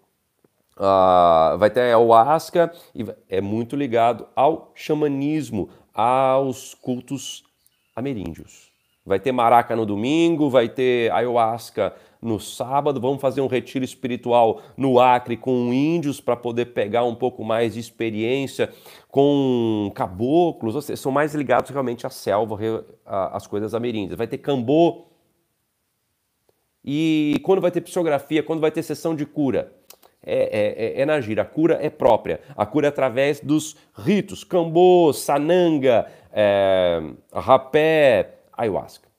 Uh, 0.78 1.58
vai 1.58 1.70
ter 1.70 1.82
ayahuasca, 1.82 2.72
e 2.96 3.06
é 3.30 3.42
muito 3.42 3.76
ligado 3.76 4.28
ao 4.36 4.72
xamanismo, 4.76 5.70
aos 5.94 6.74
cultos 6.74 7.44
ameríndios. 7.96 8.72
Vai 9.06 9.20
ter 9.20 9.32
maraca 9.34 9.76
no 9.76 9.86
domingo, 9.86 10.50
vai 10.50 10.70
ter 10.70 11.12
ayahuasca 11.12 11.94
no 12.22 12.40
sábado, 12.40 13.02
vamos 13.02 13.20
fazer 13.20 13.42
um 13.42 13.48
retiro 13.48 13.84
espiritual 13.84 14.62
no 14.78 14.98
Acre 14.98 15.36
com 15.36 15.74
índios 15.74 16.22
para 16.22 16.38
poder 16.38 16.68
pegar 16.68 17.04
um 17.04 17.14
pouco 17.14 17.44
mais 17.44 17.74
de 17.74 17.82
experiência 17.82 18.74
com 19.10 19.92
caboclos, 19.94 20.76
ou 20.76 20.82
seja, 20.82 21.02
são 21.02 21.12
mais 21.12 21.36
ligados 21.36 21.70
realmente 21.70 22.08
à 22.08 22.10
selva, 22.10 22.58
às 23.06 23.46
coisas 23.46 23.74
ameríndias. 23.74 24.18
Vai 24.18 24.28
ter 24.28 24.38
cambô. 24.38 25.08
E 26.86 27.42
quando 27.44 27.62
vai 27.62 27.72
ter 27.72 27.82
psicografia, 27.82 28.42
quando 28.42 28.62
vai 28.62 28.72
ter 28.72 28.84
sessão 28.84 29.14
de 29.16 29.26
cura? 29.26 29.74
É, 30.26 30.36
é, 30.36 31.00
é, 31.00 31.02
é 31.02 31.06
na 31.06 31.20
gira, 31.20 31.42
a 31.42 31.46
cura 31.46 31.78
é 31.82 31.90
própria. 31.90 32.40
A 32.56 32.66
cura 32.66 32.88
é 32.88 32.90
através 32.90 33.40
dos 33.40 33.76
ritos, 33.94 34.44
cambô, 34.44 35.12
sananga, 35.12 36.10
é, 36.32 37.02
rapé, 37.34 38.40
ayahuasca. 38.54 39.10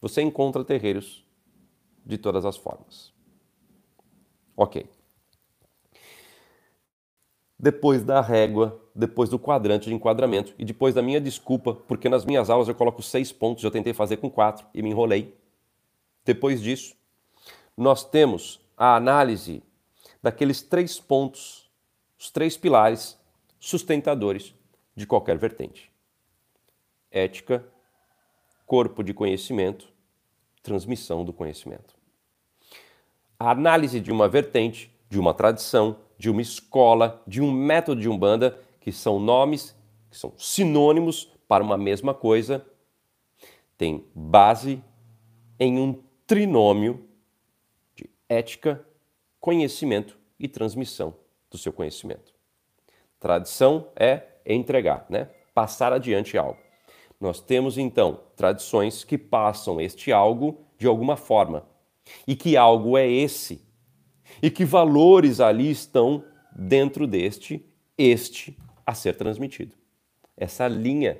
Você 0.00 0.22
encontra 0.22 0.64
terreiros 0.64 1.26
de 2.04 2.16
todas 2.16 2.44
as 2.44 2.56
formas. 2.56 3.12
Ok. 4.56 4.88
Depois 7.58 8.04
da 8.04 8.20
régua, 8.20 8.80
depois 8.94 9.28
do 9.28 9.38
quadrante 9.38 9.88
de 9.88 9.94
enquadramento 9.94 10.54
e 10.58 10.64
depois 10.64 10.94
da 10.94 11.02
minha 11.02 11.20
desculpa, 11.20 11.74
porque 11.74 12.08
nas 12.08 12.24
minhas 12.24 12.48
aulas 12.50 12.68
eu 12.68 12.74
coloco 12.74 13.02
seis 13.02 13.32
pontos, 13.32 13.64
eu 13.64 13.70
tentei 13.70 13.92
fazer 13.92 14.18
com 14.18 14.30
quatro 14.30 14.66
e 14.72 14.82
me 14.82 14.90
enrolei. 14.90 15.34
Depois 16.24 16.60
disso, 16.60 16.94
nós 17.76 18.04
temos 18.04 18.60
a 18.76 18.96
análise 18.96 19.62
daqueles 20.22 20.62
três 20.62 20.98
pontos, 20.98 21.70
os 22.18 22.30
três 22.30 22.56
pilares 22.56 23.18
sustentadores 23.58 24.54
de 24.94 25.06
qualquer 25.06 25.36
vertente: 25.36 25.92
ética, 27.10 27.66
corpo 28.64 29.02
de 29.02 29.12
conhecimento, 29.12 29.88
transmissão 30.62 31.24
do 31.24 31.32
conhecimento. 31.32 31.94
A 33.38 33.50
análise 33.50 34.00
de 34.00 34.10
uma 34.10 34.28
vertente, 34.28 34.90
de 35.10 35.18
uma 35.18 35.34
tradição, 35.34 35.98
de 36.16 36.30
uma 36.30 36.40
escola, 36.40 37.22
de 37.26 37.42
um 37.42 37.52
método 37.52 38.00
de 38.00 38.08
umbanda, 38.08 38.58
que 38.80 38.90
são 38.90 39.20
nomes, 39.20 39.76
que 40.10 40.16
são 40.16 40.32
sinônimos 40.38 41.30
para 41.46 41.62
uma 41.62 41.76
mesma 41.76 42.14
coisa, 42.14 42.66
tem 43.76 44.04
base 44.14 44.82
em 45.60 45.78
um 45.78 46.02
trinômio 46.26 47.06
ética, 48.28 48.84
conhecimento 49.40 50.18
e 50.38 50.48
transmissão 50.48 51.14
do 51.50 51.58
seu 51.58 51.72
conhecimento. 51.72 52.34
Tradição 53.18 53.88
é 53.96 54.22
entregar, 54.44 55.06
né? 55.08 55.30
Passar 55.54 55.92
adiante 55.92 56.36
algo. 56.36 56.58
Nós 57.20 57.40
temos 57.40 57.78
então 57.78 58.20
tradições 58.36 59.04
que 59.04 59.16
passam 59.16 59.80
este 59.80 60.12
algo 60.12 60.60
de 60.78 60.86
alguma 60.86 61.16
forma. 61.16 61.66
E 62.26 62.36
que 62.36 62.56
algo 62.56 62.96
é 62.96 63.08
esse? 63.08 63.64
E 64.42 64.50
que 64.50 64.64
valores 64.64 65.40
ali 65.40 65.70
estão 65.70 66.22
dentro 66.54 67.06
deste, 67.06 67.64
este 67.96 68.56
a 68.84 68.94
ser 68.94 69.16
transmitido. 69.16 69.74
Essa 70.36 70.68
linha 70.68 71.18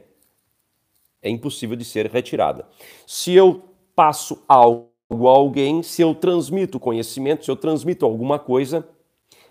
é 1.23 1.31
impossível 1.31 1.77
de 1.77 1.85
ser 1.85 2.07
retirada. 2.07 2.69
Se 3.07 3.33
eu 3.33 3.75
passo 3.95 4.45
algo 4.47 4.91
a 5.09 5.29
alguém, 5.31 5.83
se 5.83 6.03
eu 6.03 6.15
transmito 6.15 6.81
conhecimento, 6.81 7.45
se 7.45 7.51
eu 7.51 7.57
transmito 7.57 8.05
alguma 8.05 8.39
coisa, 8.39 8.87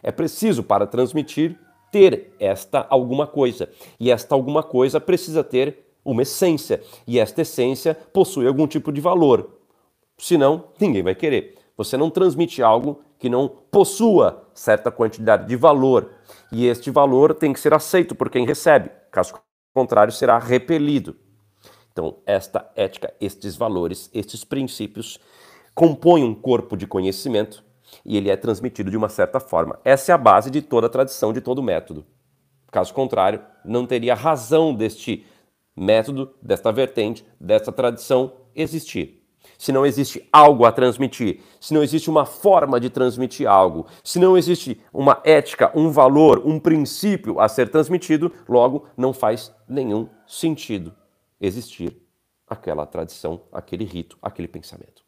é 0.04 0.12
preciso 0.12 0.63
para 0.63 0.86
transmitir 0.86 1.58
ter 1.91 2.36
esta 2.39 2.86
alguma 2.89 3.26
coisa. 3.26 3.70
E 4.00 4.12
esta 4.12 4.36
alguma 4.36 4.62
coisa 4.62 5.00
precisa 5.00 5.44
ter 5.44 5.86
uma 6.04 6.24
essência. 6.24 6.84
E 7.08 7.18
esta 7.20 7.41
essência 7.41 7.96
possui 8.13 8.48
algum 8.48 8.68
tipo 8.68 8.91
de 8.91 9.00
valor. 9.00 9.60
Senão, 10.18 10.65
ninguém 10.80 11.02
vai 11.02 11.15
querer. 11.15 11.56
Você 11.78 11.98
não 11.98 12.10
transmite 12.10 12.62
algo 12.62 13.02
que 13.18 13.30
não 13.30 13.48
possua 13.48 14.48
certa 14.54 14.91
quantidade 14.91 15.48
de 15.48 15.56
valor. 15.56 16.12
E 16.52 16.68
este 16.68 16.91
valor 16.91 17.34
tem 17.34 17.54
que 17.54 17.60
ser 17.60 17.74
aceito 17.74 18.13
por 18.13 18.30
quem 18.30 18.46
recebe. 18.46 18.91
Caso 19.10 19.34
contrário, 19.74 20.12
será 20.12 20.38
repelido. 20.38 21.15
Então, 21.91 22.18
esta 22.26 22.70
ética, 22.76 23.13
estes 23.22 23.56
valores, 23.56 24.10
estes 24.13 24.44
princípios 24.44 25.20
compõem 25.75 26.23
um 26.23 26.33
corpo 26.33 26.77
de 26.77 26.88
conhecimento 26.88 27.63
e 28.03 28.15
ele 28.15 28.29
é 28.29 28.38
transmitido 28.38 28.89
de 28.89 28.97
uma 28.97 29.09
certa 29.09 29.39
forma. 29.39 29.79
Essa 29.83 30.13
é 30.13 30.15
a 30.15 30.17
base 30.17 30.49
de 30.49 30.61
toda 30.61 30.88
a 30.88 30.89
tradição, 30.89 31.33
de 31.33 31.41
todo 31.41 31.61
método. 31.61 32.05
Caso 32.71 32.93
contrário, 32.93 33.41
não 33.63 33.85
teria 33.85 34.15
razão 34.15 34.73
deste 34.73 35.25
método, 35.75 36.33
desta 36.41 36.71
vertente, 36.71 37.25
desta 37.39 37.71
tradição 37.71 38.33
existir. 38.55 39.21
Se 39.57 39.71
não 39.71 39.85
existe 39.85 40.27
algo 40.31 40.65
a 40.65 40.71
transmitir, 40.71 41.41
se 41.59 41.73
não 41.73 41.83
existe 41.83 42.09
uma 42.09 42.25
forma 42.25 42.79
de 42.79 42.89
transmitir 42.89 43.47
algo, 43.47 43.85
se 44.03 44.17
não 44.17 44.35
existe 44.35 44.81
uma 44.91 45.21
ética, 45.23 45.71
um 45.75 45.91
valor, 45.91 46.41
um 46.45 46.59
princípio 46.59 47.39
a 47.39 47.47
ser 47.47 47.69
transmitido, 47.69 48.31
logo 48.49 48.88
não 48.97 49.13
faz 49.13 49.53
nenhum 49.67 50.09
sentido 50.25 50.93
existir 51.39 51.95
aquela 52.47 52.85
tradição, 52.85 53.41
aquele 53.51 53.83
rito, 53.83 54.17
aquele 54.21 54.47
pensamento. 54.47 55.05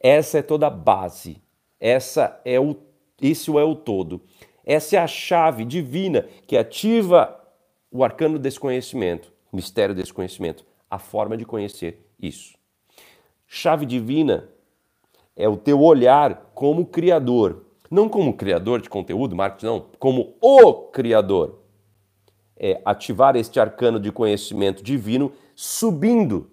Essa 0.00 0.38
é 0.38 0.42
toda 0.42 0.66
a 0.66 0.70
base. 0.70 1.42
Essa 1.78 2.40
é 2.44 2.58
o 2.58 2.74
isso 3.20 3.58
é 3.58 3.64
o 3.64 3.74
todo. 3.74 4.22
Essa 4.64 4.96
é 4.96 4.98
a 4.98 5.06
chave 5.06 5.64
divina 5.64 6.26
que 6.46 6.56
ativa 6.56 7.38
o 7.90 8.02
arcano 8.02 8.38
desse 8.38 8.58
conhecimento, 8.58 9.32
o 9.52 9.56
mistério 9.56 9.94
desse 9.94 10.12
conhecimento, 10.12 10.64
a 10.88 10.98
forma 10.98 11.36
de 11.36 11.44
conhecer 11.44 12.06
isso. 12.18 12.54
Chave 13.46 13.84
divina 13.84 14.48
é 15.36 15.48
o 15.48 15.56
teu 15.56 15.80
olhar 15.80 16.52
como 16.54 16.86
criador, 16.86 17.66
não 17.90 18.08
como 18.08 18.34
criador 18.34 18.80
de 18.80 18.88
conteúdo, 18.88 19.34
marketing, 19.34 19.66
não, 19.66 19.86
como 19.98 20.36
o 20.40 20.72
criador. 20.74 21.60
É 22.56 22.80
ativar 22.84 23.36
este 23.36 23.58
arcano 23.58 23.98
de 23.98 24.12
conhecimento 24.12 24.82
divino 24.82 25.32
subindo 25.54 26.50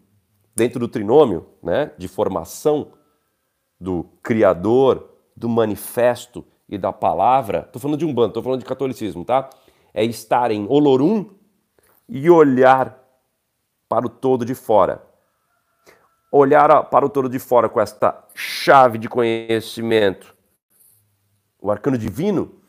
dentro 0.55 0.79
do 0.79 0.87
trinômio, 0.87 1.45
né, 1.61 1.91
de 1.97 2.07
formação 2.07 2.93
do 3.79 4.05
Criador, 4.23 5.09
do 5.35 5.47
manifesto 5.47 6.45
e 6.67 6.77
da 6.77 6.91
palavra, 6.91 7.63
estou 7.67 7.81
falando 7.81 7.99
de 7.99 8.05
um 8.05 8.13
bando, 8.13 8.29
estou 8.29 8.43
falando 8.43 8.59
de 8.59 8.65
catolicismo, 8.65 9.23
tá? 9.23 9.49
É 9.93 10.03
estar 10.03 10.51
em 10.51 10.65
Olorum 10.67 11.29
e 12.09 12.29
olhar 12.29 13.03
para 13.87 14.05
o 14.05 14.09
todo 14.09 14.43
de 14.43 14.53
fora. 14.53 15.01
Olhar 16.31 16.83
para 16.85 17.05
o 17.05 17.09
todo 17.09 17.29
de 17.29 17.39
fora 17.39 17.69
com 17.69 17.79
esta 17.79 18.25
chave 18.35 18.97
de 18.97 19.07
conhecimento. 19.07 20.35
O 21.61 21.71
arcano 21.71 21.97
divino, 21.97 22.61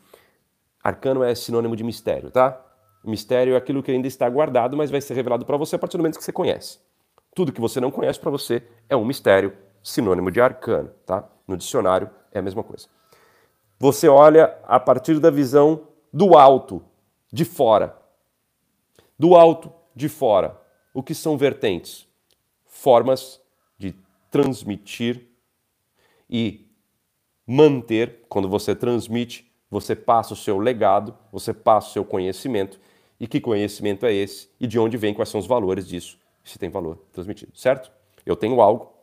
arcano 0.81 1.23
é 1.23 1.35
sinônimo 1.35 1.75
de 1.75 1.83
mistério, 1.83 2.31
tá? 2.31 2.65
Mistério 3.03 3.53
é 3.53 3.57
aquilo 3.57 3.81
que 3.81 3.91
ainda 3.91 4.07
está 4.07 4.29
guardado, 4.29 4.75
mas 4.75 4.91
vai 4.91 5.01
ser 5.01 5.13
revelado 5.13 5.45
para 5.45 5.57
você 5.57 5.75
a 5.75 5.79
partir 5.79 5.97
do 5.97 6.01
momento 6.01 6.17
que 6.17 6.23
você 6.23 6.31
conhece. 6.31 6.79
Tudo 7.35 7.51
que 7.51 7.61
você 7.61 7.79
não 7.79 7.91
conhece 7.91 8.19
para 8.19 8.31
você 8.31 8.63
é 8.89 8.95
um 8.95 9.05
mistério 9.05 9.53
sinônimo 9.83 10.31
de 10.31 10.41
arcano, 10.41 10.89
tá? 11.05 11.27
No 11.47 11.57
dicionário 11.57 12.09
é 12.31 12.39
a 12.39 12.41
mesma 12.41 12.63
coisa. 12.63 12.87
Você 13.79 14.07
olha 14.07 14.57
a 14.67 14.79
partir 14.79 15.19
da 15.19 15.31
visão 15.31 15.87
do 16.11 16.37
alto, 16.37 16.83
de 17.31 17.45
fora. 17.45 17.97
Do 19.17 19.35
alto, 19.35 19.71
de 19.95 20.09
fora. 20.09 20.59
O 20.93 21.01
que 21.01 21.15
são 21.15 21.37
vertentes? 21.37 22.07
Formas 22.65 23.41
de 23.77 23.95
transmitir 24.29 25.27
e 26.29 26.67
manter, 27.47 28.25
quando 28.29 28.47
você 28.47 28.75
transmite, 28.75 29.51
você 29.71 29.95
passa 29.95 30.33
o 30.33 30.37
seu 30.37 30.57
legado, 30.57 31.17
você 31.31 31.53
passa 31.53 31.89
o 31.89 31.91
seu 31.93 32.05
conhecimento. 32.05 32.79
E 33.19 33.27
que 33.27 33.41
conhecimento 33.41 34.05
é 34.05 34.13
esse? 34.13 34.49
E 34.59 34.67
de 34.67 34.77
onde 34.79 34.97
vem, 34.97 35.13
quais 35.13 35.29
são 35.29 35.39
os 35.39 35.47
valores 35.47 35.87
disso? 35.87 36.17
Se 36.43 36.57
tem 36.57 36.69
valor 36.69 36.97
transmitido, 37.11 37.51
certo? 37.55 37.91
Eu 38.25 38.35
tenho 38.35 38.61
algo, 38.61 38.93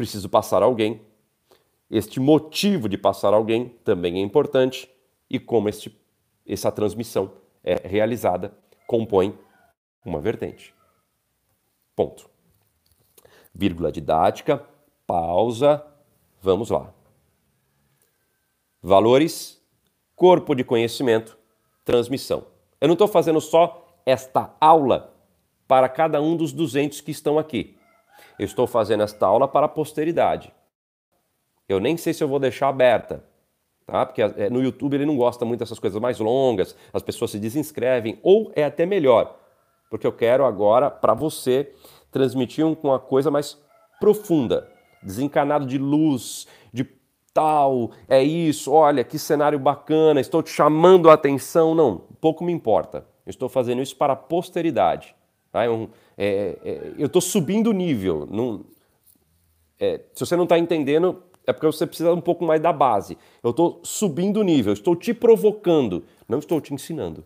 preciso 0.00 0.30
passar 0.30 0.62
alguém. 0.62 1.02
Este 1.90 2.18
motivo 2.18 2.88
de 2.88 2.96
passar 2.96 3.34
alguém 3.34 3.68
também 3.84 4.16
é 4.16 4.20
importante 4.20 4.90
e 5.28 5.38
como 5.38 5.68
este, 5.68 5.94
essa 6.46 6.72
transmissão 6.72 7.32
é 7.62 7.86
realizada 7.86 8.56
compõe 8.86 9.38
uma 10.02 10.18
vertente. 10.18 10.74
Ponto. 11.94 12.30
Vírgula 13.54 13.92
didática, 13.92 14.64
pausa, 15.06 15.84
vamos 16.40 16.70
lá. 16.70 16.94
Valores, 18.80 19.62
corpo 20.16 20.54
de 20.54 20.64
conhecimento, 20.64 21.36
transmissão. 21.84 22.46
Eu 22.80 22.88
não 22.88 22.94
estou 22.94 23.06
fazendo 23.06 23.38
só 23.38 24.00
esta 24.06 24.56
aula 24.58 25.14
para 25.68 25.90
cada 25.90 26.22
um 26.22 26.38
dos 26.38 26.54
200 26.54 27.02
que 27.02 27.10
estão 27.10 27.38
aqui. 27.38 27.76
Eu 28.40 28.46
estou 28.46 28.66
fazendo 28.66 29.02
esta 29.02 29.26
aula 29.26 29.46
para 29.46 29.66
a 29.66 29.68
posteridade. 29.68 30.50
Eu 31.68 31.78
nem 31.78 31.98
sei 31.98 32.14
se 32.14 32.24
eu 32.24 32.28
vou 32.28 32.38
deixar 32.38 32.68
aberta, 32.68 33.22
tá? 33.84 34.06
Porque 34.06 34.22
é, 34.22 34.48
no 34.48 34.62
YouTube 34.62 34.94
ele 34.94 35.04
não 35.04 35.14
gosta 35.14 35.44
muito 35.44 35.60
dessas 35.60 35.78
coisas 35.78 36.00
mais 36.00 36.18
longas, 36.18 36.74
as 36.90 37.02
pessoas 37.02 37.32
se 37.32 37.38
desinscrevem, 37.38 38.18
ou 38.22 38.50
é 38.56 38.64
até 38.64 38.86
melhor, 38.86 39.36
porque 39.90 40.06
eu 40.06 40.12
quero 40.12 40.46
agora, 40.46 40.90
para 40.90 41.12
você, 41.12 41.70
transmitir 42.10 42.64
uma 42.64 42.98
coisa 42.98 43.30
mais 43.30 43.60
profunda, 44.00 44.72
desencanado 45.02 45.66
de 45.66 45.76
luz, 45.76 46.48
de 46.72 46.88
tal, 47.34 47.90
é 48.08 48.22
isso, 48.22 48.72
olha 48.72 49.04
que 49.04 49.18
cenário 49.18 49.58
bacana, 49.58 50.18
estou 50.18 50.42
te 50.42 50.48
chamando 50.48 51.10
a 51.10 51.12
atenção. 51.12 51.74
Não, 51.74 51.98
pouco 52.22 52.42
me 52.42 52.52
importa. 52.52 53.04
Eu 53.26 53.30
estou 53.30 53.50
fazendo 53.50 53.82
isso 53.82 53.96
para 53.96 54.14
a 54.14 54.16
posteridade. 54.16 55.14
Tá? 55.52 55.64
É 55.64 55.68
um, 55.68 55.88
é, 56.16 56.58
é, 56.64 56.92
eu 56.98 57.06
estou 57.06 57.20
subindo 57.20 57.70
o 57.70 57.72
nível. 57.72 58.26
Não, 58.30 58.64
é, 59.78 60.00
se 60.12 60.24
você 60.24 60.36
não 60.36 60.44
está 60.44 60.58
entendendo, 60.58 61.22
é 61.46 61.52
porque 61.52 61.66
você 61.66 61.86
precisa 61.86 62.12
um 62.12 62.20
pouco 62.20 62.44
mais 62.44 62.60
da 62.60 62.72
base. 62.72 63.16
Eu 63.42 63.50
estou 63.50 63.80
subindo 63.82 64.38
o 64.40 64.44
nível, 64.44 64.72
estou 64.72 64.94
te 64.94 65.14
provocando, 65.14 66.04
não 66.28 66.38
estou 66.38 66.60
te 66.60 66.74
ensinando. 66.74 67.24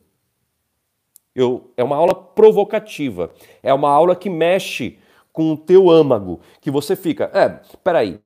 Eu, 1.35 1.73
é 1.77 1.83
uma 1.83 1.97
aula 1.97 2.15
provocativa, 2.15 3.33
é 3.63 3.75
uma 3.75 3.91
aula 3.91 4.15
que 4.15 4.31
mexe 4.31 4.99
com 5.33 5.53
o 5.53 5.57
teu 5.57 5.91
âmago, 5.91 6.41
que 6.61 6.71
você 6.71 6.95
fica, 6.95 7.29
é, 7.35 7.49
peraí, 7.83 8.21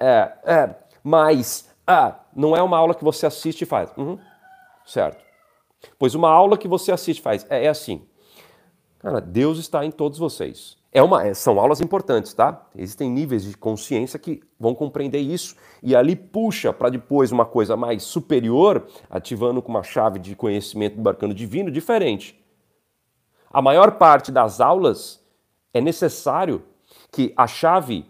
é, 0.00 0.32
é, 0.44 0.74
mas, 1.04 1.72
ah, 1.86 2.18
não 2.34 2.56
é 2.56 2.62
uma 2.62 2.76
aula 2.76 2.96
que 2.96 3.04
você 3.04 3.26
assiste 3.26 3.62
e 3.62 3.66
faz, 3.66 3.96
uhum, 3.96 4.18
certo. 4.84 5.24
Pois 5.96 6.16
uma 6.16 6.28
aula 6.28 6.58
que 6.58 6.66
você 6.66 6.90
assiste 6.90 7.20
e 7.20 7.22
faz, 7.22 7.46
é, 7.48 7.66
é 7.66 7.68
assim, 7.68 8.04
Cara, 9.02 9.20
Deus 9.20 9.58
está 9.58 9.84
em 9.84 9.90
todos 9.90 10.16
vocês. 10.16 10.78
É 10.92 11.02
uma, 11.02 11.26
é, 11.26 11.34
são 11.34 11.58
aulas 11.58 11.80
importantes, 11.80 12.32
tá? 12.32 12.64
Existem 12.76 13.10
níveis 13.10 13.42
de 13.42 13.56
consciência 13.56 14.16
que 14.16 14.40
vão 14.60 14.76
compreender 14.76 15.18
isso 15.18 15.56
e 15.82 15.96
ali 15.96 16.14
puxa 16.14 16.72
para 16.72 16.88
depois 16.88 17.32
uma 17.32 17.44
coisa 17.44 17.76
mais 17.76 18.04
superior, 18.04 18.86
ativando 19.10 19.60
com 19.60 19.70
uma 19.70 19.82
chave 19.82 20.20
de 20.20 20.36
conhecimento 20.36 21.00
do 21.00 21.08
arcano 21.08 21.34
divino 21.34 21.68
diferente. 21.68 22.40
A 23.50 23.60
maior 23.60 23.92
parte 23.92 24.30
das 24.30 24.60
aulas 24.60 25.20
é 25.74 25.80
necessário 25.80 26.62
que 27.10 27.32
a 27.36 27.48
chave 27.48 28.06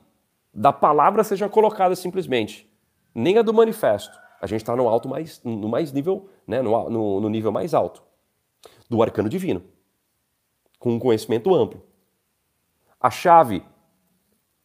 da 0.53 0.75
palavra 0.75 1.25
seja 1.25 1.49
colocada 1.49 1.97
simplesmente, 1.97 2.71
nem 3.15 3.39
a 3.39 3.43
do 3.43 3.55
manifesto. 3.55 4.19
A 4.43 4.47
gente 4.47 4.61
está 4.61 4.77
no 4.77 4.89
alto 4.89 5.09
mais, 5.09 5.41
no 5.43 5.69
mais 5.69 5.91
nível, 5.91 6.29
né, 6.47 6.61
no, 6.61 6.91
no, 6.91 7.21
no 7.21 7.29
nível 7.31 7.51
mais 7.51 7.73
alto 7.73 8.03
do 8.91 9.03
arcano 9.03 9.31
divino 9.31 9.63
com 10.83 10.95
um 10.95 10.99
conhecimento 10.99 11.55
amplo. 11.55 11.81
A 13.01 13.09
chave 13.09 13.63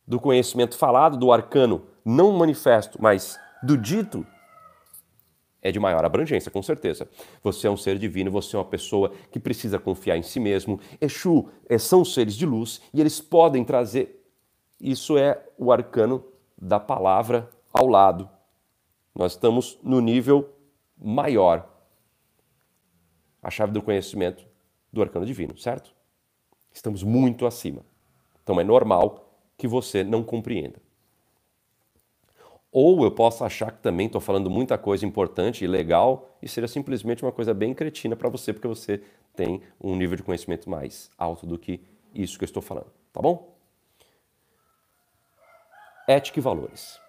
do 0.07 0.19
conhecimento 0.19 0.75
falado, 0.75 1.15
do 1.15 1.31
arcano, 1.31 1.85
não 2.03 2.31
manifesto, 2.31 2.99
mas 2.99 3.39
do 3.61 3.77
dito, 3.77 4.25
é 5.61 5.71
de 5.71 5.79
maior 5.79 6.03
abrangência, 6.03 6.49
com 6.49 6.63
certeza. 6.63 7.07
Você 7.43 7.67
é 7.67 7.69
um 7.69 7.77
ser 7.77 7.99
divino, 7.99 8.31
você 8.31 8.55
é 8.55 8.59
uma 8.59 8.65
pessoa 8.65 9.11
que 9.31 9.39
precisa 9.39 9.77
confiar 9.77 10.17
em 10.17 10.23
si 10.23 10.39
mesmo. 10.39 10.79
Exu 10.99 11.49
é, 11.69 11.77
são 11.77 12.03
seres 12.03 12.33
de 12.33 12.47
luz 12.47 12.81
e 12.91 12.99
eles 12.99 13.21
podem 13.21 13.63
trazer. 13.63 14.27
Isso 14.81 15.19
é 15.19 15.39
o 15.55 15.71
arcano 15.71 16.25
da 16.57 16.79
palavra 16.79 17.47
ao 17.71 17.85
lado. 17.85 18.27
Nós 19.13 19.33
estamos 19.33 19.77
no 19.83 20.01
nível 20.01 20.49
maior 20.97 21.69
a 23.39 23.51
chave 23.51 23.71
do 23.71 23.83
conhecimento 23.83 24.47
do 24.91 25.03
arcano 25.03 25.23
divino, 25.23 25.55
certo? 25.55 25.95
Estamos 26.77 27.01
muito 27.01 27.47
acima. 27.47 27.83
Então 28.43 28.59
é 28.61 28.63
normal 28.63 29.33
que 29.57 29.67
você 29.67 30.03
não 30.03 30.23
compreenda. 30.23 30.79
Ou 32.71 33.03
eu 33.03 33.09
posso 33.09 33.43
achar 33.43 33.71
que 33.71 33.81
também 33.81 34.05
estou 34.05 34.21
falando 34.21 34.47
muita 34.47 34.77
coisa 34.77 35.03
importante 35.03 35.63
e 35.63 35.67
legal 35.67 36.37
e 36.39 36.47
seja 36.47 36.67
simplesmente 36.67 37.23
uma 37.23 37.31
coisa 37.31 37.51
bem 37.51 37.73
cretina 37.73 38.15
para 38.15 38.29
você, 38.29 38.53
porque 38.53 38.67
você 38.67 39.01
tem 39.35 39.63
um 39.81 39.95
nível 39.95 40.15
de 40.15 40.21
conhecimento 40.21 40.69
mais 40.69 41.09
alto 41.17 41.47
do 41.47 41.57
que 41.57 41.81
isso 42.13 42.37
que 42.37 42.43
eu 42.43 42.47
estou 42.47 42.61
falando, 42.61 42.91
tá 43.11 43.23
bom? 43.23 43.57
Ética 46.07 46.37
e 46.37 46.41
valores. 46.43 46.99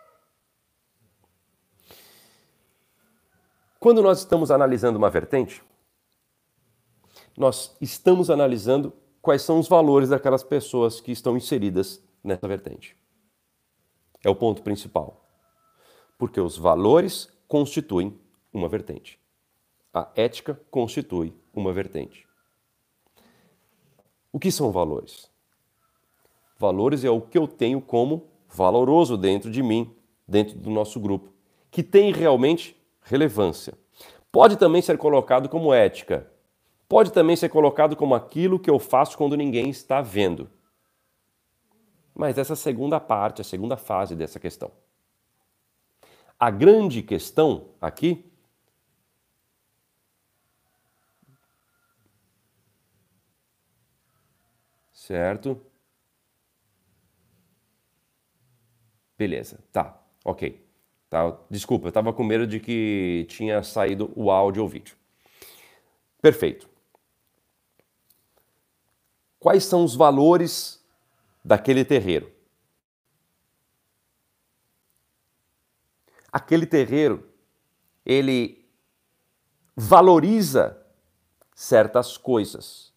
Quando 3.79 4.03
nós 4.03 4.21
estamos 4.21 4.51
analisando 4.51 4.97
uma 4.97 5.11
vertente, 5.11 5.63
nós 7.37 7.77
estamos 7.83 8.31
analisando 8.31 8.95
quais 9.29 9.43
são 9.43 9.59
os 9.59 9.69
valores 9.69 10.09
daquelas 10.09 10.43
pessoas 10.43 11.03
que 11.03 11.13
estão 11.13 11.37
inseridas 11.37 12.03
nessa 12.25 12.49
vertente. 12.49 12.97
É 14.25 14.31
o 14.31 14.35
ponto 14.35 14.63
principal. 14.63 15.23
Porque 16.17 16.41
os 16.41 16.57
valores 16.57 17.29
constituem 17.47 18.19
uma 18.51 18.71
vertente. 18.71 19.21
A 19.93 20.09
ética 20.17 20.59
constitui 20.71 21.35
uma 21.53 21.75
vertente. 21.75 22.27
O 24.33 24.39
que 24.39 24.51
são 24.51 24.73
valores? 24.73 25.31
Valores 26.59 27.05
é 27.05 27.11
o 27.11 27.21
que 27.21 27.37
eu 27.37 27.47
tenho 27.47 27.83
como 27.83 28.31
valoroso 28.49 29.15
dentro 29.15 29.51
de 29.51 29.63
mim, 29.63 29.95
dentro 30.27 30.57
do 30.59 30.71
nosso 30.71 30.99
grupo, 30.99 31.35
que 31.71 31.83
tem 31.83 32.15
realmente 32.15 32.75
relevância. 33.03 33.75
Pode 34.33 34.57
também 34.57 34.81
ser 34.81 34.97
colocado 34.97 35.51
como 35.51 35.75
ética. 35.75 36.27
Pode 36.89 37.13
também 37.13 37.37
ser 37.37 37.49
colocado 37.49 37.95
como 37.95 38.15
aquilo 38.15 38.59
que 38.59 38.71
eu 38.71 38.79
faço 38.79 39.17
quando 39.17 39.37
ninguém 39.37 39.69
está 39.69 40.01
vendo. 40.01 40.51
Mas 42.15 42.39
essa 42.39 42.57
segunda 42.57 42.99
parte, 42.99 43.41
a 43.41 43.45
segunda 43.45 43.77
fase 43.77 44.17
dessa 44.17 44.41
questão. 44.41 44.73
A 46.39 46.51
grande 46.51 47.03
questão 47.03 47.69
aqui 47.81 48.29
certo? 55.09 55.59
Beleza, 59.17 59.59
tá, 59.73 60.01
ok. 60.25 60.65
Tá, 61.09 61.35
desculpa, 61.51 61.87
eu 61.87 61.89
estava 61.89 62.13
com 62.13 62.23
medo 62.23 62.47
de 62.47 62.61
que 62.61 63.25
tinha 63.29 63.63
saído 63.63 64.13
o 64.15 64.31
áudio 64.31 64.63
ou 64.63 64.69
vídeo. 64.69 64.95
Perfeito. 66.21 66.69
Quais 69.39 69.65
são 69.65 69.85
os 69.85 69.95
valores 69.95 70.85
daquele 71.45 71.85
terreiro? 71.85 72.33
Aquele 76.31 76.67
terreiro, 76.67 77.27
ele 78.05 78.69
valoriza 79.75 80.77
certas 81.55 82.17
coisas. 82.17 82.93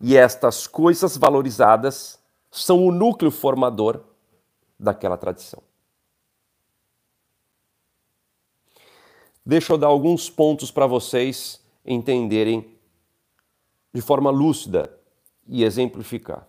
E 0.00 0.16
estas 0.16 0.66
coisas 0.66 1.16
valorizadas 1.16 2.20
são 2.50 2.86
o 2.86 2.92
núcleo 2.92 3.30
formador 3.30 4.04
daquela 4.78 5.16
tradição. 5.16 5.62
Deixa 9.44 9.72
eu 9.72 9.78
dar 9.78 9.86
alguns 9.86 10.28
pontos 10.28 10.70
para 10.70 10.86
vocês 10.86 11.64
entenderem 11.84 12.76
de 13.94 14.02
forma 14.02 14.30
lúcida 14.30 14.95
e 15.46 15.62
exemplificar. 15.64 16.46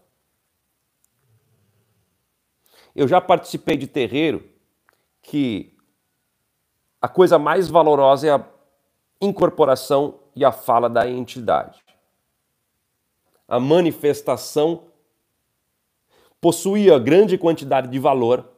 Eu 2.96 3.08
já 3.08 3.22
participei 3.22 3.78
de 3.78 3.88
terreiro 3.88 4.50
que 5.22 5.78
a 7.02 7.08
coisa 7.08 7.38
mais 7.38 7.68
valorosa 7.68 8.28
é 8.28 8.32
a 8.32 8.46
incorporação 9.22 10.20
e 10.36 10.44
a 10.44 10.52
fala 10.52 10.90
da 10.90 11.08
entidade. 11.08 11.84
A 13.48 13.60
manifestação 13.60 14.88
possuía 16.42 16.98
grande 16.98 17.38
quantidade 17.38 17.88
de 17.88 18.00
valor 18.00 18.52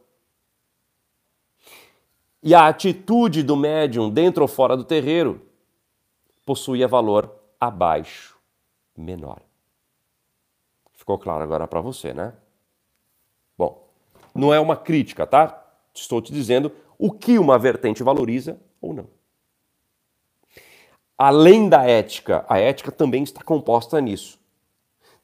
e 2.42 2.56
a 2.56 2.68
atitude 2.68 3.44
do 3.44 3.58
médium 3.58 4.10
dentro 4.10 4.42
ou 4.42 4.48
fora 4.48 4.78
do 4.78 4.84
terreiro 4.84 5.46
possuía 6.46 6.88
valor 6.88 7.36
abaixo, 7.60 8.38
menor. 8.98 9.49
Ficou 11.10 11.18
claro 11.18 11.44
agora 11.44 11.68
para 11.68 11.82
você, 11.82 12.14
né? 12.14 12.34
Bom, 13.58 13.90
não 14.36 14.54
é 14.54 14.60
uma 14.60 14.76
crítica, 14.76 15.26
tá? 15.26 15.60
Estou 15.92 16.22
te 16.22 16.32
dizendo 16.32 16.72
o 17.00 17.12
que 17.12 17.40
uma 17.40 17.58
vertente 17.58 18.04
valoriza 18.04 18.62
ou 18.80 18.94
não. 18.94 19.08
Além 21.18 21.68
da 21.68 21.84
ética, 21.84 22.46
a 22.48 22.60
ética 22.60 22.92
também 22.92 23.24
está 23.24 23.44
composta 23.44 24.00
nisso. 24.00 24.40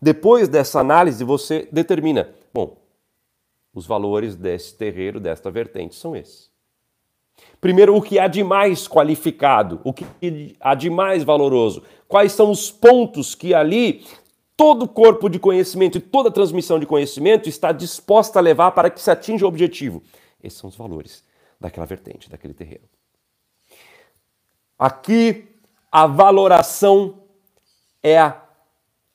Depois 0.01 0.49
dessa 0.49 0.79
análise, 0.79 1.23
você 1.23 1.69
determina: 1.71 2.33
bom, 2.51 2.77
os 3.71 3.85
valores 3.85 4.35
desse 4.35 4.75
terreiro, 4.75 5.19
desta 5.19 5.51
vertente, 5.51 5.93
são 5.93 6.15
esses. 6.15 6.49
Primeiro, 7.61 7.95
o 7.95 8.01
que 8.01 8.17
há 8.17 8.27
de 8.27 8.43
mais 8.43 8.87
qualificado, 8.87 9.81
o 9.83 9.93
que 9.93 10.07
há 10.59 10.73
de 10.73 10.89
mais 10.89 11.23
valoroso. 11.23 11.83
Quais 12.07 12.31
são 12.31 12.49
os 12.49 12.71
pontos 12.71 13.35
que 13.35 13.53
ali 13.53 14.03
todo 14.57 14.87
corpo 14.87 15.29
de 15.29 15.39
conhecimento 15.39 15.97
e 15.97 16.01
toda 16.01 16.31
transmissão 16.31 16.79
de 16.79 16.85
conhecimento 16.85 17.49
está 17.49 17.71
disposta 17.71 18.39
a 18.39 18.41
levar 18.41 18.71
para 18.71 18.89
que 18.89 19.01
se 19.01 19.11
atinja 19.11 19.45
o 19.45 19.49
objetivo. 19.49 20.01
Esses 20.41 20.59
são 20.59 20.69
os 20.69 20.75
valores 20.75 21.23
daquela 21.59 21.85
vertente, 21.85 22.29
daquele 22.29 22.53
terreno. 22.53 22.83
Aqui, 24.77 25.47
a 25.91 26.05
valoração 26.05 27.23
é 28.03 28.19
a 28.19 28.41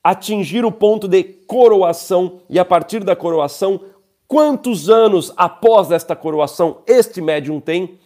atingir 0.03 0.65
o 0.65 0.71
ponto 0.71 1.07
de 1.07 1.23
coroação 1.23 2.41
e 2.49 2.57
a 2.57 2.65
partir 2.65 3.03
da 3.03 3.15
coroação, 3.15 3.85
quantos 4.27 4.89
anos 4.89 5.31
após 5.37 5.91
esta 5.91 6.15
coroação 6.15 6.81
este 6.87 7.21
médium 7.21 7.59
tem 7.59 7.99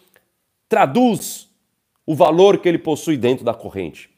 traduz 0.68 1.50
o 2.06 2.14
valor 2.14 2.58
que 2.58 2.68
ele 2.68 2.78
possui 2.78 3.18
dentro 3.18 3.46
da 3.46 3.54
corrente. 3.54 4.10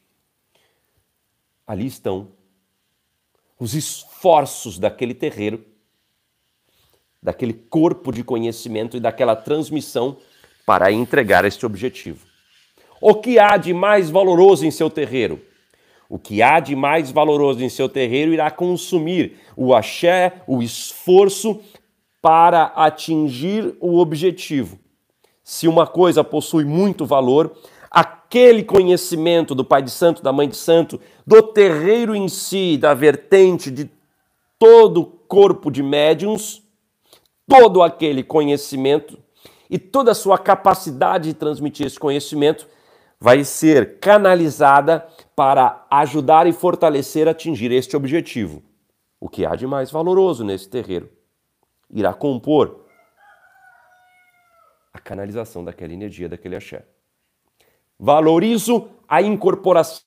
Ali 1.65 1.85
estão 1.85 2.29
os 3.59 3.73
esforços 3.73 4.77
daquele 4.77 5.13
terreiro, 5.13 5.63
daquele 7.21 7.53
corpo 7.53 8.11
de 8.11 8.23
conhecimento 8.23 8.97
e 8.97 8.99
daquela 8.99 9.35
transmissão 9.35 10.17
para 10.65 10.91
entregar 10.91 11.45
este 11.45 11.65
objetivo. 11.65 12.25
O 13.01 13.15
que 13.15 13.39
há 13.39 13.57
de 13.57 13.73
mais 13.73 14.09
valoroso 14.09 14.65
em 14.65 14.71
seu 14.71 14.89
terreiro? 14.89 15.41
O 16.09 16.17
que 16.17 16.41
há 16.41 16.59
de 16.59 16.75
mais 16.75 17.11
valoroso 17.11 17.63
em 17.63 17.69
seu 17.69 17.89
terreiro 17.89 18.33
irá 18.33 18.49
consumir 18.49 19.37
o 19.55 19.73
axé, 19.73 20.41
o 20.47 20.61
esforço 20.61 21.59
para 22.21 22.65
atingir 22.75 23.75
o 23.79 23.97
objetivo 23.97 24.79
se 25.47 25.65
uma 25.65 25.87
coisa 25.87 26.25
possui 26.25 26.65
muito 26.65 27.05
valor, 27.05 27.57
aquele 27.89 28.63
conhecimento 28.63 29.55
do 29.55 29.63
pai 29.63 29.81
de 29.81 29.91
santo, 29.91 30.21
da 30.21 30.33
mãe 30.33 30.47
de 30.47 30.55
santo, 30.55 30.99
do 31.25 31.41
terreiro 31.41 32.15
em 32.15 32.27
si, 32.27 32.77
da 32.77 32.93
vertente 32.93 33.71
de 33.71 33.89
todo 34.59 35.01
o 35.01 35.05
corpo 35.05 35.71
de 35.71 35.81
médiums, 35.83 36.63
todo 37.47 37.81
aquele 37.81 38.23
conhecimento 38.23 39.17
e 39.69 39.77
toda 39.77 40.11
a 40.11 40.15
sua 40.15 40.37
capacidade 40.37 41.29
de 41.29 41.33
transmitir 41.33 41.85
esse 41.85 41.99
conhecimento 41.99 42.67
vai 43.19 43.43
ser 43.43 43.99
canalizada 43.99 45.07
para 45.35 45.85
ajudar 45.89 46.47
e 46.47 46.53
fortalecer 46.53 47.27
atingir 47.27 47.71
este 47.71 47.95
objetivo. 47.95 48.61
O 49.19 49.27
que 49.27 49.45
há 49.45 49.55
de 49.55 49.65
mais 49.65 49.89
valoroso 49.89 50.43
nesse 50.43 50.69
terreiro 50.69 51.09
irá 51.89 52.13
compor 52.13 52.85
a 54.93 54.99
canalização 54.99 55.63
daquela 55.63 55.93
energia, 55.93 56.29
daquele 56.29 56.55
axé. 56.55 56.85
Valorizo 57.99 58.89
a 59.07 59.21
incorporação, 59.21 60.03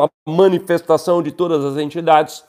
a 0.00 0.08
manifestação 0.26 1.22
de 1.22 1.30
todas 1.30 1.64
as 1.64 1.76
entidades 1.76 2.44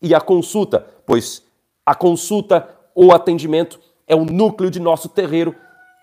e 0.00 0.14
a 0.14 0.20
consulta, 0.20 0.86
pois 1.04 1.44
a 1.84 1.94
consulta 1.94 2.68
ou 2.94 3.12
atendimento 3.12 3.80
é 4.06 4.14
o 4.14 4.24
núcleo 4.24 4.70
de 4.70 4.80
nosso 4.80 5.08
terreiro 5.08 5.54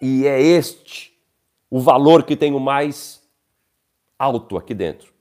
e 0.02 0.28
é 0.28 0.42
este 0.42 1.14
o 1.70 1.80
valor 1.80 2.24
que 2.24 2.36
tenho 2.36 2.60
mais 2.60 3.22
alto 4.20 4.58
aqui 4.58 4.74
dentro. 4.74 5.12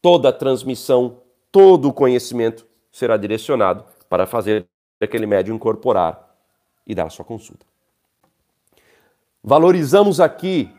Toda 0.00 0.30
a 0.30 0.32
transmissão, 0.32 1.18
todo 1.52 1.88
o 1.88 1.92
conhecimento 1.92 2.66
será 2.90 3.16
direcionado 3.16 3.84
para 4.08 4.26
fazer 4.26 4.66
aquele 5.00 5.26
médium 5.26 5.56
incorporar 5.56 6.34
e 6.86 6.94
dar 6.94 7.10
sua 7.10 7.24
consulta. 7.24 7.66
Valorizamos 9.42 10.20
aqui 10.20 10.70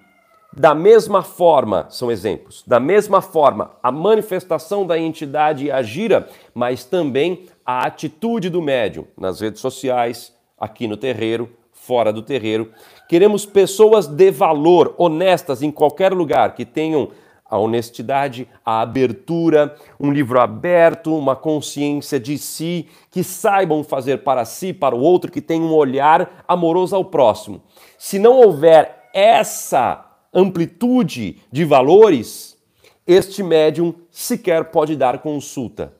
Da 0.54 0.76
mesma 0.76 1.24
forma, 1.24 1.86
são 1.89 2.12
exemplos, 2.12 2.62
da 2.68 2.78
mesma 2.78 3.22
forma, 3.22 3.72
a 3.82 3.89
manifestação 3.89 4.86
da 4.86 4.99
entidade 4.99 5.66
e 5.66 5.72
a 5.72 5.82
gira, 5.82 6.28
mas 6.54 6.84
também 6.84 7.45
a 7.66 7.86
atitude 7.86 8.49
do 8.49 8.62
médium 8.62 9.06
nas 9.18 9.39
redes 9.39 9.62
sociais, 9.62 10.36
aqui 10.60 10.89
no 10.89 10.97
terreiro, 10.97 11.49
fora 11.72 12.12
do 12.12 12.22
terreiro. 12.22 12.70
Queremos 13.08 13.45
pessoas 13.45 14.08
de 14.08 14.30
valor, 14.30 14.93
honestas 14.97 15.62
em 15.64 15.72
qualquer 15.72 16.12
lugar, 16.12 16.54
que 16.54 16.66
tenham 16.66 17.12
a 17.49 17.58
honestidade, 17.58 18.45
a 18.66 18.82
abertura, 18.82 19.76
um 19.97 20.12
livro 20.12 20.38
aberto, 20.38 21.18
uma 21.18 21.36
consciência 21.36 22.20
de 22.20 22.38
si, 22.38 22.89
que 23.10 23.24
saibam 23.24 23.86
fazer 23.86 24.18
para 24.18 24.43
si, 24.43 24.74
para 24.74 24.95
o 24.95 24.99
outro, 24.99 25.32
que 25.32 25.41
tenham 25.41 25.68
um 25.68 25.74
olhar 25.74 26.43
amoroso 26.45 26.93
ao 26.93 27.06
próximo. 27.06 27.62
Se 27.97 28.20
não 28.20 28.38
houver 28.38 29.10
essa 29.14 30.11
amplitude 30.34 31.41
de 31.51 31.65
valores, 31.65 32.57
este 33.05 33.43
médium 33.43 33.93
sequer 34.09 34.71
pode 34.71 34.95
dar 34.95 35.19
consulta. 35.21 35.93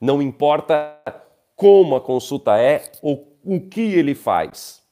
Não 0.00 0.22
importa 0.22 0.98
como 1.54 1.96
a 1.96 2.00
consulta 2.00 2.56
é 2.58 2.90
ou 3.02 3.36
o 3.44 3.60
que 3.60 3.80
ele 3.80 4.14
faz. 4.14 4.82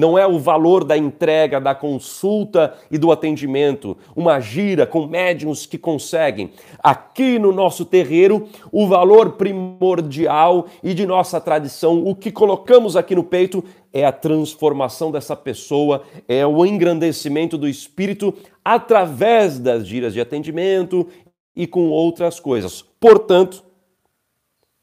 Não 0.00 0.16
é 0.16 0.26
o 0.26 0.38
valor 0.38 0.82
da 0.82 0.96
entrega, 0.96 1.60
da 1.60 1.74
consulta 1.74 2.72
e 2.90 2.96
do 2.96 3.12
atendimento, 3.12 3.98
uma 4.16 4.40
gira 4.40 4.86
com 4.86 5.06
médiums 5.06 5.66
que 5.66 5.76
conseguem. 5.76 6.52
Aqui 6.82 7.38
no 7.38 7.52
nosso 7.52 7.84
terreiro, 7.84 8.48
o 8.72 8.86
valor 8.86 9.32
primordial 9.32 10.68
e 10.82 10.94
de 10.94 11.06
nossa 11.06 11.38
tradição, 11.38 12.02
o 12.02 12.14
que 12.14 12.32
colocamos 12.32 12.96
aqui 12.96 13.14
no 13.14 13.22
peito 13.22 13.62
é 13.92 14.06
a 14.06 14.10
transformação 14.10 15.12
dessa 15.12 15.36
pessoa, 15.36 16.02
é 16.26 16.46
o 16.46 16.64
engrandecimento 16.64 17.58
do 17.58 17.68
espírito 17.68 18.32
através 18.64 19.58
das 19.58 19.86
giras 19.86 20.14
de 20.14 20.20
atendimento 20.22 21.08
e 21.54 21.66
com 21.66 21.90
outras 21.90 22.40
coisas. 22.40 22.82
Portanto, 22.98 23.62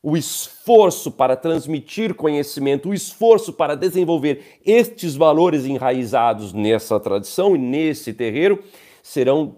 o 0.01 0.15
esforço 0.15 1.11
para 1.11 1.35
transmitir 1.35 2.13
conhecimento, 2.13 2.89
o 2.89 2.93
esforço 2.93 3.51
para 3.51 3.75
desenvolver 3.75 4.59
estes 4.65 5.15
valores 5.15 5.65
enraizados 5.65 6.53
nessa 6.53 6.99
tradição 6.99 7.55
e 7.55 7.59
nesse 7.59 8.13
terreiro 8.13 8.63
serão 9.01 9.57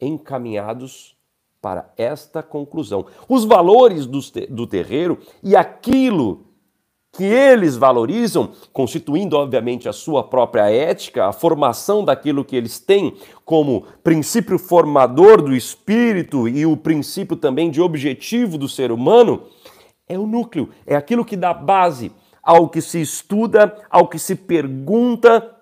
encaminhados 0.00 1.16
para 1.60 1.92
esta 1.96 2.42
conclusão. 2.42 3.06
Os 3.28 3.44
valores 3.44 4.06
do 4.06 4.66
terreiro 4.66 5.18
e 5.42 5.56
aquilo 5.56 6.49
que 7.12 7.24
eles 7.24 7.76
valorizam, 7.76 8.52
constituindo, 8.72 9.36
obviamente, 9.36 9.88
a 9.88 9.92
sua 9.92 10.22
própria 10.22 10.70
ética, 10.70 11.26
a 11.26 11.32
formação 11.32 12.04
daquilo 12.04 12.44
que 12.44 12.54
eles 12.54 12.78
têm 12.78 13.14
como 13.44 13.84
princípio 14.02 14.58
formador 14.58 15.42
do 15.42 15.54
espírito 15.54 16.48
e 16.48 16.64
o 16.64 16.76
princípio 16.76 17.36
também 17.36 17.70
de 17.70 17.80
objetivo 17.80 18.56
do 18.56 18.68
ser 18.68 18.92
humano, 18.92 19.42
é 20.08 20.18
o 20.18 20.26
núcleo, 20.26 20.68
é 20.86 20.94
aquilo 20.94 21.24
que 21.24 21.36
dá 21.36 21.52
base 21.52 22.12
ao 22.42 22.68
que 22.68 22.80
se 22.80 23.00
estuda, 23.00 23.76
ao 23.90 24.08
que 24.08 24.18
se 24.18 24.34
pergunta, 24.34 25.54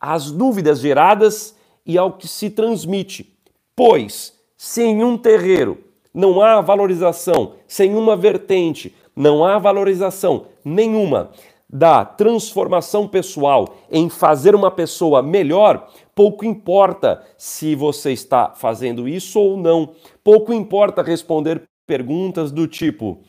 às 0.00 0.30
dúvidas 0.30 0.80
geradas 0.80 1.56
e 1.84 1.98
ao 1.98 2.12
que 2.12 2.28
se 2.28 2.48
transmite. 2.50 3.36
Pois, 3.74 4.34
sem 4.56 5.02
um 5.02 5.16
terreiro 5.18 5.78
não 6.14 6.42
há 6.42 6.60
valorização, 6.60 7.54
sem 7.66 7.94
uma 7.94 8.16
vertente, 8.16 8.94
não 9.14 9.44
há 9.44 9.58
valorização 9.58 10.46
nenhuma 10.64 11.30
da 11.72 12.04
transformação 12.04 13.08
pessoal 13.08 13.76
em 13.90 14.10
fazer 14.10 14.54
uma 14.54 14.70
pessoa 14.70 15.22
melhor, 15.22 15.88
pouco 16.14 16.44
importa 16.44 17.22
se 17.38 17.74
você 17.74 18.12
está 18.12 18.52
fazendo 18.54 19.08
isso 19.08 19.40
ou 19.40 19.56
não. 19.56 19.94
Pouco 20.22 20.52
importa 20.52 21.02
responder 21.02 21.62
perguntas 21.86 22.52
do 22.52 22.68
tipo: 22.68 23.22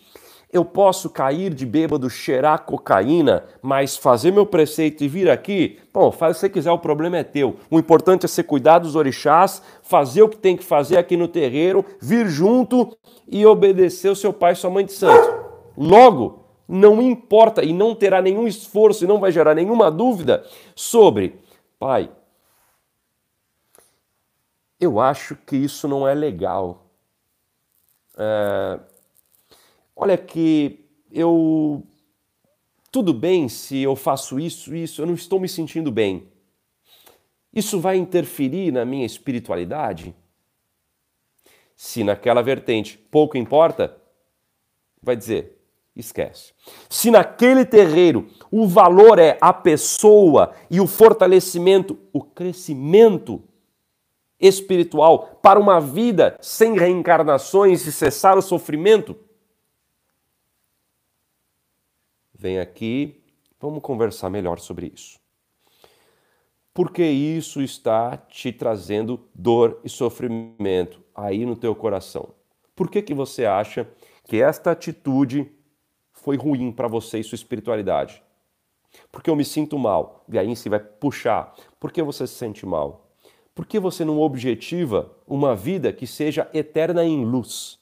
eu 0.52 0.66
posso 0.66 1.10
cair 1.10 1.54
de 1.54 1.66
bêbado, 1.66 2.10
cheirar 2.10 2.64
cocaína, 2.66 3.46
mas 3.62 3.96
fazer 3.96 4.32
meu 4.32 4.46
preceito 4.46 5.04
e 5.04 5.08
vir 5.08 5.30
aqui, 5.30 5.80
bom, 5.94 6.12
faz 6.12 6.32
o 6.32 6.36
que 6.36 6.42
você 6.42 6.50
quiser, 6.50 6.72
o 6.72 6.78
problema 6.78 7.18
é 7.18 7.24
teu. 7.24 7.56
O 7.72 7.80
importante 7.80 8.26
é 8.26 8.28
ser 8.28 8.44
cuidar 8.44 8.80
dos 8.80 8.96
orixás, 8.96 9.64
fazer 9.82 10.22
o 10.22 10.30
que 10.30 10.38
tem 10.38 10.58
que 10.58 10.64
fazer 10.64 10.98
aqui 10.98 11.16
no 11.16 11.30
terreiro, 11.30 11.84
vir 12.00 12.28
junto 12.28 12.96
e 13.28 13.46
obedecer 13.46 14.10
o 14.10 14.16
seu 14.16 14.34
pai 14.34 14.52
e 14.52 14.56
sua 14.56 14.70
mãe 14.70 14.86
de 14.86 14.92
santo. 14.92 15.43
Logo, 15.78 16.46
não 16.68 17.02
importa 17.02 17.64
e 17.64 17.74
não 17.74 17.96
terá 17.96 18.22
nenhum 18.22 18.48
esforço 18.48 19.04
e 19.04 19.08
não 19.08 19.20
vai 19.20 19.32
gerar 19.32 19.54
nenhuma 19.56 19.92
dúvida 19.92 20.46
sobre, 20.76 21.40
pai, 21.80 22.10
eu 24.80 25.00
acho 25.00 25.36
que 25.36 25.56
isso 25.56 25.88
não 25.88 26.08
é 26.08 26.14
legal. 26.14 26.86
É, 28.18 28.80
olha 29.96 30.18
que 30.18 30.86
eu 31.12 31.84
tudo 32.94 33.12
bem 33.12 33.50
se 33.50 33.82
eu 33.82 33.96
faço 33.96 34.40
isso, 34.40 34.76
isso, 34.76 35.02
eu 35.02 35.08
não 35.08 35.16
estou 35.16 35.40
me 35.40 35.50
sentindo 35.50 35.92
bem. 35.92 36.28
Isso 37.52 37.80
vai 37.80 37.98
interferir 37.98 38.72
na 38.72 38.86
minha 38.86 39.06
espiritualidade? 39.06 40.16
Se 41.76 42.04
naquela 42.04 42.44
vertente 42.44 42.98
pouco 42.98 43.36
importa, 43.36 43.98
vai 45.02 45.16
dizer: 45.16 45.53
Esquece. 45.96 46.54
Se 46.90 47.12
naquele 47.12 47.66
terreiro 47.66 48.28
o 48.50 48.68
valor 48.68 49.20
é 49.20 49.38
a 49.40 49.54
pessoa 49.54 50.54
e 50.70 50.82
o 50.82 50.88
fortalecimento, 50.88 52.00
o 52.12 52.22
crescimento 52.22 53.44
espiritual 54.40 55.40
para 55.42 55.60
uma 55.60 55.80
vida 55.80 56.38
sem 56.42 56.78
reencarnações 56.78 57.86
e 57.86 57.92
cessar 57.92 58.38
o 58.38 58.42
sofrimento, 58.42 59.16
vem 62.34 62.60
aqui, 62.60 63.24
vamos 63.60 63.82
conversar 63.82 64.30
melhor 64.30 64.60
sobre 64.60 64.92
isso. 64.94 65.20
Porque 66.74 67.04
isso 67.04 67.62
está 67.62 68.18
te 68.18 68.52
trazendo 68.52 69.30
dor 69.34 69.80
e 69.84 69.90
sofrimento 69.90 71.04
aí 71.14 71.46
no 71.46 71.56
teu 71.56 71.76
coração. 71.76 72.34
Por 72.76 72.90
que, 72.90 73.02
que 73.02 73.14
você 73.14 73.46
acha 73.46 73.88
que 74.26 74.42
esta 74.42 74.72
atitude 74.72 75.50
foi 76.24 76.38
ruim 76.38 76.72
para 76.72 76.88
você 76.88 77.20
e 77.20 77.24
sua 77.24 77.36
espiritualidade. 77.36 78.24
Porque 79.12 79.30
eu 79.30 79.36
me 79.36 79.44
sinto 79.44 79.78
mal. 79.78 80.24
E 80.32 80.40
aí 80.40 80.56
você 80.56 80.70
vai 80.70 80.80
puxar. 80.80 81.54
Por 81.78 81.92
que 81.92 82.02
você 82.02 82.26
se 82.26 82.36
sente 82.36 82.66
mal? 82.66 83.12
Por 83.54 83.66
que 83.66 83.78
você 83.78 84.06
não 84.06 84.22
objetiva 84.22 85.12
uma 85.28 85.54
vida 85.54 85.92
que 85.92 86.08
seja 86.08 86.50
eterna 86.54 87.04
em 87.04 87.26
luz? 87.26 87.78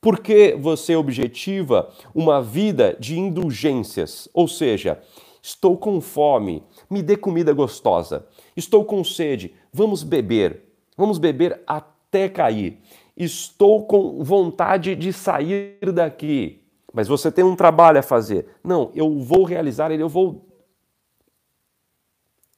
Por 0.00 0.20
que 0.20 0.54
você 0.54 0.94
objetiva 0.94 1.92
uma 2.14 2.40
vida 2.40 2.96
de 3.00 3.18
indulgências? 3.18 4.28
Ou 4.32 4.46
seja, 4.46 5.02
estou 5.42 5.76
com 5.76 6.00
fome, 6.00 6.62
me 6.88 7.02
dê 7.02 7.16
comida 7.16 7.52
gostosa. 7.52 8.28
Estou 8.56 8.84
com 8.84 9.02
sede, 9.02 9.52
vamos 9.72 10.04
beber. 10.04 10.62
Vamos 10.96 11.18
beber 11.18 11.60
até 11.66 12.28
cair. 12.28 12.78
Estou 13.16 13.86
com 13.86 14.22
vontade 14.22 14.94
de 14.94 15.12
sair 15.12 15.78
daqui 15.92 16.65
mas 16.96 17.08
você 17.08 17.30
tem 17.30 17.44
um 17.44 17.54
trabalho 17.54 17.98
a 17.98 18.02
fazer. 18.02 18.56
Não, 18.64 18.90
eu 18.94 19.18
vou 19.20 19.44
realizar 19.44 19.90
ele, 19.90 20.02
eu 20.02 20.08
vou 20.08 20.48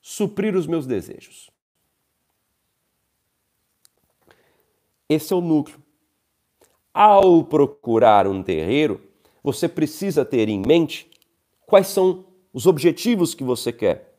suprir 0.01 0.55
os 0.55 0.65
meus 0.65 0.87
desejos. 0.87 1.51
Esse 5.09 5.33
é 5.33 5.37
o 5.37 5.41
núcleo. 5.41 5.83
Ao 6.95 7.43
procurar 7.43 8.29
um 8.29 8.41
terreiro, 8.41 9.03
você 9.43 9.69
precisa 9.69 10.25
ter 10.25 10.49
em 10.49 10.63
mente 10.65 11.11
quais 11.67 11.89
são 11.89 12.25
os 12.53 12.65
objetivos 12.65 13.35
que 13.35 13.43
você 13.43 13.73
quer. 13.73 14.15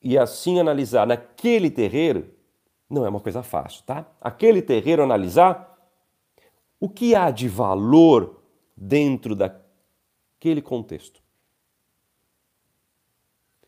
E 0.00 0.16
assim 0.16 0.58
analisar 0.58 1.06
naquele 1.06 1.70
terreiro 1.70 2.30
não 2.88 3.04
é 3.04 3.10
uma 3.10 3.20
coisa 3.20 3.42
fácil, 3.42 3.82
tá? 3.84 4.06
Aquele 4.22 4.62
terreiro 4.62 5.02
analisar 5.02 5.78
o 6.80 6.88
que 6.88 7.14
há 7.14 7.30
de 7.30 7.46
valor 7.46 8.40
dentro 8.76 9.34
daquele 9.34 10.62
contexto. 10.62 11.22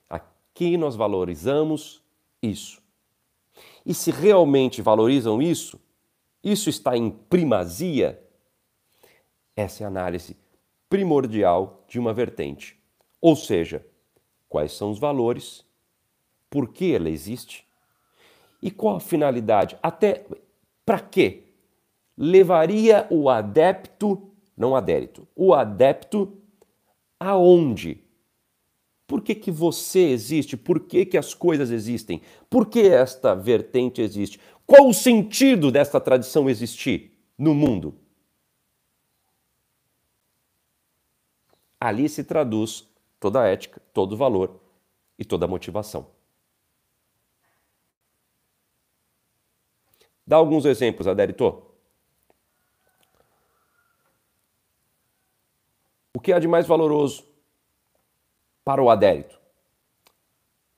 Aqui 0.09 0.77
nós 0.77 0.97
valorizamos 0.97 2.03
isso. 2.43 2.83
E 3.85 3.95
se 3.95 4.11
realmente 4.11 4.83
valorizam 4.83 5.41
isso, 5.41 5.81
isso 6.43 6.69
está 6.69 6.97
em 6.97 7.11
primazia, 7.11 8.23
essa 9.55 9.83
é 9.83 9.85
a 9.85 9.89
análise 9.89 10.37
primordial 10.89 11.85
de 11.89 11.99
uma 11.99 12.13
vertente. 12.13 12.79
Ou 13.21 13.35
seja, 13.35 13.87
quais 14.49 14.73
são 14.73 14.91
os 14.91 14.99
valores, 14.99 15.65
por 16.51 16.69
que 16.73 16.95
ela 16.95 17.11
existe 17.11 17.67
e 18.63 18.71
qual 18.71 18.97
a 18.97 19.01
finalidade, 19.01 19.79
até 19.83 20.27
para 20.85 21.01
quê 21.01 21.45
levaria 22.17 23.07
o 23.11 23.29
adepto 23.29 24.26
não 24.57 24.75
adérito. 24.75 25.29
O 25.37 25.53
adepto 25.53 26.37
aonde? 27.21 28.03
Por 29.07 29.23
que, 29.23 29.35
que 29.35 29.51
você 29.51 30.09
existe? 30.09 30.57
Por 30.57 30.81
que, 30.81 31.07
que 31.07 31.17
as 31.17 31.35
coisas 31.35 31.71
existem? 31.71 32.23
Por 32.51 32.67
que 32.67 32.81
esta 32.81 33.35
vertente 33.35 34.01
existe? 34.01 34.41
Qual 34.67 34.89
o 34.89 34.95
sentido 34.95 35.71
desta 35.71 36.01
tradição 36.01 36.51
existir 36.51 37.13
no 37.39 37.55
mundo? 37.55 37.95
Ali 41.79 42.09
se 42.09 42.25
traduz 42.25 42.89
toda 43.21 43.43
a 43.43 43.47
ética, 43.47 43.81
todo 43.93 44.15
o 44.15 44.17
valor 44.17 44.61
e 45.19 45.25
toda 45.25 45.45
a 45.45 45.49
motivação. 45.49 46.09
Dá 50.27 50.37
alguns 50.37 50.65
exemplos, 50.65 51.07
Adérito. 51.07 51.63
Que 56.27 56.33
há 56.33 56.41
de 56.41 56.49
mais 56.49 56.67
valoroso 56.67 57.25
para 58.65 58.83
o 58.83 58.91
adérito? 58.91 59.39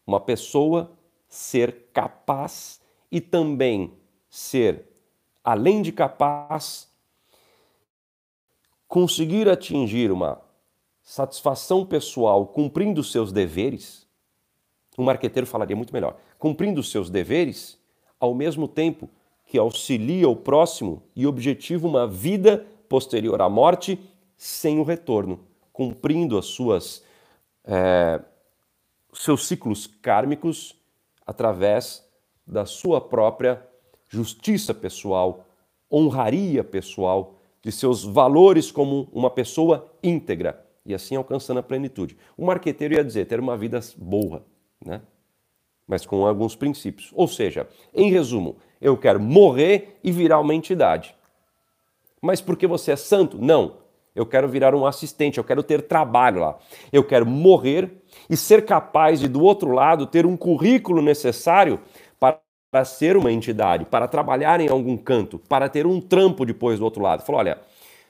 Uma 0.07 0.21
pessoa 0.21 0.93
ser 1.27 1.89
capaz 1.91 2.83
e 3.11 3.19
também 3.19 3.95
ser, 4.29 4.85
além 5.43 5.81
de 5.81 5.91
capaz, 5.91 6.93
conseguir 8.87 9.49
atingir 9.49 10.13
uma 10.13 10.39
satisfação 11.03 11.87
pessoal 11.87 12.47
cumprindo 12.47 13.03
seus 13.03 13.33
deveres. 13.33 14.07
Um 14.99 15.05
marqueteiro 15.05 15.47
falaria 15.47 15.75
muito 15.75 15.95
melhor. 15.95 16.19
Cumprindo 16.39 16.83
seus 16.83 17.09
deveres, 17.09 17.81
ao 18.21 18.35
mesmo 18.35 18.69
tempo 18.69 19.09
que 19.47 19.57
auxilia 19.57 20.29
o 20.29 20.37
próximo 20.37 21.03
e 21.17 21.27
objetiva 21.27 21.89
uma 21.89 22.07
vida 22.07 22.67
posterior 22.87 23.41
à 23.41 23.49
morte 23.49 23.99
sem 24.39 24.79
o 24.79 24.85
retorno, 24.85 25.41
cumprindo 25.73 26.39
as 26.39 26.47
suas 26.47 27.05
é, 27.65 28.21
seus 29.13 29.47
ciclos 29.47 29.87
kármicos 29.87 30.75
através 31.27 32.09
da 32.47 32.65
sua 32.65 33.01
própria 33.01 33.63
justiça 34.09 34.73
pessoal, 34.73 35.45
honraria 35.93 36.65
pessoal, 36.65 37.35
de 37.61 37.73
seus 37.73 38.05
valores 38.05 38.71
como 38.71 39.09
uma 39.13 39.29
pessoa 39.29 39.93
íntegra 40.03 40.65
e 40.87 40.95
assim 40.95 41.17
alcançando 41.17 41.59
a 41.59 41.63
plenitude. 41.63 42.17
O 42.37 42.47
marqueteiro 42.47 42.95
ia 42.95 43.05
dizer 43.05 43.27
ter 43.27 43.41
uma 43.41 43.57
vida 43.57 43.81
boa, 43.97 44.47
né? 44.83 45.03
mas 45.87 46.07
com 46.07 46.27
alguns 46.27 46.55
princípios. 46.55 47.11
Ou 47.15 47.27
seja, 47.27 47.69
em 47.95 48.11
resumo, 48.11 48.57
eu 48.81 48.97
quero 48.97 49.19
morrer 49.19 49.99
e 50.05 50.13
virar 50.13 50.39
uma 50.39 50.55
entidade. 50.55 51.15
Mas 52.21 52.41
porque 52.41 52.67
você 52.67 52.93
é 52.93 52.97
santo? 52.97 53.39
Não. 53.39 53.77
Eu 54.19 54.27
quero 54.27 54.49
virar 54.49 54.75
um 54.75 54.85
assistente, 54.85 55.39
eu 55.39 55.45
quero 55.45 55.63
ter 55.63 55.83
trabalho 55.83 56.41
lá. 56.41 56.59
Eu 56.93 57.05
quero 57.05 57.25
morrer 57.25 58.03
e 58.29 58.37
ser 58.37 58.65
capaz 58.65 59.21
de, 59.21 59.29
do 59.29 59.41
outro 59.41 59.71
lado, 59.71 60.07
ter 60.07 60.27
um 60.27 60.37
currículo 60.37 61.01
necessário 61.01 61.81
para 62.19 62.85
ser 62.85 63.17
uma 63.17 63.31
entidade, 63.31 63.85
para 63.85 64.09
trabalhar 64.09 64.61
em 64.61 64.69
algum 64.69 64.97
canto, 64.97 65.39
para 65.39 65.69
ter 65.69 65.87
um 65.87 66.01
trampo 66.01 66.45
depois 66.45 66.81
do 66.81 66.85
outro 66.85 67.01
lado. 67.01 67.23
Falou: 67.23 67.39
olha, 67.39 67.59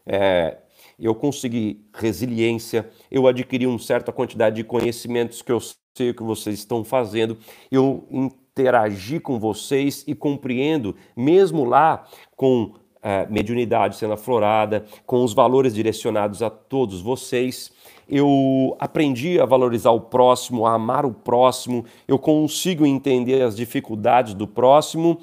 é, 0.06 0.56
eu 0.98 1.14
consegui 1.14 1.84
resiliência, 1.92 2.88
eu 3.10 3.26
adquiri 3.26 3.66
uma 3.66 3.78
certa 3.78 4.10
quantidade 4.10 4.56
de 4.56 4.64
conhecimentos 4.64 5.42
que 5.42 5.52
eu 5.52 5.60
sei 5.60 6.14
que 6.14 6.22
vocês 6.22 6.58
estão 6.58 6.82
fazendo, 6.82 7.36
eu 7.70 8.08
interagi 8.10 9.20
com 9.20 9.38
vocês 9.38 10.04
e 10.06 10.14
compreendo, 10.14 10.96
mesmo 11.14 11.64
lá 11.64 12.08
com 12.34 12.72
é, 13.08 13.26
mediunidade 13.30 13.96
sendo 13.96 14.12
aflorada, 14.12 14.84
com 15.06 15.24
os 15.24 15.32
valores 15.32 15.74
direcionados 15.74 16.42
a 16.42 16.50
todos 16.50 17.00
vocês. 17.00 17.72
Eu 18.06 18.76
aprendi 18.78 19.40
a 19.40 19.46
valorizar 19.46 19.92
o 19.92 20.00
próximo, 20.02 20.66
a 20.66 20.74
amar 20.74 21.06
o 21.06 21.12
próximo, 21.14 21.86
eu 22.06 22.18
consigo 22.18 22.84
entender 22.84 23.40
as 23.40 23.56
dificuldades 23.56 24.34
do 24.34 24.46
próximo 24.46 25.22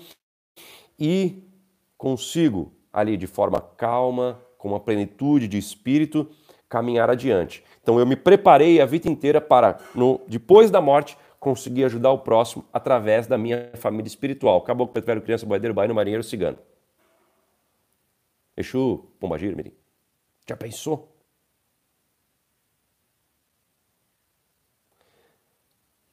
e 1.00 1.44
consigo, 1.96 2.74
ali 2.92 3.16
de 3.18 3.28
forma 3.28 3.62
calma, 3.62 4.42
com 4.58 4.70
uma 4.70 4.80
plenitude 4.80 5.48
de 5.48 5.60
espírito, 5.60 6.28
caminhar 6.68 7.12
adiante. 7.12 7.64
Então 7.84 8.00
eu 8.00 8.06
me 8.08 8.16
preparei 8.16 8.82
a 8.82 8.86
vida 8.88 9.08
inteira 9.08 9.40
para, 9.40 9.78
no, 9.94 10.22
depois 10.28 10.72
da 10.72 10.82
morte, 10.82 11.16
conseguir 11.40 11.84
ajudar 11.86 12.10
o 12.10 12.18
próximo 12.18 12.66
através 12.74 13.28
da 13.28 13.38
minha 13.38 13.70
família 13.76 14.08
espiritual. 14.08 14.58
Acabou 14.58 14.88
com 14.88 14.92
o 14.92 14.94
Petróleo, 14.96 15.22
Criança, 15.22 15.46
Boiadeiro, 15.46 15.76
Baino, 15.76 15.94
Marinheiro, 15.94 16.24
Cigano. 16.24 16.58
Exu, 18.56 19.06
Pombagira, 19.20 19.56
Mirim. 19.56 19.74
Já 20.48 20.56
pensou? 20.56 21.12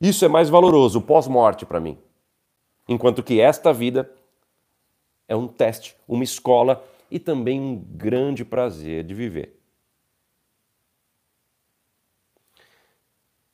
Isso 0.01 0.25
é 0.25 0.29
mais 0.29 0.49
valoroso, 0.49 1.01
pós-morte 1.01 1.65
para 1.65 1.79
mim. 1.79 1.97
Enquanto 2.89 3.23
que 3.23 3.41
esta 3.41 3.73
vida 3.73 4.13
é 5.29 5.37
um 5.37 5.47
teste, 5.47 5.97
uma 6.09 6.25
escola 6.25 6.85
e 7.09 7.21
também 7.21 7.61
um 7.61 7.77
grande 7.79 8.45
prazer 8.45 9.05
de 9.05 9.15
viver. 9.15 9.61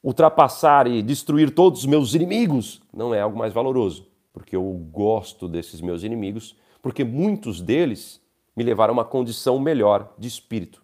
Ultrapassar 0.02 0.86
e 0.86 1.02
destruir 1.02 1.54
todos 1.54 1.80
os 1.80 1.86
meus 1.86 2.14
inimigos 2.14 2.80
não 2.94 3.12
é 3.12 3.20
algo 3.20 3.36
mais 3.36 3.52
valoroso, 3.52 4.06
porque 4.32 4.56
eu 4.56 4.62
gosto 4.90 5.46
desses 5.46 5.82
meus 5.82 6.02
inimigos, 6.02 6.56
porque 6.80 7.04
muitos 7.04 7.60
deles 7.60 8.22
me 8.58 8.64
levaram 8.64 8.90
a 8.90 8.94
uma 8.94 9.04
condição 9.04 9.56
melhor 9.56 10.12
de 10.18 10.26
espírito. 10.26 10.82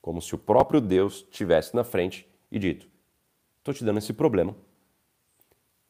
Como 0.00 0.22
se 0.22 0.32
o 0.32 0.38
próprio 0.38 0.80
Deus 0.80 1.26
estivesse 1.28 1.74
na 1.74 1.82
frente 1.82 2.24
e 2.52 2.56
dito: 2.56 2.86
Estou 3.58 3.74
te 3.74 3.84
dando 3.84 3.98
esse 3.98 4.12
problema. 4.12 4.54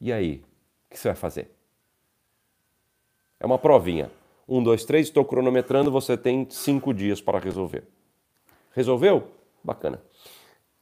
E 0.01 0.11
aí, 0.11 0.43
o 0.87 0.89
que 0.89 0.97
você 0.97 1.09
vai 1.09 1.15
fazer? 1.15 1.51
É 3.39 3.45
uma 3.45 3.59
provinha. 3.59 4.09
Um, 4.49 4.63
dois, 4.63 4.83
três, 4.83 5.05
estou 5.05 5.23
cronometrando, 5.23 5.91
você 5.91 6.17
tem 6.17 6.47
cinco 6.49 6.91
dias 6.91 7.21
para 7.21 7.37
resolver. 7.37 7.83
Resolveu? 8.73 9.27
Bacana. 9.63 10.01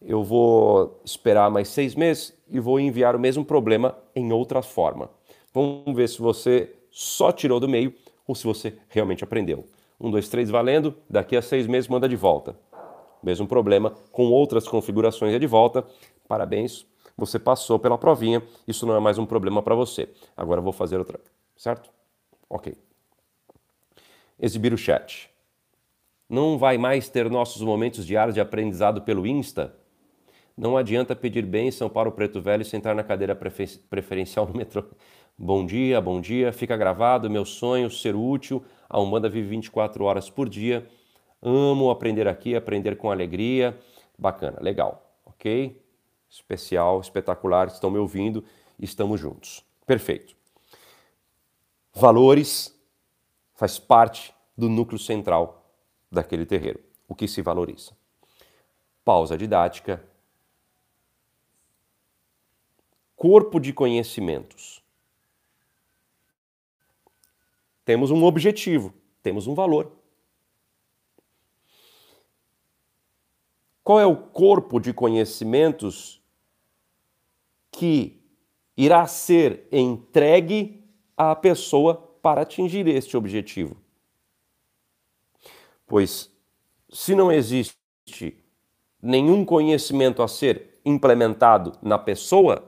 Eu 0.02 0.24
vou 0.24 1.02
esperar 1.04 1.52
mais 1.52 1.68
seis 1.68 1.96
meses 1.96 2.34
e 2.48 2.62
vou 2.62 2.80
enviar 2.80 3.14
o 3.14 3.20
mesmo 3.20 3.44
problema 3.44 3.98
em 4.16 4.32
outra 4.32 4.62
forma. 4.62 5.10
Vamos 5.54 5.94
ver 5.94 6.08
se 6.08 6.20
você 6.20 6.74
só 6.90 7.30
tirou 7.30 7.60
do 7.60 7.68
meio 7.68 7.94
ou 8.28 8.36
se 8.36 8.46
você 8.46 8.78
realmente 8.90 9.24
aprendeu. 9.24 9.68
Um, 10.00 10.12
dois, 10.12 10.28
três, 10.30 10.50
valendo. 10.50 10.96
Daqui 11.10 11.36
a 11.36 11.42
seis 11.42 11.68
meses 11.68 11.88
manda 11.88 12.08
de 12.08 12.16
volta. 12.16 12.56
Mesmo 13.22 13.48
problema, 13.48 13.94
com 14.12 14.26
outras 14.26 14.68
configurações 14.68 15.34
é 15.34 15.40
de 15.40 15.48
volta. 15.48 15.86
Parabéns, 16.28 16.86
você 17.18 17.40
passou 17.40 17.80
pela 17.80 17.98
provinha. 17.98 18.44
Isso 18.68 18.86
não 18.86 18.96
é 18.96 19.00
mais 19.00 19.18
um 19.18 19.26
problema 19.26 19.62
para 19.62 19.76
você. 19.76 20.10
Agora 20.36 20.60
vou 20.60 20.74
fazer 20.74 20.98
outra, 20.98 21.20
certo? 21.56 21.90
Ok 22.50 22.76
exibir 24.44 24.74
o 24.74 24.78
chat. 24.78 25.30
Não 26.30 26.58
vai 26.58 26.78
mais 26.78 27.10
ter 27.10 27.30
nossos 27.30 27.62
momentos 27.62 28.06
diários 28.06 28.36
de 28.36 28.42
aprendizado 28.42 29.02
pelo 29.02 29.26
Insta? 29.26 29.74
Não 30.56 30.76
adianta 30.76 31.16
pedir 31.16 31.46
bênção 31.46 31.90
para 31.90 32.10
o 32.10 32.12
preto 32.12 32.42
velho 32.42 32.62
e 32.62 32.66
sentar 32.66 32.94
na 32.94 33.04
cadeira 33.04 33.34
prefer 33.36 33.70
preferencial 33.90 34.46
no 34.46 34.54
metrô. 34.54 34.84
Bom 35.38 35.66
dia, 35.66 36.00
bom 36.00 36.22
dia, 36.22 36.54
fica 36.54 36.78
gravado, 36.78 37.28
meu 37.28 37.44
sonho 37.44 37.90
ser 37.90 38.16
útil. 38.16 38.64
A 38.88 39.00
Umbanda 39.00 39.28
vive 39.28 39.48
24 39.48 40.04
horas 40.04 40.30
por 40.30 40.48
dia. 40.48 40.88
Amo 41.42 41.90
aprender 41.90 42.28
aqui, 42.28 42.56
aprender 42.56 42.96
com 42.98 43.10
alegria. 43.10 43.78
Bacana, 44.18 44.60
legal, 44.62 45.12
ok? 45.26 45.82
Especial, 46.30 47.02
espetacular, 47.02 47.68
estão 47.68 47.90
me 47.90 47.98
ouvindo, 47.98 48.46
estamos 48.80 49.20
juntos. 49.20 49.66
Perfeito. 49.88 50.36
Valores 51.96 52.80
faz 53.56 53.80
parte 53.80 54.36
do 54.56 54.70
núcleo 54.70 55.00
central 55.00 55.68
daquele 56.12 56.46
terreiro, 56.46 56.80
o 57.08 57.16
que 57.16 57.28
se 57.28 57.42
valoriza. 57.42 57.92
Pausa 59.04 59.36
didática. 59.36 60.04
Corpo 63.16 63.60
de 63.60 63.74
conhecimentos. 63.74 64.83
Temos 67.86 68.12
um 68.12 68.24
objetivo, 68.24 68.94
temos 69.22 69.48
um 69.48 69.54
valor. 69.54 69.92
Qual 73.84 74.00
é 74.00 74.06
o 74.06 74.16
corpo 74.16 74.80
de 74.80 74.94
conhecimentos 74.94 76.22
que 77.72 78.24
irá 78.78 79.06
ser 79.08 79.68
entregue 79.72 80.84
à 81.18 81.36
pessoa 81.36 81.96
para 82.22 82.42
atingir 82.42 82.88
este 82.88 83.18
objetivo. 83.18 83.76
Pois, 85.86 86.32
se 86.90 87.14
não 87.14 87.32
existe 87.32 87.76
nenhum 89.02 89.44
conhecimento 89.44 90.24
a 90.24 90.28
ser 90.28 90.80
implementado 90.86 91.78
na 91.82 91.98
pessoa, 91.98 92.64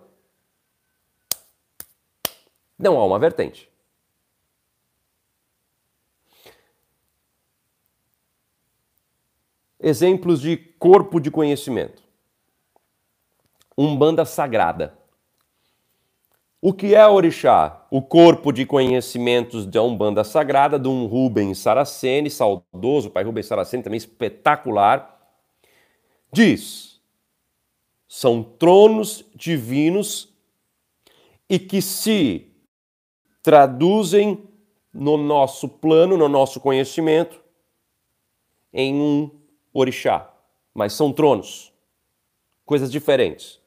não 2.78 2.98
há 3.00 3.06
uma 3.06 3.18
vertente. 3.18 3.70
Exemplos 9.88 10.42
de 10.42 10.58
corpo 10.58 11.20
de 11.20 11.30
conhecimento. 11.30 12.02
Umbanda 13.78 14.26
Sagrada. 14.26 14.98
O 16.60 16.74
que 16.74 16.96
é 16.96 17.08
orixá? 17.08 17.86
O 17.92 18.02
corpo 18.02 18.52
de 18.52 18.66
conhecimentos 18.66 19.64
da 19.64 19.84
Umbanda 19.84 20.24
Sagrada, 20.24 20.80
de 20.80 20.88
um 20.88 21.06
Rubens 21.06 21.60
Saraceni, 21.60 22.32
saudoso, 22.32 23.12
pai 23.12 23.24
Rubens 23.24 23.46
Saraceni, 23.46 23.84
também 23.84 23.98
espetacular, 23.98 25.22
diz: 26.34 27.00
são 28.08 28.42
tronos 28.42 29.24
divinos 29.36 30.34
e 31.48 31.60
que 31.60 31.80
se 31.80 32.52
traduzem 33.44 34.50
no 34.92 35.16
nosso 35.16 35.70
plano, 35.70 36.18
no 36.18 36.28
nosso 36.28 36.60
conhecimento, 36.60 37.40
em 38.74 38.96
um 38.96 39.45
orixá. 39.76 40.32
Mas 40.74 40.94
são 40.94 41.12
tronos, 41.12 41.72
coisas 42.66 42.92
diferentes. 42.92 43.60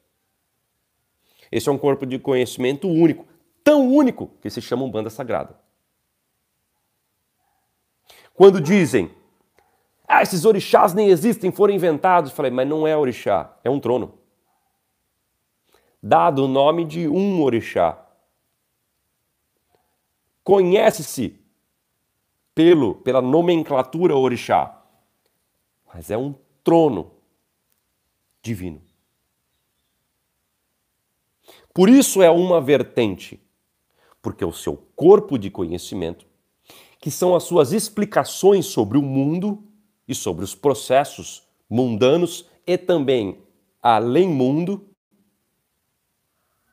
Esse 1.51 1.69
é 1.69 1.71
um 1.71 1.77
corpo 1.77 2.05
de 2.05 2.19
conhecimento 2.19 2.87
único, 2.87 3.25
tão 3.63 3.87
único 3.87 4.27
que 4.41 4.49
se 4.49 4.61
chama 4.61 4.83
Umbanda 4.83 5.09
Sagrada. 5.09 5.57
Quando 8.33 8.61
dizem, 8.61 9.11
ah, 10.07 10.21
esses 10.21 10.45
orixás 10.45 10.93
nem 10.93 11.09
existem, 11.09 11.51
foram 11.51 11.73
inventados, 11.73 12.31
falei, 12.31 12.51
mas 12.51 12.67
não 12.67 12.87
é 12.87 12.95
orixá, 12.95 13.57
é 13.63 13.69
um 13.69 13.79
trono. 13.79 14.17
Dado 16.01 16.45
o 16.45 16.47
nome 16.47 16.85
de 16.85 17.07
um 17.07 17.41
orixá. 17.41 18.05
Conhece-se 20.43 21.39
pelo 22.55 22.95
pela 22.95 23.21
nomenclatura 23.21 24.15
orixá, 24.15 24.78
mas 25.93 26.11
é 26.11 26.17
um 26.17 26.35
trono 26.63 27.11
divino. 28.41 28.81
Por 31.73 31.89
isso 31.89 32.21
é 32.21 32.29
uma 32.29 32.61
vertente, 32.61 33.39
porque 34.21 34.43
o 34.43 34.53
seu 34.53 34.77
corpo 34.95 35.37
de 35.37 35.49
conhecimento, 35.49 36.25
que 36.99 37.09
são 37.09 37.35
as 37.35 37.43
suas 37.43 37.71
explicações 37.71 38.65
sobre 38.65 38.97
o 38.97 39.01
mundo 39.01 39.63
e 40.07 40.13
sobre 40.13 40.43
os 40.43 40.53
processos 40.53 41.43
mundanos 41.69 42.45
e 42.65 42.77
também 42.77 43.41
além 43.81 44.27
mundo, 44.27 44.89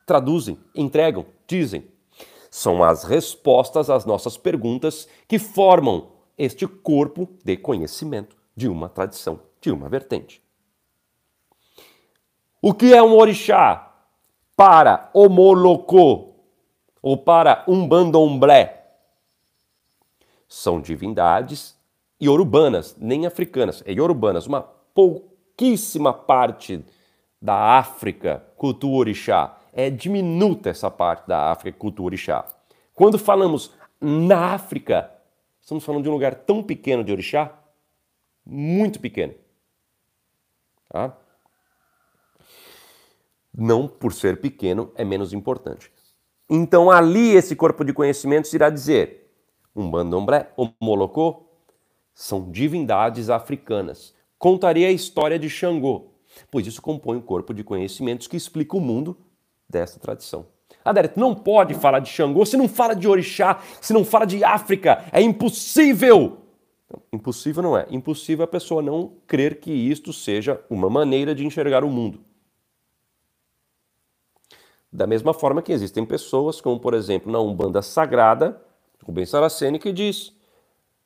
traduzem, 0.05 0.59
entregam, 0.75 1.25
dizem. 1.47 1.87
São 2.51 2.83
as 2.83 3.03
respostas 3.03 3.89
às 3.89 4.05
nossas 4.05 4.37
perguntas 4.37 5.07
que 5.27 5.39
formam 5.39 6.11
este 6.37 6.67
corpo 6.67 7.29
de 7.43 7.57
conhecimento 7.57 8.36
de 8.57 8.67
uma 8.67 8.89
tradição, 8.89 9.39
de 9.61 9.71
uma 9.71 9.87
vertente. 9.87 10.41
O 12.61 12.73
que 12.73 12.93
é 12.93 13.01
um 13.01 13.15
orixá? 13.15 13.87
para 14.57 15.11
o 15.13 15.29
Molocô 15.29 16.33
ou 16.99 17.15
para 17.15 17.63
um 17.67 17.87
bandomblé 17.87 18.85
são 20.47 20.81
divindades 20.81 21.77
iorubanas, 22.19 22.95
nem 22.97 23.27
africanas, 23.27 23.83
é 23.85 23.93
iorubanas, 23.93 24.47
uma 24.47 24.61
pouquíssima 24.61 26.11
parte 26.11 26.83
da 27.39 27.77
África, 27.77 28.43
cultura 28.57 28.97
orixá. 28.97 29.55
É 29.71 29.91
diminuta 29.91 30.71
essa 30.71 30.89
parte 30.89 31.27
da 31.27 31.51
África, 31.51 31.77
cultura 31.77 32.07
orixá. 32.07 32.43
Quando 32.95 33.19
falamos 33.19 33.71
na 34.01 34.53
África, 34.55 35.11
estamos 35.61 35.83
falando 35.83 36.01
de 36.01 36.09
um 36.09 36.13
lugar 36.13 36.33
tão 36.33 36.63
pequeno 36.63 37.03
de 37.03 37.11
orixá, 37.11 37.53
muito 38.47 38.99
pequeno. 38.99 39.33
Tá? 40.89 41.17
não 43.57 43.87
por 43.87 44.13
ser 44.13 44.39
pequeno 44.39 44.91
é 44.95 45.03
menos 45.03 45.33
importante. 45.33 45.91
Então 46.47 46.91
ali 46.91 47.35
esse 47.35 47.55
corpo 47.55 47.83
de 47.83 47.91
conhecimentos 47.91 48.53
irá 48.53 48.69
dizer: 48.69 49.31
um 49.75 49.89
bandomblé, 49.89 50.51
um 50.57 50.71
molocô, 50.79 51.47
são 52.13 52.51
divindades 52.51 53.29
africanas. 53.29 54.13
Contaria 54.37 54.87
a 54.87 54.91
história 54.91 55.39
de 55.39 55.49
Xangô, 55.49 56.11
pois 56.51 56.67
isso 56.67 56.81
compõe 56.81 57.17
um 57.17 57.21
corpo 57.21 57.53
de 57.53 57.63
conhecimentos 57.63 58.27
que 58.27 58.37
explica 58.37 58.77
o 58.77 58.81
mundo 58.81 59.17
dessa 59.67 59.99
tradição. 59.99 60.45
Adérito, 60.85 61.19
não 61.19 61.33
pode 61.33 61.73
falar 61.73 61.99
de 61.99 62.09
Xangô 62.09 62.45
se 62.45 62.55
não 62.55 62.69
fala 62.69 62.93
de 62.93 63.07
orixá, 63.07 63.59
se 63.81 63.91
não 63.91 64.05
fala 64.05 64.25
de 64.25 64.43
África. 64.43 65.03
É 65.11 65.19
impossível! 65.19 66.46
Não, 66.89 67.01
impossível 67.11 67.61
não 67.61 67.77
é. 67.77 67.85
Impossível 67.89 68.45
a 68.45 68.47
pessoa 68.47 68.81
não 68.81 69.13
crer 69.27 69.59
que 69.59 69.71
isto 69.71 70.13
seja 70.13 70.61
uma 70.69 70.89
maneira 70.89 71.35
de 71.35 71.45
enxergar 71.45 71.83
o 71.83 71.89
mundo. 71.89 72.19
Da 74.91 75.05
mesma 75.05 75.33
forma 75.33 75.61
que 75.61 75.73
existem 75.73 76.05
pessoas, 76.05 76.61
como 76.61 76.79
por 76.79 76.93
exemplo 76.93 77.31
na 77.31 77.39
Umbanda 77.39 77.81
Sagrada, 77.81 78.61
Rubens 79.03 79.29
Saraceni, 79.29 79.79
que 79.79 79.91
diz: 79.91 80.33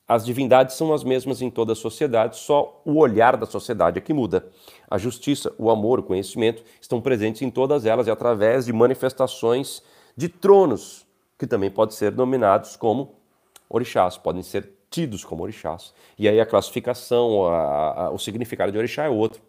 as 0.07 0.25
divindades 0.25 0.75
são 0.75 0.93
as 0.93 1.03
mesmas 1.03 1.41
em 1.41 1.49
toda 1.49 1.73
a 1.73 1.75
sociedade, 1.75 2.38
só 2.38 2.82
o 2.86 2.97
olhar 2.97 3.38
da 3.38 3.45
sociedade 3.45 3.97
é 3.97 4.01
que 4.01 4.13
muda. 4.13 4.47
A 4.89 4.97
justiça, 4.97 5.53
o 5.57 5.69
amor, 5.69 5.99
o 5.99 6.03
conhecimento 6.03 6.63
estão 6.79 7.01
presentes 7.01 7.41
em 7.41 7.49
todas 7.49 7.86
elas 7.86 8.07
e 8.07 8.11
através 8.11 8.65
de 8.65 8.73
manifestações 8.73 9.82
de 10.15 10.29
tronos, 10.29 11.07
que 11.39 11.47
também 11.47 11.71
podem 11.71 11.95
ser 11.95 12.11
nominados 12.11 12.75
como 12.75 13.15
orixás, 13.69 14.17
podem 14.17 14.43
ser 14.43 14.69
tidos 14.91 15.23
como 15.23 15.41
orixás. 15.41 15.93
E 16.19 16.27
aí 16.27 16.39
a 16.39 16.45
classificação, 16.45 17.45
a, 17.47 18.05
a, 18.05 18.11
o 18.11 18.19
significado 18.19 18.71
de 18.71 18.77
orixá 18.77 19.05
é 19.05 19.09
outro. 19.09 19.41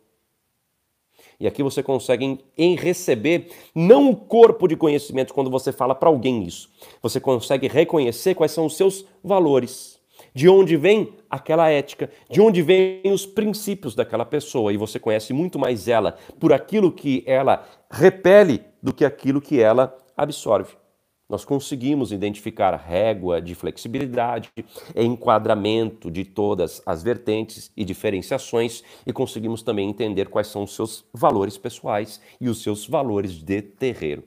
E 1.38 1.46
aqui 1.46 1.62
você 1.62 1.82
consegue 1.82 2.38
em 2.56 2.76
receber 2.76 3.50
não 3.74 4.08
o 4.08 4.16
corpo 4.16 4.68
de 4.68 4.76
conhecimento 4.76 5.34
quando 5.34 5.50
você 5.50 5.72
fala 5.72 5.94
para 5.94 6.08
alguém 6.08 6.44
isso. 6.44 6.70
Você 7.02 7.18
consegue 7.18 7.66
reconhecer 7.66 8.36
quais 8.36 8.52
são 8.52 8.64
os 8.64 8.76
seus 8.76 9.04
valores, 9.24 9.98
de 10.32 10.48
onde 10.48 10.76
vem 10.76 11.14
aquela 11.28 11.68
ética, 11.68 12.08
de 12.30 12.40
onde 12.40 12.62
vêm 12.62 13.02
os 13.06 13.26
princípios 13.26 13.96
daquela 13.96 14.24
pessoa. 14.24 14.72
E 14.72 14.76
você 14.76 15.00
conhece 15.00 15.32
muito 15.32 15.58
mais 15.58 15.88
ela 15.88 16.16
por 16.38 16.52
aquilo 16.52 16.92
que 16.92 17.24
ela 17.26 17.68
repele 17.90 18.62
do 18.80 18.92
que 18.92 19.04
aquilo 19.04 19.40
que 19.40 19.60
ela 19.60 19.96
absorve 20.16 20.76
nós 21.32 21.46
conseguimos 21.46 22.12
identificar 22.12 22.76
régua 22.76 23.40
de 23.40 23.54
flexibilidade, 23.54 24.52
enquadramento 24.94 26.10
de 26.10 26.26
todas 26.26 26.82
as 26.84 27.02
vertentes 27.02 27.72
e 27.74 27.86
diferenciações 27.86 28.84
e 29.06 29.14
conseguimos 29.14 29.62
também 29.62 29.88
entender 29.88 30.28
quais 30.28 30.48
são 30.48 30.64
os 30.64 30.74
seus 30.74 31.06
valores 31.10 31.56
pessoais 31.56 32.20
e 32.38 32.50
os 32.50 32.62
seus 32.62 32.86
valores 32.86 33.32
de 33.32 33.62
terreiro. 33.62 34.24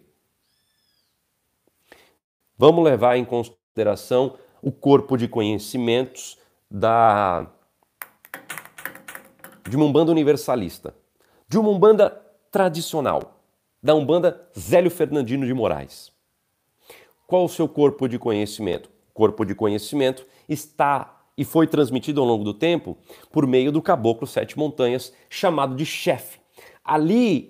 Vamos 2.58 2.84
levar 2.84 3.18
em 3.18 3.24
consideração 3.24 4.40
o 4.60 4.72
corpo 4.72 5.16
de 5.16 5.28
conhecimentos 5.28 6.40
da 6.72 7.52
de 9.70 9.76
uma 9.76 9.86
Umbanda 9.86 10.12
universalista, 10.12 10.96
de 11.48 11.60
uma 11.60 11.70
Umbanda 11.70 12.10
tradicional, 12.50 13.42
da 13.82 13.94
Umbanda 13.94 14.50
Zélio 14.58 14.90
Fernandino 14.90 15.46
de 15.46 15.54
Moraes. 15.54 16.15
Qual 17.28 17.46
o 17.46 17.50
seu 17.50 17.68
corpo 17.68 18.08
de 18.08 18.20
conhecimento? 18.20 18.90
Corpo 19.14 19.46
de 19.46 19.56
conhecimento 19.56 20.26
está 20.48 21.24
e 21.38 21.44
foi 21.44 21.68
transmitido 21.68 22.22
ao 22.22 22.28
longo 22.28 22.44
do 22.44 22.54
tempo 22.54 22.98
por 23.32 23.48
meio 23.48 23.72
do 23.72 23.82
caboclo 23.82 24.28
Sete 24.28 24.58
Montanhas, 24.58 25.12
chamado 25.30 25.76
de 25.76 25.86
chefe. 25.86 26.40
Ali 26.84 27.48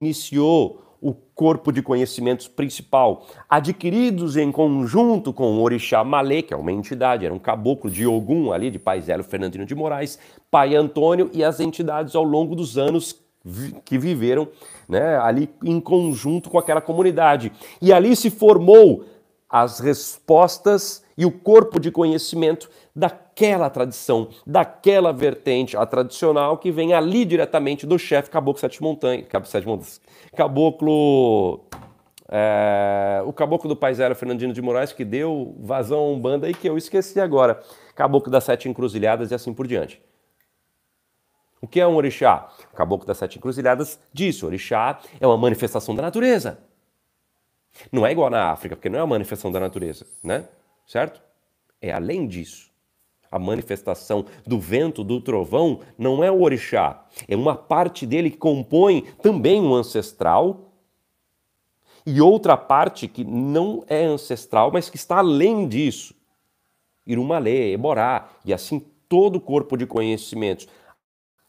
iniciou 0.00 0.82
o 1.00 1.12
corpo 1.12 1.72
de 1.72 1.82
conhecimentos 1.82 2.46
principal, 2.46 3.26
adquiridos 3.48 4.36
em 4.36 4.52
conjunto 4.52 5.32
com 5.32 5.58
o 5.58 5.62
Orixá 5.62 6.04
Malê, 6.04 6.42
que 6.42 6.54
é 6.54 6.56
uma 6.56 6.70
entidade, 6.70 7.24
era 7.24 7.34
um 7.34 7.40
caboclo 7.40 7.90
de 7.90 8.06
Ogum 8.06 8.52
ali, 8.52 8.70
de 8.70 8.78
Pai 8.78 9.00
Zélio 9.00 9.24
Fernandino 9.24 9.66
de 9.66 9.74
Moraes, 9.74 10.18
Pai 10.50 10.76
Antônio 10.76 11.28
e 11.32 11.42
as 11.42 11.58
entidades 11.58 12.14
ao 12.14 12.22
longo 12.22 12.54
dos 12.54 12.78
anos 12.78 13.20
que 13.84 13.98
viveram 13.98 14.48
né, 14.88 15.16
ali 15.18 15.50
em 15.64 15.80
conjunto 15.80 16.48
com 16.48 16.58
aquela 16.58 16.80
comunidade. 16.80 17.50
E 17.80 17.92
ali 17.92 18.14
se 18.14 18.30
formou 18.30 19.04
as 19.52 19.80
respostas 19.80 21.04
e 21.16 21.26
o 21.26 21.30
corpo 21.30 21.78
de 21.78 21.90
conhecimento 21.90 22.70
daquela 22.96 23.68
tradição, 23.68 24.28
daquela 24.46 25.12
vertente, 25.12 25.76
a 25.76 25.84
tradicional 25.84 26.56
que 26.56 26.70
vem 26.70 26.94
ali 26.94 27.26
diretamente 27.26 27.86
do 27.86 27.98
chefe 27.98 28.30
Caboclo 28.30 28.58
Sete 28.58 28.82
Montanhas, 28.82 29.26
Caboclo 29.28 29.52
Sete 29.52 29.66
Montanhas, 29.66 30.00
Caboclo 30.34 31.60
é, 32.34 33.22
o 33.26 33.32
caboclo 33.32 33.68
do 33.68 33.76
Paisera 33.76 34.14
Fernandino 34.14 34.54
de 34.54 34.62
Moraes, 34.62 34.90
que 34.90 35.04
deu 35.04 35.54
vazão 35.60 35.98
a 35.98 36.08
Umbanda 36.08 36.48
e 36.48 36.54
que 36.54 36.66
eu 36.66 36.78
esqueci 36.78 37.20
agora. 37.20 37.60
Caboclo 37.94 38.32
das 38.32 38.44
Sete 38.44 38.70
Encruzilhadas 38.70 39.30
e 39.30 39.34
assim 39.34 39.52
por 39.52 39.66
diante. 39.66 40.00
O 41.60 41.68
que 41.68 41.78
é 41.78 41.86
um 41.86 41.94
orixá? 41.94 42.48
O 42.72 42.76
caboclo 42.76 43.06
das 43.06 43.18
Sete 43.18 43.36
Encruzilhadas 43.36 44.00
disse: 44.14 44.46
orixá 44.46 44.98
é 45.20 45.26
uma 45.26 45.36
manifestação 45.36 45.94
da 45.94 46.00
natureza. 46.00 46.58
Não 47.90 48.06
é 48.06 48.12
igual 48.12 48.30
na 48.30 48.50
África, 48.50 48.76
porque 48.76 48.88
não 48.88 48.98
é 48.98 49.02
uma 49.02 49.08
manifestação 49.14 49.50
da 49.50 49.60
natureza, 49.60 50.06
né? 50.22 50.48
Certo? 50.86 51.22
É 51.80 51.92
além 51.92 52.26
disso. 52.26 52.70
a 53.32 53.38
manifestação 53.38 54.26
do 54.46 54.60
vento, 54.60 55.02
do 55.02 55.18
trovão, 55.18 55.80
não 55.96 56.22
é 56.22 56.30
o 56.30 56.42
orixá. 56.42 57.02
É 57.26 57.34
uma 57.34 57.56
parte 57.56 58.04
dele 58.04 58.30
que 58.30 58.36
compõe 58.36 59.06
também 59.22 59.58
um 59.58 59.74
ancestral 59.74 60.70
e 62.04 62.20
outra 62.20 62.58
parte 62.58 63.08
que 63.08 63.24
não 63.24 63.82
é 63.88 64.04
ancestral, 64.04 64.70
mas 64.70 64.90
que 64.90 64.96
está 64.96 65.16
além 65.18 65.66
disso. 65.66 66.14
Irumalê, 67.06 67.72
Eborá, 67.72 68.28
e 68.44 68.52
assim 68.52 68.84
todo 69.08 69.36
o 69.36 69.40
corpo 69.40 69.78
de 69.78 69.86
conhecimentos 69.86 70.68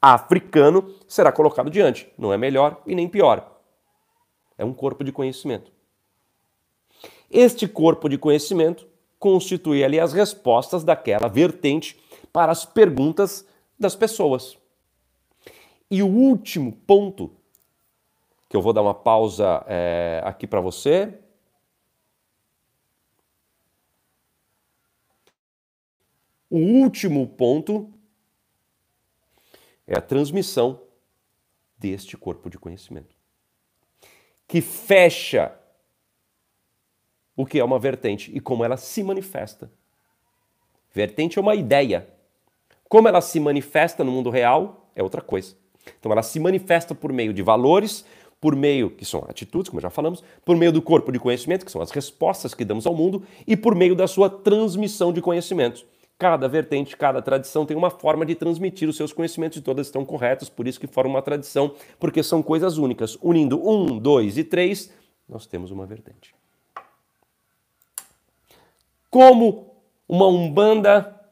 africano 0.01 0.89
será 1.05 1.33
colocado 1.33 1.69
diante. 1.69 2.09
Não 2.17 2.31
é 2.31 2.37
melhor 2.37 2.81
e 2.87 2.95
nem 2.95 3.09
pior. 3.09 3.59
É 4.57 4.63
um 4.63 4.73
corpo 4.73 5.03
de 5.03 5.11
conhecimento. 5.11 5.69
Este 7.33 7.67
corpo 7.67 8.07
de 8.07 8.15
conhecimento 8.15 8.87
constitui 9.17 9.83
ali 9.83 9.99
as 9.99 10.13
respostas 10.13 10.83
daquela 10.83 11.27
vertente 11.27 11.99
para 12.31 12.51
as 12.51 12.63
perguntas 12.63 13.43
das 13.79 13.95
pessoas. 13.95 14.55
E 15.89 16.03
o 16.03 16.07
último 16.07 16.71
ponto, 16.71 17.35
que 18.47 18.55
eu 18.55 18.61
vou 18.61 18.71
dar 18.71 18.83
uma 18.83 18.93
pausa 18.93 19.65
é, 19.65 20.21
aqui 20.23 20.45
para 20.45 20.61
você. 20.61 21.11
O 26.51 26.59
último 26.59 27.27
ponto 27.27 27.91
é 29.87 29.97
a 29.97 30.01
transmissão 30.01 30.79
deste 31.79 32.15
corpo 32.15 32.47
de 32.47 32.59
conhecimento, 32.59 33.15
que 34.47 34.61
fecha 34.61 35.59
o 37.35 37.45
que 37.45 37.59
é 37.59 37.63
uma 37.63 37.79
vertente 37.79 38.31
e 38.33 38.39
como 38.39 38.63
ela 38.63 38.77
se 38.77 39.03
manifesta. 39.03 39.71
Vertente 40.93 41.39
é 41.39 41.41
uma 41.41 41.55
ideia. 41.55 42.07
Como 42.87 43.07
ela 43.07 43.21
se 43.21 43.39
manifesta 43.39 44.03
no 44.03 44.11
mundo 44.11 44.29
real 44.29 44.89
é 44.95 45.01
outra 45.01 45.21
coisa. 45.21 45.55
Então 45.99 46.11
ela 46.11 46.23
se 46.23 46.39
manifesta 46.39 46.93
por 46.93 47.11
meio 47.11 47.33
de 47.33 47.41
valores, 47.41 48.05
por 48.39 48.55
meio, 48.55 48.89
que 48.89 49.05
são 49.05 49.25
atitudes, 49.27 49.69
como 49.69 49.81
já 49.81 49.89
falamos, 49.89 50.23
por 50.43 50.55
meio 50.55 50.71
do 50.71 50.81
corpo 50.81 51.11
de 51.11 51.19
conhecimento, 51.19 51.65
que 51.65 51.71
são 51.71 51.81
as 51.81 51.91
respostas 51.91 52.53
que 52.53 52.65
damos 52.65 52.85
ao 52.85 52.93
mundo, 52.93 53.23
e 53.47 53.55
por 53.55 53.73
meio 53.73 53.95
da 53.95 54.05
sua 54.05 54.29
transmissão 54.29 55.13
de 55.13 55.21
conhecimentos. 55.21 55.85
Cada 56.17 56.47
vertente, 56.47 56.95
cada 56.95 57.21
tradição 57.21 57.65
tem 57.65 57.75
uma 57.75 57.89
forma 57.89 58.25
de 58.25 58.35
transmitir 58.35 58.87
os 58.87 58.95
seus 58.95 59.11
conhecimentos 59.11 59.57
e 59.57 59.61
todas 59.61 59.87
estão 59.87 60.05
corretas, 60.05 60.49
por 60.49 60.67
isso 60.67 60.79
que 60.79 60.87
formam 60.87 61.15
uma 61.15 61.21
tradição, 61.21 61.73
porque 61.99 62.21
são 62.21 62.43
coisas 62.43 62.77
únicas. 62.77 63.17
Unindo 63.21 63.67
um, 63.67 63.97
dois 63.97 64.37
e 64.37 64.43
três, 64.43 64.91
nós 65.27 65.45
temos 65.45 65.71
uma 65.71 65.85
vertente. 65.85 66.35
Como 69.13 69.75
uma 70.09 70.25
umbanda 70.25 71.23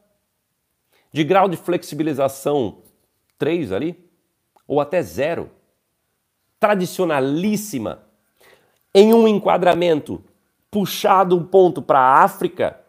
de 1.12 1.24
grau 1.24 1.48
de 1.48 1.56
flexibilização 1.56 2.80
3 3.36 3.72
ali, 3.72 4.08
ou 4.68 4.80
até 4.80 5.02
zero, 5.02 5.50
tradicionalíssima, 6.60 8.06
em 8.94 9.12
um 9.12 9.26
enquadramento 9.26 10.22
puxado 10.70 11.36
um 11.36 11.44
ponto 11.44 11.82
para 11.82 11.98
a 11.98 12.22
África, 12.22 12.80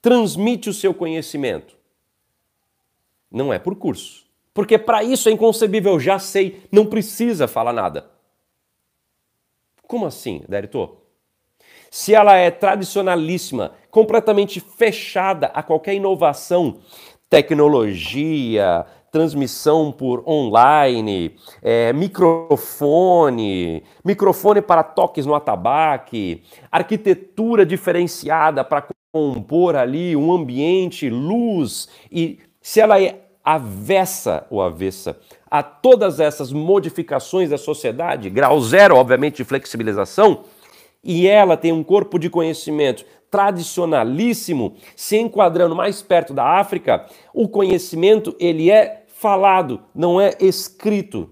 transmite 0.00 0.70
o 0.70 0.72
seu 0.72 0.94
conhecimento. 0.94 1.76
Não 3.28 3.52
é 3.52 3.58
por 3.58 3.74
curso. 3.74 4.24
Porque 4.54 4.78
para 4.78 5.02
isso 5.02 5.28
é 5.28 5.32
inconcebível, 5.32 5.98
já 5.98 6.20
sei, 6.20 6.64
não 6.70 6.86
precisa 6.86 7.48
falar 7.48 7.72
nada. 7.72 8.08
Como 9.88 10.06
assim, 10.06 10.44
Derito? 10.48 11.04
Se 11.98 12.12
ela 12.12 12.36
é 12.36 12.50
tradicionalíssima, 12.50 13.72
completamente 13.90 14.60
fechada 14.60 15.46
a 15.54 15.62
qualquer 15.62 15.94
inovação, 15.94 16.76
tecnologia, 17.30 18.84
transmissão 19.10 19.90
por 19.90 20.22
online, 20.28 21.34
é, 21.62 21.94
microfone, 21.94 23.82
microfone 24.04 24.60
para 24.60 24.82
toques 24.82 25.24
no 25.24 25.34
atabaque, 25.34 26.42
arquitetura 26.70 27.64
diferenciada 27.64 28.62
para 28.62 28.88
compor 29.10 29.74
ali 29.74 30.14
um 30.14 30.30
ambiente, 30.30 31.08
luz, 31.08 31.88
e 32.12 32.40
se 32.60 32.78
ela 32.78 33.00
é 33.00 33.22
avessa 33.42 34.46
ou 34.50 34.60
avessa 34.60 35.18
a 35.50 35.62
todas 35.62 36.20
essas 36.20 36.52
modificações 36.52 37.48
da 37.48 37.56
sociedade, 37.56 38.28
grau 38.28 38.60
zero, 38.60 38.96
obviamente, 38.96 39.36
de 39.36 39.44
flexibilização, 39.44 40.44
e 41.02 41.26
ela 41.26 41.56
tem 41.56 41.72
um 41.72 41.84
corpo 41.84 42.18
de 42.18 42.28
conhecimento 42.28 43.04
tradicionalíssimo, 43.30 44.74
se 44.94 45.16
enquadrando 45.18 45.74
mais 45.74 46.00
perto 46.02 46.32
da 46.32 46.58
África, 46.58 47.06
o 47.34 47.48
conhecimento 47.48 48.34
ele 48.38 48.70
é 48.70 49.04
falado, 49.08 49.80
não 49.94 50.20
é 50.20 50.32
escrito. 50.40 51.30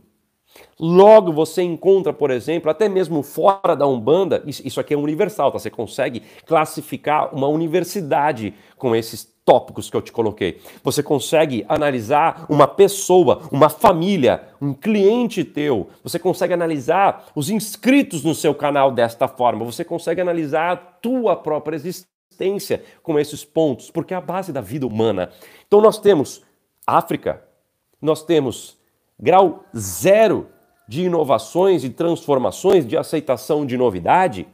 Logo 0.78 1.32
você 1.32 1.62
encontra, 1.62 2.12
por 2.12 2.30
exemplo, 2.30 2.70
até 2.70 2.88
mesmo 2.88 3.22
fora 3.22 3.74
da 3.76 3.86
Umbanda, 3.86 4.42
isso 4.46 4.80
aqui 4.80 4.92
é 4.94 4.96
universal, 4.96 5.52
tá? 5.52 5.58
Você 5.58 5.70
consegue 5.70 6.22
classificar 6.46 7.34
uma 7.34 7.46
universidade 7.46 8.54
com 8.76 8.94
esses 8.94 9.33
tópicos 9.44 9.90
que 9.90 9.96
eu 9.96 10.02
te 10.02 10.10
coloquei. 10.10 10.60
Você 10.82 11.02
consegue 11.02 11.64
analisar 11.68 12.46
uma 12.48 12.66
pessoa, 12.66 13.42
uma 13.52 13.68
família, 13.68 14.48
um 14.60 14.72
cliente 14.72 15.44
teu. 15.44 15.88
Você 16.02 16.18
consegue 16.18 16.54
analisar 16.54 17.26
os 17.34 17.50
inscritos 17.50 18.24
no 18.24 18.34
seu 18.34 18.54
canal 18.54 18.90
desta 18.90 19.28
forma. 19.28 19.64
Você 19.64 19.84
consegue 19.84 20.20
analisar 20.20 20.72
a 20.72 20.76
tua 20.76 21.36
própria 21.36 21.76
existência 21.76 22.82
com 23.02 23.18
esses 23.18 23.44
pontos, 23.44 23.90
porque 23.90 24.14
é 24.14 24.16
a 24.16 24.20
base 24.20 24.52
da 24.52 24.60
vida 24.60 24.86
humana. 24.86 25.30
Então 25.66 25.80
nós 25.80 25.98
temos 25.98 26.42
África, 26.86 27.42
nós 28.00 28.22
temos 28.22 28.78
grau 29.18 29.64
zero 29.76 30.48
de 30.88 31.04
inovações 31.04 31.84
e 31.84 31.90
transformações, 31.90 32.86
de 32.86 32.96
aceitação 32.96 33.64
de 33.64 33.76
novidade, 33.76 34.46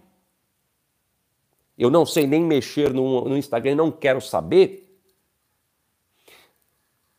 eu 1.80 1.90
não 1.90 2.04
sei 2.04 2.26
nem 2.26 2.44
mexer 2.44 2.92
no, 2.92 3.24
no 3.24 3.38
Instagram, 3.38 3.74
não 3.74 3.90
quero 3.90 4.20
saber, 4.20 4.86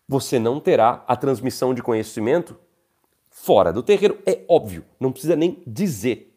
você 0.07 0.37
não 0.37 0.59
terá 0.59 1.03
a 1.07 1.15
transmissão 1.15 1.73
de 1.73 1.81
conhecimento 1.81 2.55
fora 3.31 3.73
do 3.73 3.81
terreiro. 3.81 4.19
É 4.23 4.45
óbvio, 4.47 4.85
não 4.99 5.11
precisa 5.11 5.35
nem 5.35 5.63
dizer. 5.65 6.31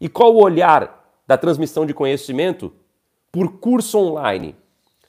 E 0.00 0.08
qual 0.08 0.34
o 0.34 0.42
olhar 0.42 1.08
da 1.28 1.38
transmissão 1.38 1.86
de 1.86 1.94
conhecimento 1.94 2.72
por 3.30 3.60
curso 3.60 3.98
online? 3.98 4.56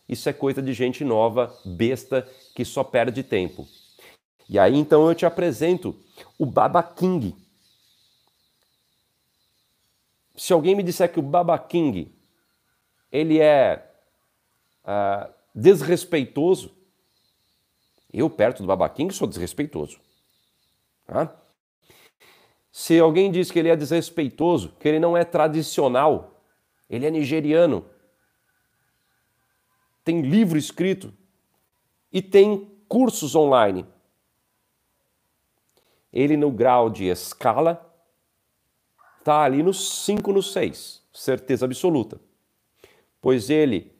Isso 0.08 0.30
é 0.30 0.34
coisa 0.34 0.62
de 0.62 0.72
gente 0.72 1.04
nova, 1.04 1.52
besta, 1.66 2.30
que 2.54 2.64
só 2.64 2.84
perde 2.84 3.24
tempo. 3.24 3.68
E 4.48 4.60
aí 4.60 4.78
então 4.78 5.08
eu 5.08 5.16
te 5.16 5.26
apresento 5.26 5.96
o 6.38 6.46
Baba 6.46 6.84
King. 6.84 7.36
Se 10.36 10.54
alguém 10.54 10.76
me 10.76 10.84
disser 10.84 11.12
que 11.12 11.20
o 11.20 11.24
Baba 11.24 11.58
King 11.58 12.19
ele 13.12 13.39
é 13.39 13.91
uh, 14.84 15.34
desrespeitoso, 15.53 16.76
eu 18.12 18.30
perto 18.30 18.62
do 18.62 18.68
Baba 18.68 18.89
King 18.89 19.14
sou 19.14 19.28
desrespeitoso. 19.28 19.99
Tá? 21.05 21.36
Se 22.72 22.99
alguém 22.99 23.32
diz 23.32 23.51
que 23.51 23.60
ele 23.60 23.70
é 23.70 23.76
desrespeitoso, 23.76 24.74
que 24.80 24.88
ele 24.88 24.99
não 24.99 25.16
é 25.16 25.24
tradicional, 25.24 26.41
ele 26.89 27.05
é 27.05 27.12
nigeriano, 27.12 27.86
tem 30.03 30.22
livro 30.22 30.57
escrito 30.57 31.14
e 32.12 32.22
tem 32.22 32.72
cursos 32.88 33.36
online 33.36 33.86
ele 36.12 36.36
no 36.36 36.51
grau 36.51 36.89
de 36.89 37.05
escala 37.05 37.86
está 39.20 39.43
ali 39.43 39.62
no 39.62 39.74
5 39.74 40.34
no 40.34 40.41
6, 40.41 41.03
certeza 41.14 41.66
absoluta. 41.66 42.20
Pois 43.22 43.50
ele 43.50 43.92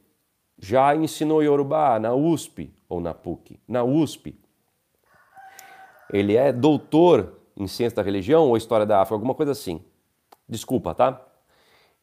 já 0.58 0.96
ensinou 0.96 1.42
Yorubá 1.44 2.00
na 2.00 2.14
USP 2.14 2.74
ou 2.88 3.00
na 3.00 3.14
PUC. 3.14 3.60
Na 3.68 3.84
USP. 3.84 4.40
Ele 6.12 6.36
é 6.36 6.52
doutor 6.52 7.40
em 7.56 7.68
ciência 7.68 7.98
da 7.98 8.02
religião 8.02 8.48
ou 8.48 8.58
história 8.58 8.86
da 8.86 9.02
África, 9.02 9.16
alguma 9.16 9.36
coisa 9.36 9.52
assim. 9.52 9.82
Desculpa, 10.48 10.96
tá? 10.96 11.26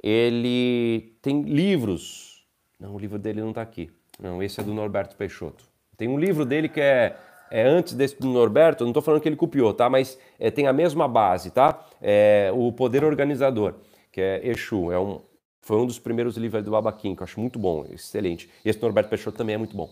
Ele 0.03 1.17
tem 1.23 1.43
livros. 1.43 2.47
Não, 2.79 2.95
o 2.95 2.99
livro 2.99 3.19
dele 3.19 3.41
não 3.41 3.51
está 3.51 3.63
aqui. 3.63 3.91
Não, 4.19 4.43
esse 4.43 4.61
é 4.61 4.63
do 4.63 4.73
Norberto 4.73 5.17
Peixoto. 5.17 5.65
Tem 5.97 6.09
um 6.09 6.19
livro 6.19 6.45
dele 6.45 6.69
que 6.69 6.81
é 6.81 7.17
é, 7.51 7.63
antes 7.63 7.95
desse 7.95 8.19
do 8.19 8.27
Norberto, 8.29 8.85
não 8.85 8.91
estou 8.91 9.03
falando 9.03 9.21
que 9.21 9.29
ele 9.29 9.37
copiou, 9.37 9.73
tá? 9.73 9.89
Mas 9.89 10.19
é, 10.39 10.51
tem 10.51 10.67
a 10.67 10.73
mesma 10.73 11.07
base, 11.07 11.51
tá? 11.51 11.85
É, 12.03 12.51
o 12.55 12.73
Poder 12.73 13.05
Organizador, 13.05 13.75
que 14.11 14.21
é 14.21 14.41
Exu, 14.49 14.91
é 14.91 14.99
um, 14.99 15.21
foi 15.67 15.77
um 15.79 15.87
dos 15.87 15.99
primeiros 15.99 16.37
livros 16.37 16.63
do 16.63 16.71
Babaquim, 16.71 17.17
que 17.17 17.23
eu 17.23 17.25
acho 17.25 17.41
muito 17.41 17.59
bom, 17.59 17.85
excelente. 17.91 18.49
Esse 18.65 18.79
do 18.79 18.83
Norberto 18.83 19.11
Peixoto 19.11 19.37
também 19.37 19.57
é 19.57 19.59
muito 19.59 19.77
bom. 19.77 19.91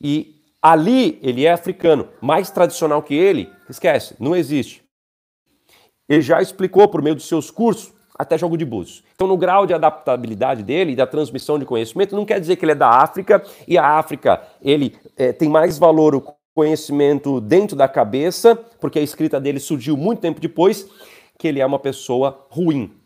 E 0.00 0.44
ali 0.62 1.18
ele 1.24 1.44
é 1.44 1.50
africano, 1.50 2.08
mais 2.20 2.52
tradicional 2.52 3.02
que 3.02 3.12
ele, 3.12 3.50
esquece, 3.68 4.14
não 4.20 4.36
existe. 4.36 4.84
Ele 6.08 6.22
já 6.22 6.40
explicou 6.40 6.86
por 6.86 7.02
meio 7.02 7.16
dos 7.16 7.26
seus 7.26 7.50
cursos 7.50 7.92
até 8.16 8.38
jogo 8.38 8.56
de 8.56 8.64
búzios. 8.64 9.02
Então, 9.12 9.26
no 9.26 9.36
grau 9.36 9.66
de 9.66 9.74
adaptabilidade 9.74 10.62
dele 10.62 10.92
e 10.92 10.96
da 10.96 11.06
transmissão 11.06 11.58
de 11.58 11.64
conhecimento, 11.64 12.14
não 12.14 12.24
quer 12.24 12.38
dizer 12.38 12.54
que 12.54 12.64
ele 12.64 12.72
é 12.72 12.76
da 12.76 12.90
África 12.90 13.42
e 13.66 13.76
a 13.76 13.98
África 13.98 14.40
ele 14.62 14.96
é, 15.16 15.32
tem 15.32 15.48
mais 15.48 15.78
valor 15.78 16.14
o 16.14 16.24
conhecimento 16.54 17.40
dentro 17.40 17.74
da 17.74 17.88
cabeça, 17.88 18.54
porque 18.80 19.00
a 19.00 19.02
escrita 19.02 19.40
dele 19.40 19.58
surgiu 19.58 19.96
muito 19.96 20.20
tempo 20.20 20.40
depois, 20.40 20.88
que 21.36 21.48
ele 21.48 21.58
é 21.58 21.66
uma 21.66 21.80
pessoa 21.80 22.46
ruim. 22.50 22.99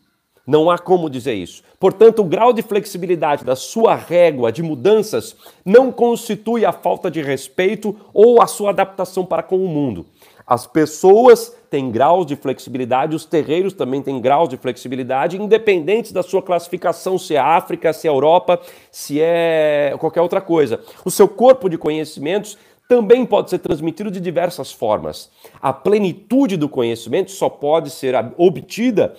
Não 0.45 0.69
há 0.69 0.77
como 0.77 1.09
dizer 1.09 1.33
isso. 1.33 1.63
Portanto, 1.79 2.19
o 2.19 2.25
grau 2.25 2.53
de 2.53 2.61
flexibilidade 2.61 3.43
da 3.43 3.55
sua 3.55 3.95
régua 3.95 4.51
de 4.51 4.61
mudanças 4.61 5.35
não 5.65 5.91
constitui 5.91 6.65
a 6.65 6.71
falta 6.71 7.09
de 7.09 7.21
respeito 7.21 7.95
ou 8.13 8.41
a 8.41 8.47
sua 8.47 8.69
adaptação 8.69 9.25
para 9.25 9.43
com 9.43 9.57
o 9.57 9.67
mundo. 9.67 10.05
As 10.47 10.67
pessoas 10.67 11.57
têm 11.71 11.89
graus 11.89 12.27
de 12.27 12.35
flexibilidade, 12.35 13.15
os 13.15 13.25
terreiros 13.25 13.73
também 13.73 14.03
têm 14.03 14.21
graus 14.21 14.47
de 14.47 14.57
flexibilidade, 14.57 15.41
independentes 15.41 16.11
da 16.11 16.21
sua 16.21 16.41
classificação, 16.41 17.17
se 17.17 17.35
é 17.35 17.39
África, 17.39 17.91
se 17.91 18.07
é 18.07 18.11
Europa, 18.11 18.61
se 18.91 19.19
é 19.19 19.95
qualquer 19.99 20.21
outra 20.21 20.39
coisa. 20.39 20.79
O 21.03 21.09
seu 21.09 21.27
corpo 21.27 21.67
de 21.67 21.79
conhecimentos 21.79 22.59
também 22.87 23.25
pode 23.25 23.49
ser 23.49 23.57
transmitido 23.57 24.11
de 24.11 24.19
diversas 24.19 24.71
formas. 24.71 25.31
A 25.59 25.73
plenitude 25.73 26.55
do 26.57 26.69
conhecimento 26.69 27.31
só 27.31 27.49
pode 27.49 27.89
ser 27.89 28.13
obtida 28.37 29.15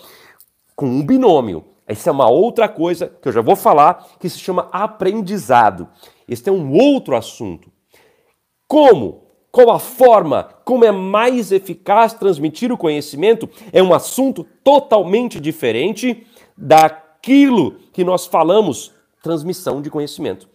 com 0.77 0.87
um 0.87 1.05
binômio. 1.05 1.65
Essa 1.87 2.11
é 2.11 2.13
uma 2.13 2.29
outra 2.29 2.69
coisa 2.69 3.11
que 3.21 3.27
eu 3.27 3.33
já 3.33 3.41
vou 3.41 3.57
falar, 3.57 4.07
que 4.21 4.29
se 4.29 4.39
chama 4.39 4.69
aprendizado. 4.71 5.89
Este 6.29 6.51
é 6.51 6.53
um 6.53 6.73
outro 6.73 7.17
assunto. 7.17 7.71
Como? 8.69 9.23
Qual 9.51 9.71
a 9.71 9.79
forma? 9.79 10.51
Como 10.65 10.85
é 10.85 10.93
mais 10.93 11.51
eficaz 11.51 12.13
transmitir 12.13 12.71
o 12.71 12.77
conhecimento? 12.77 13.49
É 13.73 13.83
um 13.83 13.95
assunto 13.95 14.45
totalmente 14.63 15.41
diferente 15.41 16.27
daquilo 16.57 17.77
que 17.93 18.05
nós 18.05 18.27
falamos, 18.27 18.93
transmissão 19.23 19.81
de 19.81 19.89
conhecimento. 19.89 20.49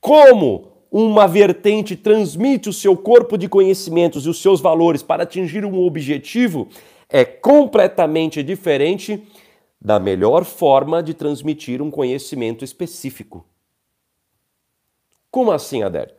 Como 0.00 0.68
uma 0.90 1.26
vertente 1.26 1.94
transmite 1.94 2.68
o 2.68 2.72
seu 2.72 2.96
corpo 2.96 3.36
de 3.36 3.48
conhecimentos 3.48 4.24
e 4.24 4.30
os 4.30 4.40
seus 4.40 4.60
valores 4.60 5.02
para 5.02 5.24
atingir 5.24 5.64
um 5.64 5.78
objetivo 5.84 6.68
é 7.10 7.24
completamente 7.24 8.42
diferente 8.42 9.26
da 9.80 9.98
melhor 9.98 10.44
forma 10.44 11.02
de 11.02 11.14
transmitir 11.14 11.80
um 11.80 11.90
conhecimento 11.90 12.64
específico. 12.64 13.46
Como 15.30 15.50
assim, 15.52 15.82
Adélio? 15.82 16.14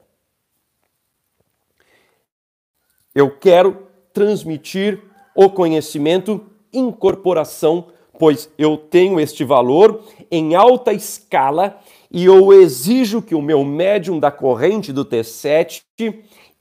Eu 3.14 3.38
quero 3.38 3.88
transmitir 4.14 5.02
o 5.36 5.50
conhecimento 5.50 6.46
incorporação, 6.72 7.88
pois 8.18 8.50
eu 8.58 8.78
tenho 8.78 9.20
este 9.20 9.44
valor 9.44 10.04
em 10.30 10.56
alta 10.56 10.94
escala 10.94 11.80
e 12.12 12.26
eu 12.26 12.54
exijo 12.54 13.22
que 13.22 13.36
o 13.36 13.42
meu 13.42 13.64
médium 13.64 14.20
da 14.20 14.32
corrente 14.32 14.94
do 14.94 15.04
T7 15.04 15.84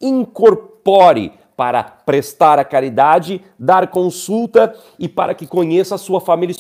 incorpore 0.01 1.33
para 1.59 1.83
prestar 1.83 2.57
a 2.57 2.65
caridade, 2.65 3.43
dar 3.59 3.89
consulta 3.89 4.79
e 4.97 5.09
para 5.09 5.35
que 5.35 5.45
conheça 5.45 5.97
a 5.97 5.99
sua 5.99 6.21
família 6.21 6.55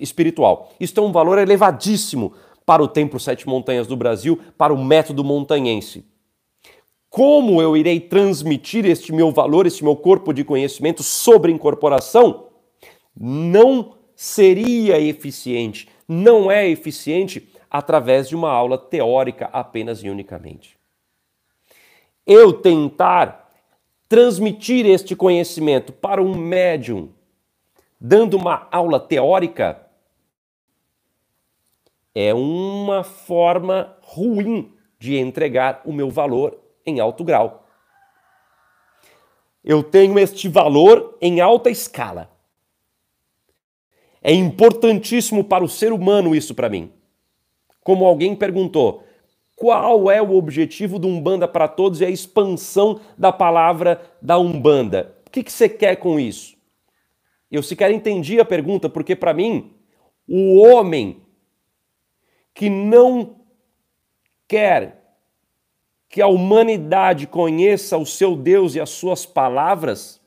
espiritual. 0.00 0.70
Isto 0.80 1.02
é 1.02 1.04
um 1.04 1.12
valor 1.12 1.36
elevadíssimo 1.36 2.32
para 2.64 2.82
o 2.82 2.88
Templo 2.88 3.20
Sete 3.20 3.46
Montanhas 3.46 3.86
do 3.86 3.94
Brasil, 3.94 4.40
para 4.56 4.72
o 4.72 4.82
método 4.82 5.22
montanhense. 5.22 6.02
Como 7.10 7.60
eu 7.60 7.76
irei 7.76 8.00
transmitir 8.00 8.86
este 8.86 9.12
meu 9.12 9.30
valor, 9.30 9.66
este 9.66 9.84
meu 9.84 9.96
corpo 9.96 10.32
de 10.32 10.44
conhecimento 10.44 11.02
sobre 11.02 11.52
incorporação? 11.52 12.46
Não 13.14 13.96
seria 14.16 14.98
eficiente, 14.98 15.90
não 16.08 16.50
é 16.50 16.66
eficiente 16.66 17.50
através 17.70 18.30
de 18.30 18.34
uma 18.34 18.48
aula 18.50 18.78
teórica 18.78 19.50
apenas 19.52 20.02
e 20.02 20.08
unicamente. 20.08 20.78
Eu 22.26 22.50
tentar 22.54 23.43
transmitir 24.08 24.86
este 24.86 25.16
conhecimento 25.16 25.92
para 25.92 26.22
um 26.22 26.34
médium, 26.36 27.10
dando 28.00 28.36
uma 28.36 28.68
aula 28.70 29.00
teórica, 29.00 29.84
é 32.14 32.32
uma 32.32 33.02
forma 33.02 33.96
ruim 34.02 34.72
de 34.98 35.16
entregar 35.16 35.82
o 35.84 35.92
meu 35.92 36.10
valor 36.10 36.58
em 36.86 37.00
alto 37.00 37.24
grau. 37.24 37.66
Eu 39.64 39.82
tenho 39.82 40.18
este 40.18 40.48
valor 40.48 41.16
em 41.20 41.40
alta 41.40 41.70
escala. 41.70 42.30
É 44.22 44.32
importantíssimo 44.32 45.42
para 45.44 45.64
o 45.64 45.68
ser 45.68 45.92
humano 45.92 46.34
isso 46.34 46.54
para 46.54 46.68
mim. 46.68 46.92
Como 47.82 48.06
alguém 48.06 48.36
perguntou, 48.36 49.02
qual 49.56 50.10
é 50.10 50.20
o 50.20 50.34
objetivo 50.34 50.98
do 50.98 51.08
Umbanda 51.08 51.46
para 51.46 51.68
Todos 51.68 52.00
e 52.00 52.04
a 52.04 52.10
expansão 52.10 53.00
da 53.16 53.32
palavra 53.32 54.02
da 54.20 54.38
Umbanda? 54.38 55.16
O 55.26 55.30
que, 55.30 55.42
que 55.42 55.52
você 55.52 55.68
quer 55.68 55.96
com 55.96 56.18
isso? 56.18 56.56
Eu 57.50 57.62
sequer 57.62 57.90
entendi 57.92 58.40
a 58.40 58.44
pergunta, 58.44 58.88
porque 58.88 59.14
para 59.14 59.32
mim, 59.32 59.72
o 60.28 60.60
homem 60.60 61.22
que 62.52 62.68
não 62.68 63.36
quer 64.48 65.04
que 66.08 66.22
a 66.22 66.28
humanidade 66.28 67.26
conheça 67.26 67.98
o 67.98 68.06
seu 68.06 68.36
Deus 68.36 68.76
e 68.76 68.80
as 68.80 68.90
suas 68.90 69.26
palavras, 69.26 70.20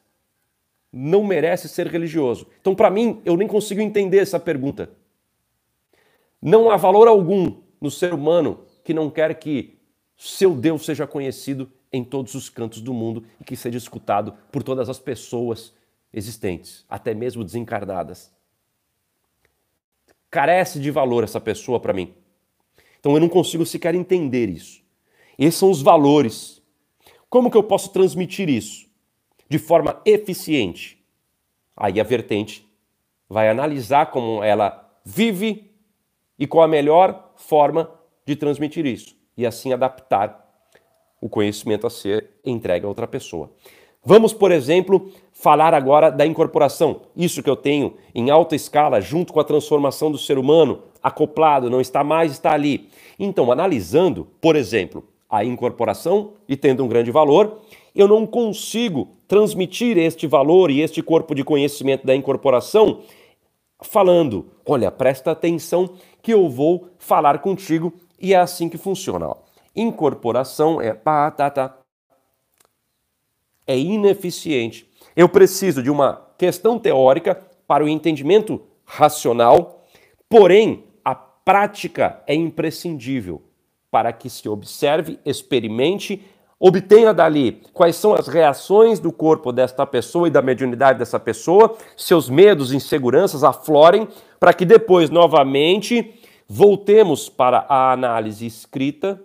não 0.92 1.24
merece 1.24 1.70
ser 1.70 1.88
religioso. 1.88 2.46
Então, 2.60 2.76
para 2.76 2.90
mim, 2.90 3.22
eu 3.24 3.38
nem 3.38 3.48
consigo 3.48 3.80
entender 3.80 4.18
essa 4.18 4.38
pergunta. 4.38 4.90
Não 6.42 6.70
há 6.70 6.76
valor 6.76 7.08
algum 7.08 7.62
no 7.80 7.90
ser 7.90 8.14
humano 8.14 8.66
que 8.88 8.94
não 8.94 9.10
quer 9.10 9.38
que 9.38 9.78
seu 10.16 10.56
Deus 10.56 10.86
seja 10.86 11.06
conhecido 11.06 11.70
em 11.92 12.06
todos 12.06 12.36
os 12.36 12.48
cantos 12.48 12.80
do 12.80 12.94
mundo 12.94 13.26
e 13.38 13.44
que 13.44 13.54
seja 13.54 13.78
escutado 13.78 14.34
por 14.50 14.64
todas 14.64 14.88
as 14.88 14.98
pessoas 14.98 15.74
existentes, 16.14 16.86
até 16.88 17.14
mesmo 17.14 17.44
desencarnadas. 17.44 18.32
Carece 20.32 20.80
de 20.80 20.90
valor 20.90 21.26
essa 21.26 21.42
pessoa 21.42 21.82
para 21.82 21.92
mim. 21.92 22.14
Então 22.98 23.14
eu 23.14 23.20
não 23.20 23.28
consigo 23.28 23.66
sequer 23.66 23.94
entender 23.94 24.48
isso. 24.48 24.82
Esses 25.38 25.60
são 25.60 25.70
os 25.70 25.82
valores. 25.82 26.62
Como 27.30 27.52
que 27.52 27.58
eu 27.58 27.64
posso 27.64 27.92
transmitir 27.92 28.48
isso 28.48 28.88
de 29.50 29.60
forma 29.60 30.02
eficiente? 30.06 30.98
Aí 31.76 32.00
a 32.00 32.06
vertente 32.06 32.66
vai 33.28 33.50
analisar 33.50 34.12
como 34.12 34.42
ela 34.42 34.98
vive 35.04 35.70
e 36.40 36.48
qual 36.48 36.64
a 36.64 36.70
melhor 36.70 37.34
forma 37.36 37.97
de 38.28 38.36
transmitir 38.36 38.86
isso 38.86 39.16
e 39.38 39.46
assim 39.46 39.72
adaptar 39.72 40.46
o 41.22 41.30
conhecimento 41.30 41.88
a 41.88 41.90
ser 41.90 42.30
entregue 42.46 42.86
a 42.86 42.90
outra 42.90 43.08
pessoa. 43.08 43.52
Vamos, 44.04 44.34
por 44.34 44.52
exemplo, 44.52 45.12
falar 45.32 45.74
agora 45.74 46.12
da 46.12 46.26
incorporação. 46.26 47.02
Isso 47.16 47.42
que 47.42 47.50
eu 47.50 47.56
tenho 47.56 47.96
em 48.14 48.30
alta 48.30 48.56
escala, 48.56 49.02
junto 49.02 49.34
com 49.34 49.40
a 49.40 49.44
transformação 49.44 50.12
do 50.12 50.18
ser 50.18 50.38
humano, 50.38 50.84
acoplado, 51.02 51.70
não 51.70 51.82
está 51.82 52.04
mais, 52.04 52.34
está 52.34 52.54
ali. 52.54 52.90
Então, 53.18 53.52
analisando, 53.52 54.28
por 54.40 54.56
exemplo, 54.56 55.04
a 55.30 55.44
incorporação 55.44 56.34
e 56.48 56.56
tendo 56.56 56.84
um 56.84 56.88
grande 56.88 57.12
valor, 57.12 57.62
eu 57.96 58.08
não 58.08 58.26
consigo 58.28 59.10
transmitir 59.28 59.98
este 59.98 60.28
valor 60.28 60.70
e 60.70 60.82
este 60.82 61.02
corpo 61.02 61.34
de 61.34 61.44
conhecimento 61.44 62.06
da 62.06 62.16
incorporação 62.16 63.02
falando: 63.82 64.48
olha, 64.66 64.92
presta 64.92 65.32
atenção 65.32 65.90
que 66.22 66.34
eu 66.34 66.50
vou 66.50 66.90
falar 66.98 67.40
contigo 67.40 67.94
e 68.20 68.34
é 68.34 68.38
assim 68.38 68.70
que 68.70 68.78
funciona. 68.78 69.28
Ó. 69.28 69.36
Incorporação 69.76 70.82
é 70.82 70.94
pá, 70.94 71.30
tá, 71.32 71.50
tá. 71.50 71.78
É 73.66 73.78
ineficiente. 73.78 74.90
Eu 75.16 75.28
preciso 75.28 75.84
de 75.84 75.90
uma 75.90 76.28
questão 76.38 76.80
teórica 76.80 77.36
para 77.68 77.84
o 77.84 77.90
entendimento 77.90 78.62
racional, 78.86 79.84
porém, 80.30 80.86
a 81.04 81.14
prática 81.14 82.22
é 82.26 82.34
imprescindível 82.34 83.42
para 83.92 84.14
que 84.14 84.30
se 84.30 84.48
observe, 84.48 85.20
experimente, 85.26 86.24
obtenha 86.60 87.14
dali 87.14 87.62
quais 87.74 87.96
são 87.96 88.14
as 88.14 88.28
reações 88.28 89.00
do 89.00 89.12
corpo 89.12 89.52
desta 89.52 89.86
pessoa 89.86 90.28
e 90.28 90.32
da 90.32 90.42
mediunidade 90.42 91.00
dessa 91.00 91.20
pessoa, 91.20 91.76
seus 91.96 92.30
medos, 92.30 92.74
inseguranças 92.74 93.44
aflorem, 93.44 94.08
para 94.40 94.54
que 94.54 94.66
depois, 94.66 95.10
novamente, 95.10 96.17
Voltemos 96.48 97.30
para 97.30 97.66
a 97.68 97.92
análise 97.92 98.46
escrita, 98.46 99.22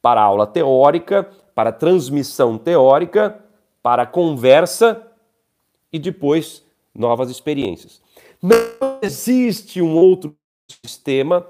para 0.00 0.20
a 0.20 0.24
aula 0.24 0.46
teórica, 0.46 1.28
para 1.54 1.70
a 1.70 1.72
transmissão 1.72 2.56
teórica, 2.56 3.44
para 3.82 4.02
a 4.02 4.06
conversa 4.06 5.06
e 5.92 5.98
depois 5.98 6.64
novas 6.94 7.30
experiências. 7.30 8.00
Não 8.42 8.56
existe 9.02 9.82
um 9.82 9.96
outro 9.96 10.34
sistema 10.82 11.46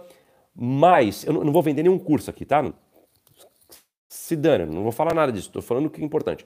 mais. 0.55 1.25
Eu 1.25 1.33
não 1.33 1.53
vou 1.53 1.63
vender 1.63 1.83
nenhum 1.83 1.99
curso 1.99 2.31
aqui, 2.31 2.45
tá? 2.45 2.73
Se 4.09 4.35
dane, 4.35 4.67
não 4.67 4.83
vou 4.83 4.93
falar 4.93 5.15
nada 5.15 5.31
disso, 5.31 5.49
estou 5.49 5.63
falando 5.63 5.87
o 5.87 5.91
que 5.91 6.01
é 6.01 6.05
importante. 6.05 6.45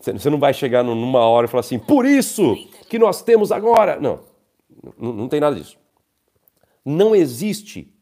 Você 0.00 0.30
não 0.30 0.38
vai 0.38 0.54
chegar 0.54 0.84
numa 0.84 1.20
hora 1.20 1.46
e 1.46 1.48
falar 1.48 1.60
assim, 1.60 1.78
por 1.78 2.06
isso 2.06 2.54
que 2.88 2.98
nós 2.98 3.22
temos 3.22 3.50
agora. 3.50 3.98
Não, 4.00 4.20
Não, 4.96 5.28
tem 5.28 5.40
nada 5.40 5.56
disso. 5.56 5.76
Não 6.90 7.14
existe, 7.14 7.92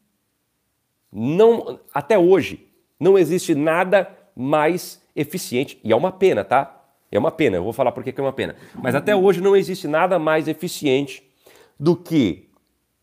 não, 1.11 1.77
até 1.93 2.17
hoje, 2.17 2.69
não 2.97 3.17
existe 3.17 3.53
nada 3.53 4.09
mais 4.33 5.03
eficiente. 5.13 5.77
E 5.83 5.91
é 5.91 5.95
uma 5.95 6.09
pena, 6.09 6.45
tá? 6.45 6.85
É 7.11 7.19
uma 7.19 7.29
pena, 7.29 7.57
eu 7.57 7.63
vou 7.65 7.73
falar 7.73 7.91
por 7.91 8.01
que 8.01 8.17
é 8.17 8.23
uma 8.23 8.31
pena. 8.31 8.55
Mas 8.81 8.95
até 8.95 9.13
hoje 9.13 9.41
não 9.41 9.57
existe 9.57 9.89
nada 9.89 10.17
mais 10.17 10.47
eficiente 10.47 11.21
do 11.77 11.97
que 11.97 12.47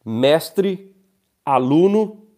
mestre, 0.02 0.96
aluno 1.44 2.28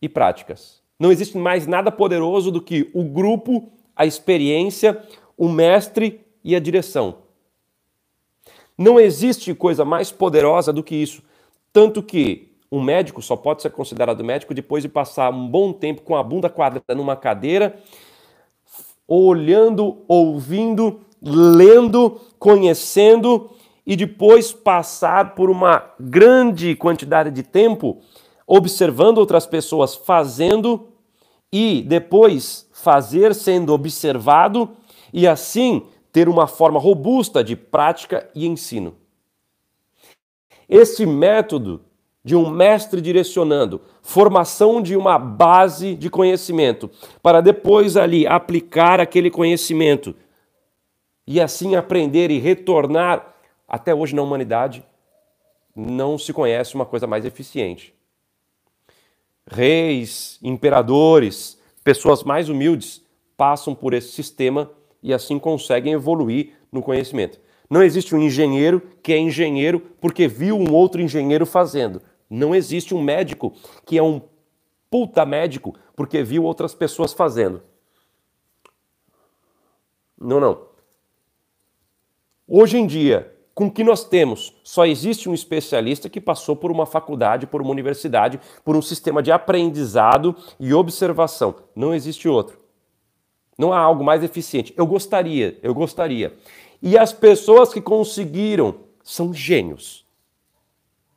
e 0.00 0.08
práticas. 0.08 0.80
Não 1.00 1.10
existe 1.10 1.36
mais 1.36 1.66
nada 1.66 1.90
poderoso 1.90 2.52
do 2.52 2.62
que 2.62 2.92
o 2.94 3.02
grupo, 3.02 3.72
a 3.96 4.06
experiência, 4.06 5.02
o 5.36 5.48
mestre 5.48 6.20
e 6.44 6.54
a 6.54 6.60
direção. 6.60 7.22
Não 8.78 9.00
existe 9.00 9.52
coisa 9.54 9.84
mais 9.84 10.12
poderosa 10.12 10.72
do 10.72 10.84
que 10.84 10.94
isso. 10.94 11.20
Tanto 11.72 12.00
que 12.00 12.52
um 12.70 12.80
médico 12.80 13.20
só 13.20 13.34
pode 13.34 13.62
ser 13.62 13.70
considerado 13.70 14.22
médico 14.22 14.54
depois 14.54 14.82
de 14.82 14.88
passar 14.88 15.32
um 15.32 15.48
bom 15.48 15.72
tempo 15.72 16.02
com 16.02 16.14
a 16.14 16.22
bunda 16.22 16.48
quadrada 16.48 16.94
numa 16.94 17.16
cadeira, 17.16 17.76
olhando, 19.06 19.98
ouvindo, 20.06 21.00
lendo, 21.20 22.20
conhecendo 22.38 23.50
e 23.84 23.96
depois 23.96 24.52
passar 24.52 25.34
por 25.34 25.50
uma 25.50 25.82
grande 25.98 26.76
quantidade 26.76 27.30
de 27.30 27.42
tempo 27.42 27.98
observando 28.46 29.18
outras 29.18 29.46
pessoas 29.46 29.94
fazendo 29.94 30.88
e 31.52 31.82
depois 31.82 32.68
fazer 32.72 33.34
sendo 33.34 33.72
observado 33.72 34.70
e 35.12 35.26
assim 35.26 35.82
ter 36.12 36.28
uma 36.28 36.46
forma 36.46 36.78
robusta 36.78 37.42
de 37.42 37.56
prática 37.56 38.28
e 38.34 38.46
ensino. 38.46 38.96
Este 40.68 41.06
método 41.06 41.82
de 42.24 42.36
um 42.36 42.50
mestre 42.50 43.00
direcionando, 43.00 43.80
formação 44.02 44.82
de 44.82 44.96
uma 44.96 45.18
base 45.18 45.94
de 45.94 46.10
conhecimento, 46.10 46.90
para 47.22 47.40
depois 47.40 47.96
ali 47.96 48.26
aplicar 48.26 49.00
aquele 49.00 49.30
conhecimento 49.30 50.14
e 51.26 51.40
assim 51.40 51.74
aprender 51.74 52.30
e 52.30 52.38
retornar. 52.38 53.34
Até 53.66 53.94
hoje 53.94 54.14
na 54.14 54.22
humanidade 54.22 54.84
não 55.74 56.18
se 56.18 56.32
conhece 56.32 56.74
uma 56.74 56.84
coisa 56.84 57.06
mais 57.06 57.24
eficiente. 57.24 57.94
Reis, 59.46 60.38
imperadores, 60.42 61.58
pessoas 61.82 62.22
mais 62.22 62.48
humildes 62.48 63.02
passam 63.36 63.74
por 63.74 63.94
esse 63.94 64.12
sistema 64.12 64.70
e 65.02 65.12
assim 65.12 65.38
conseguem 65.38 65.92
evoluir 65.92 66.54
no 66.70 66.82
conhecimento. 66.82 67.40
Não 67.70 67.82
existe 67.82 68.14
um 68.14 68.20
engenheiro 68.20 68.82
que 69.02 69.12
é 69.12 69.18
engenheiro 69.18 69.80
porque 70.00 70.26
viu 70.26 70.56
um 70.56 70.72
outro 70.72 71.00
engenheiro 71.00 71.44
fazendo. 71.44 72.00
Não 72.28 72.54
existe 72.54 72.94
um 72.94 73.02
médico 73.02 73.52
que 73.84 73.98
é 73.98 74.02
um 74.02 74.20
puta 74.90 75.24
médico 75.26 75.74
porque 75.94 76.22
viu 76.22 76.44
outras 76.44 76.74
pessoas 76.74 77.12
fazendo. 77.12 77.62
Não, 80.18 80.40
não. 80.40 80.66
Hoje 82.46 82.78
em 82.78 82.86
dia, 82.86 83.34
com 83.54 83.66
o 83.66 83.70
que 83.70 83.84
nós 83.84 84.04
temos, 84.04 84.54
só 84.64 84.86
existe 84.86 85.28
um 85.28 85.34
especialista 85.34 86.08
que 86.08 86.20
passou 86.20 86.56
por 86.56 86.70
uma 86.70 86.86
faculdade, 86.86 87.46
por 87.46 87.60
uma 87.60 87.70
universidade, 87.70 88.40
por 88.64 88.76
um 88.76 88.82
sistema 88.82 89.22
de 89.22 89.30
aprendizado 89.30 90.34
e 90.58 90.72
observação. 90.72 91.56
Não 91.74 91.94
existe 91.94 92.28
outro. 92.28 92.67
Não 93.58 93.72
há 93.72 93.78
algo 93.80 94.04
mais 94.04 94.22
eficiente. 94.22 94.72
Eu 94.76 94.86
gostaria, 94.86 95.58
eu 95.62 95.74
gostaria. 95.74 96.38
E 96.80 96.96
as 96.96 97.12
pessoas 97.12 97.74
que 97.74 97.80
conseguiram 97.80 98.76
são 99.02 99.34
gênios. 99.34 100.06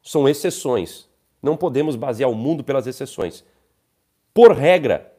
São 0.01 0.27
exceções. 0.27 1.07
Não 1.41 1.55
podemos 1.55 1.95
basear 1.95 2.31
o 2.31 2.35
mundo 2.35 2.63
pelas 2.63 2.87
exceções. 2.87 3.43
Por 4.33 4.53
regra, 4.53 5.13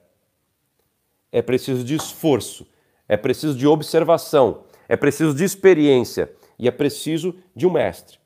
é 1.30 1.40
preciso 1.40 1.84
de 1.84 1.94
esforço, 1.94 2.66
é 3.08 3.16
preciso 3.16 3.56
de 3.56 3.66
observação, 3.66 4.64
é 4.88 4.96
preciso 4.96 5.34
de 5.34 5.44
experiência 5.44 6.32
e 6.58 6.66
é 6.66 6.70
preciso 6.70 7.34
de 7.54 7.66
um 7.66 7.70
mestre. 7.70 8.18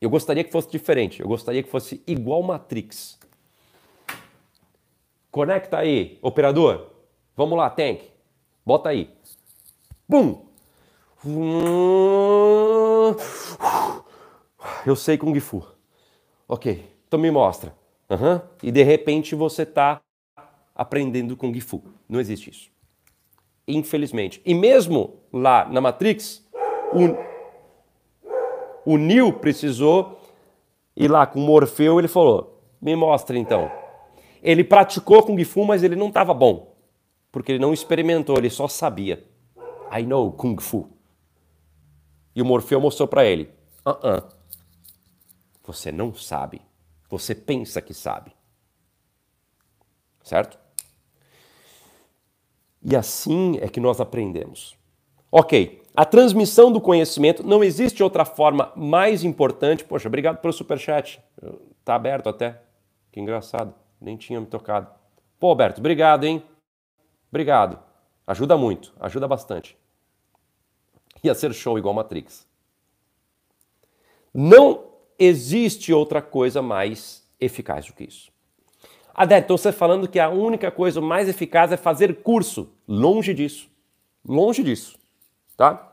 Eu 0.00 0.10
gostaria 0.10 0.44
que 0.44 0.52
fosse 0.52 0.70
diferente, 0.70 1.20
eu 1.20 1.28
gostaria 1.28 1.62
que 1.62 1.70
fosse 1.70 2.02
igual 2.06 2.42
Matrix. 2.42 3.18
Conecta 5.36 5.76
aí, 5.76 6.18
operador. 6.22 6.86
Vamos 7.36 7.58
lá, 7.58 7.68
tank. 7.68 8.00
Bota 8.64 8.88
aí. 8.88 9.10
Bum! 10.08 10.46
Eu 14.86 14.96
sei 14.96 15.18
Kung 15.18 15.38
Fu. 15.38 15.62
Ok, 16.48 16.82
então 17.06 17.20
me 17.20 17.30
mostra. 17.30 17.74
Uhum. 18.08 18.40
E 18.62 18.72
de 18.72 18.82
repente 18.82 19.34
você 19.34 19.64
está 19.64 20.00
aprendendo 20.74 21.36
Kung 21.36 21.60
Fu. 21.60 21.82
Não 22.08 22.18
existe 22.18 22.48
isso. 22.48 22.70
Infelizmente. 23.68 24.40
E 24.42 24.54
mesmo 24.54 25.16
lá 25.30 25.68
na 25.68 25.82
Matrix, 25.82 26.42
o, 28.86 28.94
o 28.94 28.96
Neo 28.96 29.34
precisou 29.34 30.18
ir 30.96 31.10
lá 31.10 31.26
com 31.26 31.40
o 31.40 31.42
Morfeu 31.42 31.98
ele 31.98 32.08
falou: 32.08 32.58
Me 32.80 32.96
mostra 32.96 33.36
então. 33.36 33.70
Ele 34.42 34.64
praticou 34.64 35.22
Kung 35.22 35.42
Fu, 35.44 35.64
mas 35.64 35.82
ele 35.82 35.96
não 35.96 36.08
estava 36.08 36.32
bom. 36.32 36.76
Porque 37.30 37.52
ele 37.52 37.58
não 37.58 37.72
experimentou, 37.72 38.36
ele 38.38 38.50
só 38.50 38.68
sabia. 38.68 39.24
I 39.92 40.02
know 40.02 40.32
Kung 40.32 40.56
Fu. 40.58 40.88
E 42.34 42.42
o 42.42 42.44
Morfeu 42.44 42.80
mostrou 42.80 43.08
para 43.08 43.24
ele: 43.24 43.50
uh 43.84 43.90
-uh. 43.90 44.24
Você 45.64 45.90
não 45.90 46.14
sabe. 46.14 46.62
Você 47.08 47.34
pensa 47.34 47.80
que 47.80 47.94
sabe. 47.94 48.32
Certo? 50.22 50.58
E 52.82 52.94
assim 52.94 53.58
é 53.60 53.68
que 53.68 53.80
nós 53.80 54.00
aprendemos. 54.00 54.76
Ok, 55.30 55.82
a 55.96 56.04
transmissão 56.04 56.70
do 56.70 56.80
conhecimento, 56.80 57.42
não 57.42 57.64
existe 57.64 58.02
outra 58.02 58.24
forma 58.24 58.70
mais 58.76 59.24
importante. 59.24 59.84
Poxa, 59.84 60.08
obrigado 60.08 60.38
pelo 60.38 60.52
superchat. 60.52 61.20
Tá 61.84 61.94
aberto 61.94 62.28
até. 62.28 62.60
Que 63.10 63.18
engraçado. 63.18 63.74
Nem 64.00 64.16
tinha 64.16 64.40
me 64.40 64.46
tocado. 64.46 64.90
Pô, 65.38 65.48
Alberto, 65.48 65.80
obrigado, 65.80 66.24
hein? 66.24 66.42
Obrigado. 67.30 67.78
Ajuda 68.26 68.56
muito, 68.56 68.92
ajuda 68.98 69.28
bastante. 69.28 69.76
Ia 71.22 71.34
ser 71.34 71.52
show 71.52 71.78
igual 71.78 71.94
Matrix. 71.94 72.46
Não 74.32 74.84
existe 75.18 75.92
outra 75.92 76.20
coisa 76.20 76.60
mais 76.60 77.26
eficaz 77.40 77.86
do 77.86 77.92
que 77.92 78.04
isso. 78.04 78.30
Adé, 79.14 79.38
então 79.38 79.56
você 79.56 79.72
falando 79.72 80.08
que 80.08 80.20
a 80.20 80.28
única 80.28 80.70
coisa 80.70 81.00
mais 81.00 81.28
eficaz 81.28 81.72
é 81.72 81.76
fazer 81.76 82.22
curso. 82.22 82.70
Longe 82.86 83.32
disso. 83.32 83.70
Longe 84.22 84.62
disso. 84.62 84.98
Tá? 85.56 85.90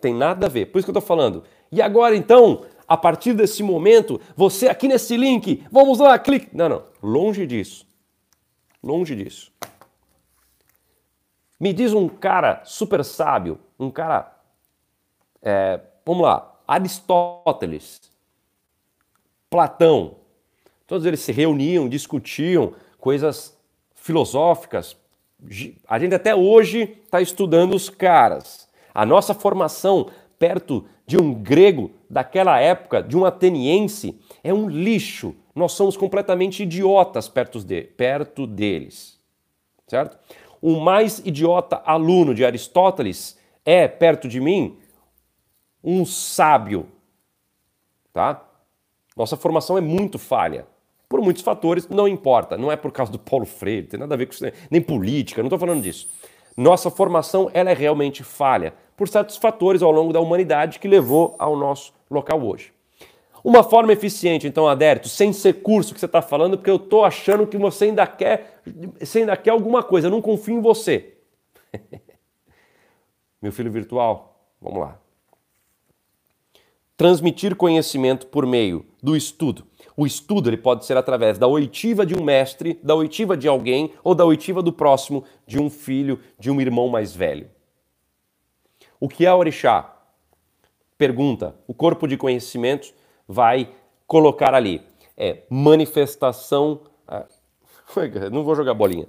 Tem 0.00 0.14
nada 0.14 0.46
a 0.46 0.48
ver. 0.48 0.66
Por 0.66 0.78
isso 0.78 0.86
que 0.86 0.90
eu 0.90 0.98
estou 0.98 1.06
falando. 1.06 1.44
E 1.70 1.82
agora 1.82 2.16
então, 2.16 2.64
a 2.86 2.96
partir 2.96 3.32
desse 3.34 3.62
momento, 3.62 4.20
você 4.36 4.68
aqui 4.68 4.88
nesse 4.88 5.16
link, 5.16 5.64
vamos 5.70 5.98
lá, 5.98 6.18
clique. 6.18 6.48
Não, 6.52 6.68
não. 6.68 6.82
Longe 7.02 7.46
disso. 7.46 7.86
Longe 8.82 9.16
disso. 9.16 9.52
Me 11.58 11.72
diz 11.72 11.94
um 11.94 12.08
cara 12.08 12.62
super 12.64 13.04
sábio, 13.04 13.58
um 13.78 13.90
cara. 13.90 14.36
É, 15.40 15.80
vamos 16.04 16.22
lá, 16.22 16.54
Aristóteles, 16.66 18.00
Platão, 19.48 20.16
todos 20.86 21.06
eles 21.06 21.20
se 21.20 21.32
reuniam, 21.32 21.88
discutiam 21.88 22.74
coisas 22.98 23.56
filosóficas. 23.94 24.96
A 25.86 25.98
gente 25.98 26.14
até 26.14 26.34
hoje 26.34 26.98
está 27.04 27.20
estudando 27.20 27.74
os 27.74 27.88
caras. 27.88 28.68
A 28.92 29.04
nossa 29.04 29.34
formação 29.34 30.10
perto 30.38 30.84
de 31.06 31.16
um 31.16 31.34
grego 31.34 31.90
daquela 32.08 32.58
época, 32.58 33.02
de 33.02 33.16
um 33.16 33.24
ateniense, 33.24 34.18
é 34.42 34.52
um 34.52 34.68
lixo. 34.68 35.34
Nós 35.54 35.72
somos 35.72 35.96
completamente 35.96 36.62
idiotas 36.62 37.28
perto, 37.28 37.60
de, 37.60 37.82
perto 37.82 38.46
deles. 38.46 39.18
Certo? 39.86 40.18
O 40.60 40.80
mais 40.80 41.18
idiota 41.24 41.82
aluno 41.84 42.34
de 42.34 42.44
Aristóteles 42.44 43.38
é, 43.64 43.86
perto 43.86 44.28
de 44.28 44.40
mim, 44.40 44.78
um 45.82 46.04
sábio. 46.04 46.86
Tá? 48.12 48.42
Nossa 49.16 49.36
formação 49.36 49.76
é 49.76 49.80
muito 49.80 50.18
falha. 50.18 50.66
Por 51.08 51.20
muitos 51.20 51.42
fatores, 51.42 51.88
não 51.88 52.08
importa. 52.08 52.56
Não 52.56 52.72
é 52.72 52.76
por 52.76 52.90
causa 52.90 53.12
do 53.12 53.18
Paulo 53.18 53.46
Freire, 53.46 53.86
tem 53.86 54.00
nada 54.00 54.14
a 54.14 54.18
ver 54.18 54.26
com 54.26 54.32
isso, 54.32 54.44
nem 54.70 54.80
política, 54.80 55.42
não 55.42 55.48
estou 55.48 55.58
falando 55.58 55.82
disso. 55.82 56.08
Nossa 56.56 56.90
formação 56.90 57.50
ela 57.52 57.70
é 57.70 57.74
realmente 57.74 58.22
falha 58.22 58.74
por 58.96 59.08
certos 59.08 59.36
fatores 59.36 59.82
ao 59.82 59.90
longo 59.90 60.12
da 60.12 60.20
humanidade 60.20 60.78
que 60.78 60.88
levou 60.88 61.34
ao 61.38 61.56
nosso 61.56 61.92
local 62.10 62.42
hoje. 62.42 62.72
Uma 63.42 63.62
forma 63.62 63.92
eficiente, 63.92 64.46
então, 64.46 64.66
Adérito, 64.66 65.08
sem 65.08 65.30
ser 65.32 65.60
curso 65.60 65.92
que 65.92 66.00
você 66.00 66.06
está 66.06 66.22
falando, 66.22 66.56
porque 66.56 66.70
eu 66.70 66.76
estou 66.76 67.04
achando 67.04 67.46
que 67.46 67.58
você 67.58 67.86
ainda 67.86 68.06
quer, 68.06 68.62
você 68.98 69.18
ainda 69.18 69.36
quer 69.36 69.50
alguma 69.50 69.82
coisa, 69.82 70.06
eu 70.06 70.10
não 70.10 70.22
confio 70.22 70.56
em 70.56 70.62
você. 70.62 71.14
Meu 73.42 73.52
filho 73.52 73.70
virtual, 73.70 74.40
vamos 74.58 74.80
lá. 74.80 74.98
transmitir 76.96 77.54
conhecimento 77.54 78.26
por 78.28 78.46
meio 78.46 78.86
do 79.02 79.14
estudo. 79.14 79.66
O 79.94 80.06
estudo 80.06 80.48
ele 80.48 80.56
pode 80.56 80.86
ser 80.86 80.96
através 80.96 81.38
da 81.38 81.46
oitiva 81.46 82.06
de 82.06 82.14
um 82.14 82.24
mestre, 82.24 82.80
da 82.82 82.94
oitiva 82.94 83.36
de 83.36 83.46
alguém 83.46 83.92
ou 84.02 84.14
da 84.14 84.24
oitiva 84.24 84.62
do 84.62 84.72
próximo, 84.72 85.22
de 85.46 85.60
um 85.60 85.68
filho, 85.68 86.18
de 86.38 86.50
um 86.50 86.60
irmão 86.60 86.88
mais 86.88 87.14
velho. 87.14 87.50
O 89.04 89.08
que 89.08 89.26
é 89.26 89.34
orixá? 89.34 89.94
Pergunta. 90.96 91.54
O 91.66 91.74
corpo 91.74 92.08
de 92.08 92.16
conhecimento 92.16 92.94
vai 93.28 93.68
colocar 94.06 94.54
ali. 94.54 94.80
É 95.14 95.42
manifestação. 95.50 96.80
Ah, 97.06 97.26
não 98.32 98.42
vou 98.42 98.54
jogar 98.54 98.72
bolinha. 98.72 99.06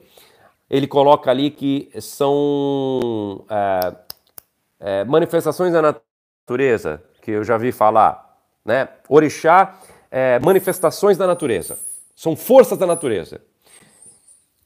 Ele 0.69 0.85
coloca 0.85 1.31
ali 1.31 1.49
que 1.49 1.89
são 2.01 3.45
é, 3.49 3.95
é, 4.81 5.03
manifestações 5.05 5.71
da 5.71 5.81
natureza, 5.81 7.01
que 7.21 7.31
eu 7.31 7.45
já 7.45 7.57
vi 7.57 7.71
falar. 7.71 8.37
Né? 8.65 8.89
Orixá, 9.07 9.79
é, 10.11 10.39
manifestações 10.39 11.17
da 11.17 11.25
natureza. 11.25 11.79
São 12.13 12.35
forças 12.35 12.77
da 12.77 12.85
natureza. 12.85 13.39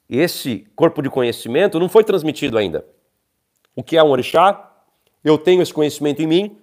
Esse 0.09 0.65
corpo 0.75 1.03
de 1.03 1.09
conhecimento 1.11 1.79
não 1.79 1.87
foi 1.87 2.03
transmitido 2.03 2.57
ainda. 2.57 2.83
O 3.75 3.83
que 3.83 3.95
é 3.95 4.03
um 4.03 4.09
orixá? 4.09 4.68
Eu 5.23 5.37
tenho 5.37 5.61
esse 5.61 5.73
conhecimento 5.73 6.21
em 6.21 6.27
mim 6.27 6.57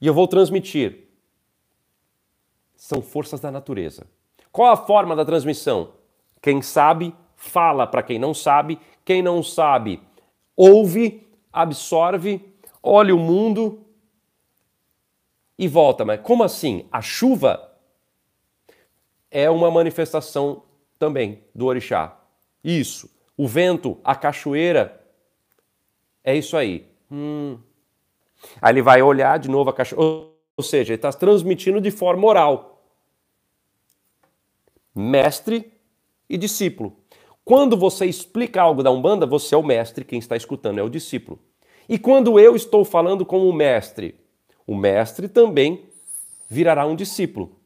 e 0.00 0.06
eu 0.06 0.14
vou 0.14 0.28
transmitir. 0.28 1.08
São 2.76 3.00
forças 3.00 3.40
da 3.40 3.50
natureza. 3.50 4.06
Qual 4.50 4.70
a 4.70 4.76
forma 4.76 5.16
da 5.16 5.24
transmissão? 5.24 5.94
Quem 6.42 6.60
sabe, 6.60 7.14
fala 7.36 7.86
para 7.86 8.02
quem 8.02 8.18
não 8.18 8.34
sabe. 8.34 8.78
Quem 9.04 9.22
não 9.22 9.42
sabe, 9.42 10.00
ouve, 10.56 11.26
absorve, 11.52 12.54
olha 12.82 13.14
o 13.14 13.18
mundo 13.18 13.84
e 15.58 15.66
volta. 15.66 16.04
Mas 16.04 16.20
como 16.20 16.44
assim? 16.44 16.86
A 16.92 17.00
chuva 17.00 17.72
é 19.30 19.50
uma 19.50 19.70
manifestação 19.70 20.62
também 20.98 21.42
do 21.54 21.66
orixá. 21.66 22.16
Isso. 22.62 23.10
O 23.36 23.48
vento, 23.48 23.98
a 24.04 24.14
cachoeira 24.14 25.01
é 26.24 26.36
isso 26.36 26.56
aí. 26.56 26.86
Hum. 27.10 27.58
Aí 28.60 28.72
ele 28.72 28.82
vai 28.82 29.02
olhar 29.02 29.38
de 29.38 29.48
novo 29.48 29.70
a 29.70 29.72
caixa. 29.72 29.96
Ou 29.98 30.34
seja, 30.60 30.92
ele 30.92 30.98
está 30.98 31.12
transmitindo 31.12 31.80
de 31.80 31.90
forma 31.90 32.26
oral. 32.26 32.82
Mestre 34.94 35.72
e 36.28 36.36
discípulo. 36.36 36.96
Quando 37.44 37.76
você 37.76 38.06
explica 38.06 38.62
algo 38.62 38.82
da 38.82 38.90
Umbanda, 38.90 39.26
você 39.26 39.54
é 39.54 39.58
o 39.58 39.62
mestre, 39.62 40.04
quem 40.04 40.18
está 40.18 40.36
escutando 40.36 40.78
é 40.78 40.82
o 40.82 40.88
discípulo. 40.88 41.38
E 41.88 41.98
quando 41.98 42.38
eu 42.38 42.54
estou 42.54 42.84
falando 42.84 43.26
como 43.26 43.52
mestre, 43.52 44.14
o 44.66 44.76
mestre 44.76 45.28
também 45.28 45.86
virará 46.48 46.86
um 46.86 46.94
discípulo. 46.94 47.56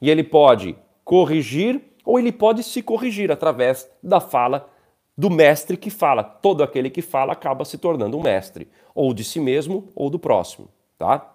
E 0.00 0.08
ele 0.08 0.24
pode 0.24 0.76
corrigir 1.04 1.82
ou 2.04 2.18
ele 2.18 2.32
pode 2.32 2.62
se 2.62 2.82
corrigir 2.82 3.30
através 3.30 3.88
da 4.02 4.20
fala 4.20 4.70
do 5.18 5.28
mestre 5.28 5.76
que 5.76 5.90
fala. 5.90 6.22
Todo 6.22 6.62
aquele 6.62 6.88
que 6.88 7.02
fala 7.02 7.32
acaba 7.32 7.64
se 7.64 7.76
tornando 7.76 8.16
um 8.16 8.22
mestre, 8.22 8.68
ou 8.94 9.12
de 9.12 9.24
si 9.24 9.40
mesmo 9.40 9.88
ou 9.96 10.08
do 10.08 10.18
próximo, 10.18 10.68
tá? 10.96 11.34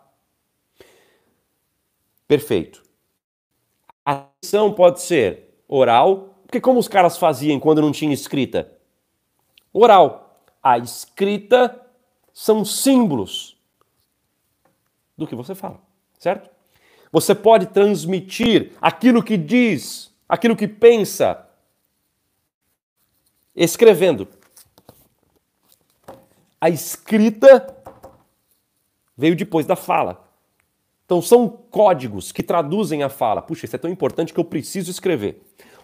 Perfeito. 2.26 2.82
A 4.06 4.24
ação 4.42 4.72
pode 4.72 5.02
ser 5.02 5.54
oral, 5.68 6.38
porque 6.46 6.62
como 6.62 6.80
os 6.80 6.88
caras 6.88 7.18
faziam 7.18 7.60
quando 7.60 7.82
não 7.82 7.92
tinha 7.92 8.14
escrita? 8.14 8.72
Oral. 9.74 10.42
A 10.62 10.78
escrita 10.78 11.86
são 12.34 12.64
símbolos 12.64 13.58
do 15.18 15.28
que 15.28 15.36
você 15.36 15.54
fala, 15.54 15.82
certo? 16.18 16.50
Você 17.12 17.36
pode 17.36 17.66
transmitir 17.68 18.72
aquilo 18.82 19.22
que 19.22 19.36
diz, 19.36 20.12
aquilo 20.28 20.56
que 20.56 20.68
pensa, 20.68 21.46
escrevendo. 23.56 24.28
A 26.60 26.70
escrita 26.70 27.76
veio 29.16 29.36
depois 29.36 29.66
da 29.66 29.76
fala. 29.76 30.24
Então 31.06 31.22
são 31.22 31.48
códigos 31.48 32.32
que 32.32 32.42
traduzem 32.42 33.04
a 33.04 33.10
fala. 33.10 33.42
Puxa, 33.42 33.66
isso 33.66 33.76
é 33.76 33.80
tão 33.80 33.92
importante 33.92 34.34
que 34.34 34.40
eu 34.40 34.46
preciso 34.46 34.90
escrever. 34.90 35.42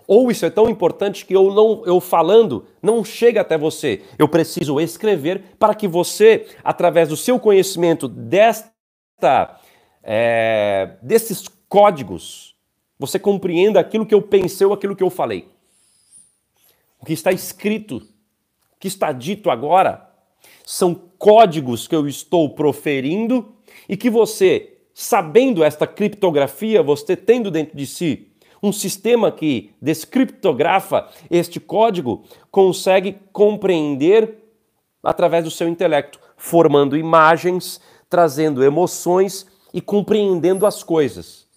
Ou 0.08 0.32
isso 0.32 0.46
é 0.46 0.50
tão 0.50 0.68
importante 0.68 1.26
que 1.26 1.36
eu 1.36 1.54
não 1.54 1.84
eu 1.86 2.00
falando 2.00 2.66
não 2.82 3.04
chega 3.04 3.42
até 3.42 3.58
você. 3.58 4.02
Eu 4.18 4.28
preciso 4.28 4.80
escrever 4.80 5.56
para 5.60 5.76
que 5.76 5.88
você, 5.88 6.48
através 6.64 7.10
do 7.10 7.18
seu 7.18 7.40
conhecimento 7.40 8.08
desta 8.08 9.60
é, 10.02 10.98
desses 11.04 11.48
códigos, 11.68 12.56
você 12.98 13.20
compreenda 13.20 13.80
aquilo 13.80 14.06
que 14.06 14.16
eu 14.16 14.22
pensei 14.22 14.66
ou 14.66 14.74
aquilo 14.74 14.96
que 14.96 15.04
eu 15.04 15.10
falei 15.10 15.48
o 17.02 17.06
que 17.06 17.14
está 17.14 17.32
escrito, 17.32 17.98
o 17.98 18.80
que 18.80 18.88
está 18.88 19.12
dito 19.12 19.50
agora, 19.50 20.10
são 20.66 20.94
códigos 21.18 21.88
que 21.88 21.96
eu 21.96 22.08
estou 22.08 22.50
proferindo 22.50 23.54
e 23.88 23.98
que 23.98 24.10
você, 24.10 24.78
sabendo 24.94 25.64
esta 25.64 25.88
criptografia, 25.88 26.84
você 26.84 27.16
tendo 27.16 27.50
dentro 27.50 27.76
de 27.76 27.86
si 27.86 28.30
um 28.62 28.72
sistema 28.72 29.32
que 29.32 29.72
descriptografa 29.82 31.08
este 31.32 31.60
código, 31.60 32.24
consegue 32.52 33.18
compreender 33.32 34.38
através 35.02 35.46
do 35.46 35.52
seu 35.52 35.68
intelecto, 35.68 36.20
formando 36.36 36.98
imagens, 36.98 37.80
trazendo 38.10 38.64
emoções 38.64 39.48
e 39.74 39.80
compreendendo 39.80 40.66
as 40.66 40.84
coisas. 40.84 41.48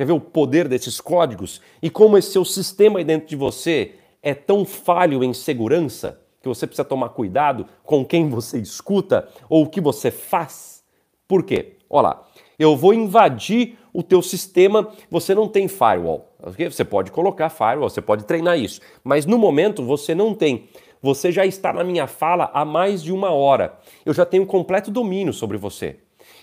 Quer 0.00 0.06
ver 0.06 0.12
o 0.12 0.20
poder 0.20 0.66
desses 0.66 0.98
códigos? 0.98 1.60
E 1.82 1.90
como 1.90 2.16
esse 2.16 2.32
seu 2.32 2.42
sistema 2.42 2.98
aí 2.98 3.04
dentro 3.04 3.28
de 3.28 3.36
você 3.36 3.96
é 4.22 4.32
tão 4.32 4.64
falho 4.64 5.22
em 5.22 5.34
segurança 5.34 6.18
que 6.40 6.48
você 6.48 6.66
precisa 6.66 6.86
tomar 6.86 7.10
cuidado 7.10 7.66
com 7.84 8.02
quem 8.02 8.26
você 8.30 8.58
escuta 8.58 9.28
ou 9.46 9.64
o 9.64 9.68
que 9.68 9.78
você 9.78 10.10
faz? 10.10 10.82
Por 11.28 11.42
quê? 11.42 11.76
Olha 11.90 12.02
lá, 12.08 12.28
eu 12.58 12.74
vou 12.74 12.94
invadir 12.94 13.76
o 13.92 14.02
teu 14.02 14.22
sistema, 14.22 14.90
você 15.10 15.34
não 15.34 15.46
tem 15.46 15.68
firewall. 15.68 16.32
Você 16.70 16.82
pode 16.82 17.10
colocar 17.10 17.50
firewall, 17.50 17.90
você 17.90 18.00
pode 18.00 18.24
treinar 18.24 18.58
isso, 18.58 18.80
mas 19.04 19.26
no 19.26 19.36
momento 19.36 19.84
você 19.84 20.14
não 20.14 20.34
tem. 20.34 20.70
Você 21.02 21.30
já 21.30 21.44
está 21.44 21.74
na 21.74 21.84
minha 21.84 22.06
fala 22.06 22.50
há 22.54 22.64
mais 22.64 23.02
de 23.02 23.12
uma 23.12 23.32
hora. 23.32 23.78
Eu 24.06 24.14
já 24.14 24.24
tenho 24.24 24.46
completo 24.46 24.90
domínio 24.90 25.34
sobre 25.34 25.58
você. 25.58 25.98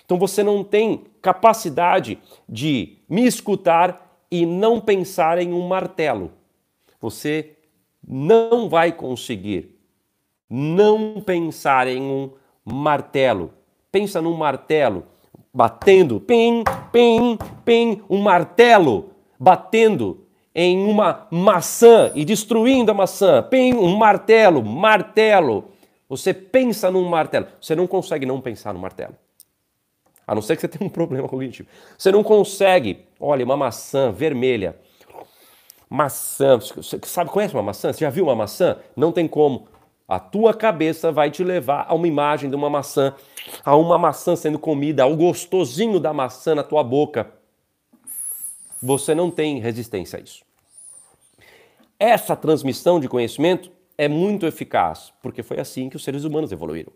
Então 0.08 0.16
você 0.16 0.42
não 0.42 0.64
tem 0.64 1.04
capacidade 1.20 2.18
de 2.48 2.96
me 3.06 3.26
escutar 3.26 4.24
e 4.30 4.46
não 4.46 4.80
pensar 4.80 5.36
em 5.36 5.52
um 5.52 5.68
martelo. 5.68 6.32
Você 6.98 7.58
não 8.02 8.70
vai 8.70 8.90
conseguir 8.90 9.78
não 10.48 11.20
pensar 11.20 11.86
em 11.86 12.00
um 12.00 12.30
martelo. 12.64 13.52
Pensa 13.92 14.22
num 14.22 14.32
martelo 14.32 15.04
batendo, 15.52 16.18
pim, 16.18 16.64
pim, 16.90 17.36
pim, 17.62 18.02
um 18.08 18.22
martelo 18.22 19.10
batendo 19.38 20.24
em 20.54 20.86
uma 20.86 21.26
maçã 21.30 22.10
e 22.14 22.24
destruindo 22.24 22.90
a 22.90 22.94
maçã. 22.94 23.42
Pim, 23.42 23.74
um 23.74 23.94
martelo, 23.94 24.64
martelo. 24.64 25.66
Você 26.08 26.32
pensa 26.32 26.90
num 26.90 27.06
martelo. 27.06 27.46
Você 27.60 27.74
não 27.74 27.86
consegue 27.86 28.24
não 28.24 28.40
pensar 28.40 28.72
no 28.72 28.80
martelo. 28.80 29.14
A 30.28 30.34
não 30.34 30.42
ser 30.42 30.56
que 30.56 30.60
você 30.60 30.68
tenha 30.68 30.86
um 30.86 30.90
problema 30.92 31.26
cognitivo. 31.26 31.70
Você 31.96 32.12
não 32.12 32.22
consegue, 32.22 33.06
olha, 33.18 33.42
uma 33.42 33.56
maçã 33.56 34.12
vermelha. 34.12 34.76
Maçã, 35.88 36.58
você 36.58 37.00
sabe, 37.04 37.30
conhece 37.30 37.54
uma 37.54 37.62
maçã? 37.62 37.90
Você 37.90 38.00
já 38.00 38.10
viu 38.10 38.24
uma 38.24 38.36
maçã? 38.36 38.76
Não 38.94 39.10
tem 39.10 39.26
como. 39.26 39.66
A 40.06 40.20
tua 40.20 40.52
cabeça 40.52 41.10
vai 41.10 41.30
te 41.30 41.42
levar 41.42 41.86
a 41.88 41.94
uma 41.94 42.06
imagem 42.06 42.50
de 42.50 42.56
uma 42.56 42.68
maçã, 42.68 43.14
a 43.64 43.74
uma 43.74 43.96
maçã 43.96 44.36
sendo 44.36 44.58
comida, 44.58 45.02
ao 45.02 45.16
gostosinho 45.16 45.98
da 45.98 46.12
maçã 46.12 46.54
na 46.54 46.62
tua 46.62 46.84
boca. 46.84 47.32
Você 48.82 49.14
não 49.14 49.30
tem 49.30 49.60
resistência 49.60 50.18
a 50.18 50.22
isso. 50.22 50.44
Essa 51.98 52.36
transmissão 52.36 53.00
de 53.00 53.08
conhecimento 53.08 53.72
é 53.96 54.08
muito 54.08 54.44
eficaz, 54.44 55.10
porque 55.22 55.42
foi 55.42 55.58
assim 55.58 55.88
que 55.88 55.96
os 55.96 56.04
seres 56.04 56.24
humanos 56.24 56.52
evoluíram 56.52 56.92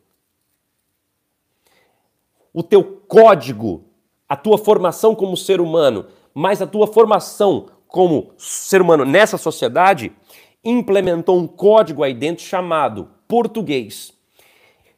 o 2.53 2.63
teu 2.63 2.83
código, 3.09 3.85
a 4.29 4.37
tua 4.37 4.59
formação 4.59 5.15
como 5.15 5.37
ser 5.37 5.61
humano, 5.61 6.07
mais 6.35 6.61
a 6.61 6.67
tua 6.67 6.87
formação 6.87 7.67
como 7.87 8.33
ser 8.39 8.81
humano 8.81 9.05
nessa 9.05 9.37
sociedade, 9.37 10.13
implementou 10.65 11.39
um 11.39 11.47
código 11.47 12.03
aí 12.03 12.15
dentro 12.15 12.45
chamado 12.45 13.09
português. 13.27 14.13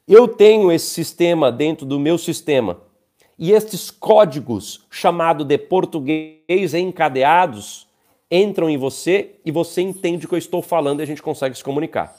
Eu 0.07 0.29
tenho 0.29 0.71
esse 0.71 0.87
sistema 0.87 1.51
dentro 1.51 1.87
do 1.87 1.99
meu 1.99 2.19
sistema. 2.19 2.79
E 3.39 3.51
estes 3.51 3.91
códigos, 3.91 4.87
chamado 4.91 5.45
de 5.45 5.59
português 5.59 6.75
encadeados, 6.75 7.89
entram 8.31 8.71
em 8.71 8.77
você 8.77 9.37
e 9.45 9.51
você 9.51 9.81
entende 9.83 10.27
o 10.27 10.29
que 10.29 10.35
eu 10.35 10.39
estou 10.39 10.63
falando 10.63 11.01
e 11.01 11.03
a 11.03 11.07
gente 11.07 11.23
consegue 11.23 11.57
se 11.57 11.65
comunicar. 11.65 12.15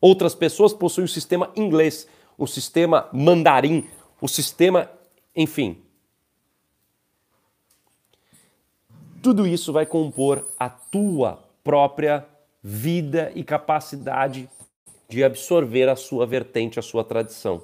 Outras 0.00 0.34
pessoas 0.34 0.72
possuem 0.72 1.04
o 1.04 1.08
sistema 1.08 1.50
inglês, 1.54 2.06
o 2.36 2.46
sistema 2.46 3.08
mandarim, 3.12 3.86
o 4.20 4.28
sistema, 4.28 4.90
enfim. 5.34 5.82
Tudo 9.22 9.46
isso 9.46 9.72
vai 9.72 9.84
compor 9.84 10.46
a 10.58 10.68
tua 10.68 11.42
própria 11.62 12.26
vida 12.62 13.32
e 13.34 13.44
capacidade 13.44 14.48
de 15.08 15.24
absorver 15.24 15.88
a 15.88 15.96
sua 15.96 16.26
vertente, 16.26 16.78
a 16.78 16.82
sua 16.82 17.04
tradição. 17.04 17.62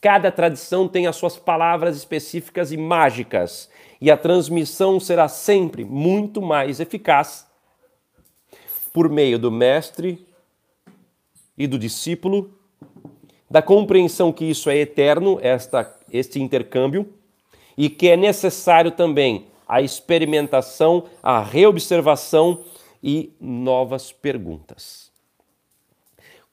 Cada 0.00 0.30
tradição 0.30 0.86
tem 0.86 1.06
as 1.06 1.16
suas 1.16 1.36
palavras 1.36 1.96
específicas 1.96 2.72
e 2.72 2.76
mágicas, 2.76 3.70
e 4.00 4.10
a 4.10 4.16
transmissão 4.16 5.00
será 5.00 5.28
sempre 5.28 5.84
muito 5.84 6.42
mais 6.42 6.80
eficaz 6.80 7.46
por 8.92 9.08
meio 9.08 9.38
do 9.38 9.50
mestre 9.50 10.26
e 11.56 11.66
do 11.66 11.78
discípulo, 11.78 12.50
da 13.56 13.62
compreensão 13.62 14.30
que 14.30 14.44
isso 14.44 14.68
é 14.68 14.76
eterno, 14.76 15.38
esta, 15.40 15.90
este 16.12 16.38
intercâmbio, 16.38 17.08
e 17.74 17.88
que 17.88 18.06
é 18.06 18.14
necessário 18.14 18.90
também 18.90 19.46
a 19.66 19.80
experimentação, 19.80 21.04
a 21.22 21.42
reobservação 21.42 22.60
e 23.02 23.32
novas 23.40 24.12
perguntas. 24.12 25.10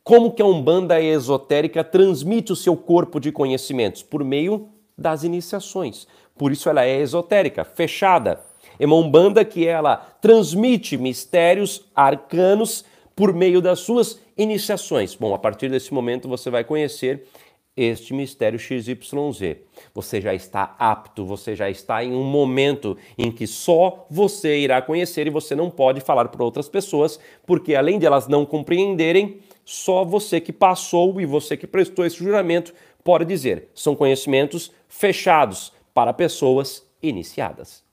Como 0.02 0.32
que 0.32 0.42
a 0.42 0.46
Umbanda 0.46 1.02
esotérica 1.02 1.84
transmite 1.84 2.54
o 2.54 2.56
seu 2.56 2.78
corpo 2.78 3.20
de 3.20 3.34
conhecimentos? 3.34 4.02
Por 4.02 4.24
meio 4.24 4.70
das 4.98 5.26
iniciações. 5.26 6.08
Por 6.38 6.54
isso 6.54 6.70
ela 6.70 6.86
é 6.86 7.02
esotérica, 7.02 7.66
fechada. 7.66 8.40
É 8.80 8.86
uma 8.86 8.96
Umbanda 8.96 9.44
que 9.44 9.68
ela 9.68 9.98
transmite 10.22 10.96
mistérios 10.96 11.84
arcanos 11.94 12.86
por 13.16 13.34
meio 13.34 13.62
das 13.62 13.80
suas 13.80 14.20
iniciações. 14.38 15.16
Bom, 15.16 15.34
a 15.34 15.40
partir 15.40 15.70
desse 15.70 15.94
momento 15.94 16.28
você 16.28 16.50
vai 16.50 16.64
conhecer 16.64 17.28
este 17.76 18.14
mistério 18.14 18.60
XYZ. 18.60 19.58
Você 19.94 20.22
já 20.22 20.34
está 20.34 20.76
apto, 20.78 21.26
você 21.26 21.56
já 21.56 21.70
está 21.70 22.04
em 22.04 22.14
um 22.14 22.24
momento 22.24 22.98
em 23.18 23.32
que 23.32 23.48
só 23.48 24.06
você 24.10 24.60
irá 24.60 24.82
conhecer 24.82 25.28
e 25.28 25.32
você 25.32 25.56
não 25.56 25.70
pode 25.70 26.00
falar 26.00 26.28
para 26.28 26.44
outras 26.44 26.70
pessoas, 26.70 27.20
porque 27.46 27.76
além 27.76 27.98
de 27.98 28.06
elas 28.06 28.28
não 28.28 28.46
compreenderem, 28.46 29.40
só 29.66 30.04
você 30.04 30.40
que 30.40 30.54
passou 30.54 31.20
e 31.20 31.26
você 31.26 31.58
que 31.58 31.66
prestou 31.66 32.06
esse 32.06 32.18
juramento 32.18 32.74
pode 33.04 33.26
dizer. 33.26 33.70
São 33.74 33.96
conhecimentos 33.96 34.72
fechados 34.88 35.74
para 35.94 36.14
pessoas 36.14 36.86
iniciadas. 37.02 37.84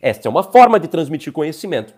Esta 0.00 0.28
é 0.28 0.30
uma 0.30 0.42
forma 0.42 0.78
de 0.78 0.88
transmitir 0.88 1.32
conhecimento. 1.32 1.94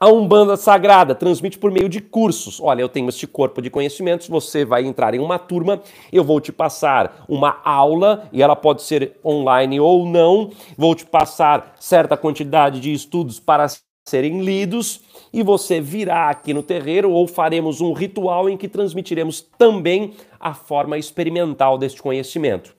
A 0.00 0.08
Umbanda 0.08 0.56
Sagrada 0.56 1.14
transmite 1.14 1.56
por 1.56 1.70
meio 1.70 1.88
de 1.88 2.00
cursos. 2.00 2.60
Olha, 2.60 2.82
eu 2.82 2.88
tenho 2.88 3.08
este 3.08 3.28
corpo 3.28 3.62
de 3.62 3.70
conhecimentos, 3.70 4.28
você 4.28 4.64
vai 4.64 4.84
entrar 4.84 5.14
em 5.14 5.20
uma 5.20 5.38
turma, 5.38 5.80
eu 6.12 6.24
vou 6.24 6.40
te 6.40 6.50
passar 6.50 7.24
uma 7.28 7.60
aula, 7.64 8.28
e 8.32 8.42
ela 8.42 8.56
pode 8.56 8.82
ser 8.82 9.16
online 9.24 9.78
ou 9.78 10.04
não, 10.04 10.50
vou 10.76 10.94
te 10.94 11.06
passar 11.06 11.74
certa 11.78 12.16
quantidade 12.16 12.80
de 12.80 12.92
estudos 12.92 13.38
para 13.38 13.66
serem 14.06 14.42
lidos, 14.42 15.00
e 15.32 15.42
você 15.42 15.80
virá 15.80 16.28
aqui 16.28 16.52
no 16.52 16.62
terreiro 16.62 17.10
ou 17.10 17.26
faremos 17.28 17.80
um 17.80 17.92
ritual 17.92 18.50
em 18.50 18.56
que 18.56 18.68
transmitiremos 18.68 19.40
também 19.56 20.14
a 20.40 20.52
forma 20.52 20.98
experimental 20.98 21.78
deste 21.78 22.02
conhecimento. 22.02 22.74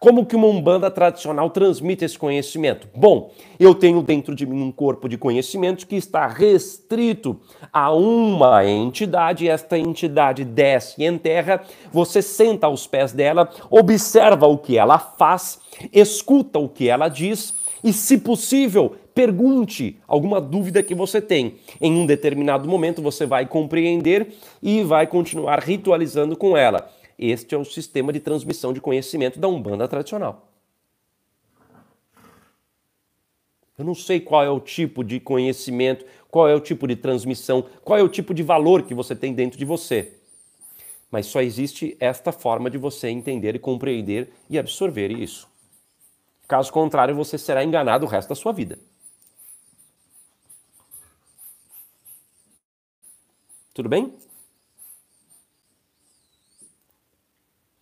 Como 0.00 0.24
que 0.24 0.36
uma 0.36 0.46
Umbanda 0.46 0.88
tradicional 0.92 1.50
transmite 1.50 2.04
esse 2.04 2.16
conhecimento? 2.16 2.86
Bom, 2.94 3.32
eu 3.58 3.74
tenho 3.74 4.00
dentro 4.00 4.32
de 4.32 4.46
mim 4.46 4.62
um 4.62 4.70
corpo 4.70 5.08
de 5.08 5.18
conhecimentos 5.18 5.82
que 5.82 5.96
está 5.96 6.24
restrito 6.28 7.40
a 7.72 7.92
uma 7.92 8.64
entidade, 8.64 9.48
esta 9.48 9.76
entidade 9.76 10.44
desce 10.44 11.02
e 11.02 11.04
enterra, 11.04 11.62
você 11.90 12.22
senta 12.22 12.68
aos 12.68 12.86
pés 12.86 13.12
dela, 13.12 13.50
observa 13.68 14.46
o 14.46 14.56
que 14.56 14.78
ela 14.78 15.00
faz, 15.00 15.58
escuta 15.92 16.60
o 16.60 16.68
que 16.68 16.88
ela 16.88 17.08
diz 17.08 17.52
e, 17.82 17.92
se 17.92 18.18
possível, 18.18 18.94
pergunte 19.12 19.98
alguma 20.06 20.40
dúvida 20.40 20.80
que 20.80 20.94
você 20.94 21.20
tem. 21.20 21.56
Em 21.80 21.92
um 21.92 22.06
determinado 22.06 22.68
momento 22.68 23.02
você 23.02 23.26
vai 23.26 23.46
compreender 23.46 24.32
e 24.62 24.84
vai 24.84 25.08
continuar 25.08 25.58
ritualizando 25.58 26.36
com 26.36 26.56
ela. 26.56 26.88
Este 27.18 27.54
é 27.54 27.58
o 27.58 27.64
sistema 27.64 28.12
de 28.12 28.20
transmissão 28.20 28.72
de 28.72 28.80
conhecimento 28.80 29.40
da 29.40 29.48
Umbanda 29.48 29.88
tradicional. 29.88 30.52
Eu 33.76 33.84
não 33.84 33.94
sei 33.94 34.20
qual 34.20 34.44
é 34.44 34.50
o 34.50 34.60
tipo 34.60 35.02
de 35.02 35.18
conhecimento, 35.18 36.04
qual 36.30 36.48
é 36.48 36.54
o 36.54 36.60
tipo 36.60 36.86
de 36.86 36.96
transmissão, 36.96 37.66
qual 37.84 37.98
é 37.98 38.02
o 38.02 38.08
tipo 38.08 38.32
de 38.32 38.42
valor 38.42 38.82
que 38.82 38.94
você 38.94 39.14
tem 39.14 39.32
dentro 39.32 39.58
de 39.58 39.64
você. 39.64 40.14
Mas 41.10 41.26
só 41.26 41.40
existe 41.40 41.96
esta 41.98 42.32
forma 42.32 42.68
de 42.70 42.76
você 42.76 43.08
entender 43.08 43.54
e 43.54 43.58
compreender 43.58 44.32
e 44.50 44.58
absorver 44.58 45.10
isso. 45.10 45.48
Caso 46.46 46.72
contrário, 46.72 47.14
você 47.14 47.38
será 47.38 47.64
enganado 47.64 48.04
o 48.04 48.08
resto 48.08 48.28
da 48.28 48.34
sua 48.34 48.52
vida. 48.52 48.78
Tudo 53.72 53.88
bem? 53.88 54.12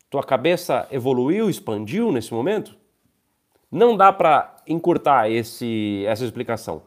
Tua 0.08 0.22
cabeça 0.22 0.86
evoluiu, 0.90 1.50
expandiu 1.50 2.12
nesse 2.12 2.32
momento? 2.32 2.76
Não 3.70 3.96
dá 3.96 4.12
para 4.12 4.56
encurtar 4.66 5.30
esse, 5.30 6.04
essa 6.06 6.24
explicação. 6.24 6.82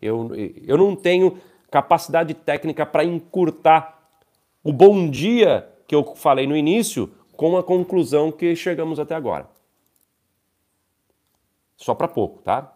Eu, 0.00 0.30
eu 0.66 0.76
não 0.76 0.96
tenho 0.96 1.38
capacidade 1.70 2.34
técnica 2.34 2.84
para 2.84 3.04
encurtar 3.04 4.10
o 4.64 4.72
bom 4.72 5.08
dia 5.08 5.68
que 5.86 5.94
eu 5.94 6.14
falei 6.14 6.46
no 6.46 6.56
início 6.56 7.10
com 7.36 7.56
a 7.56 7.62
conclusão 7.62 8.32
que 8.32 8.54
chegamos 8.56 8.98
até 8.98 9.14
agora. 9.14 9.48
Só 11.76 11.94
para 11.94 12.08
pouco, 12.08 12.40
tá? 12.42 12.72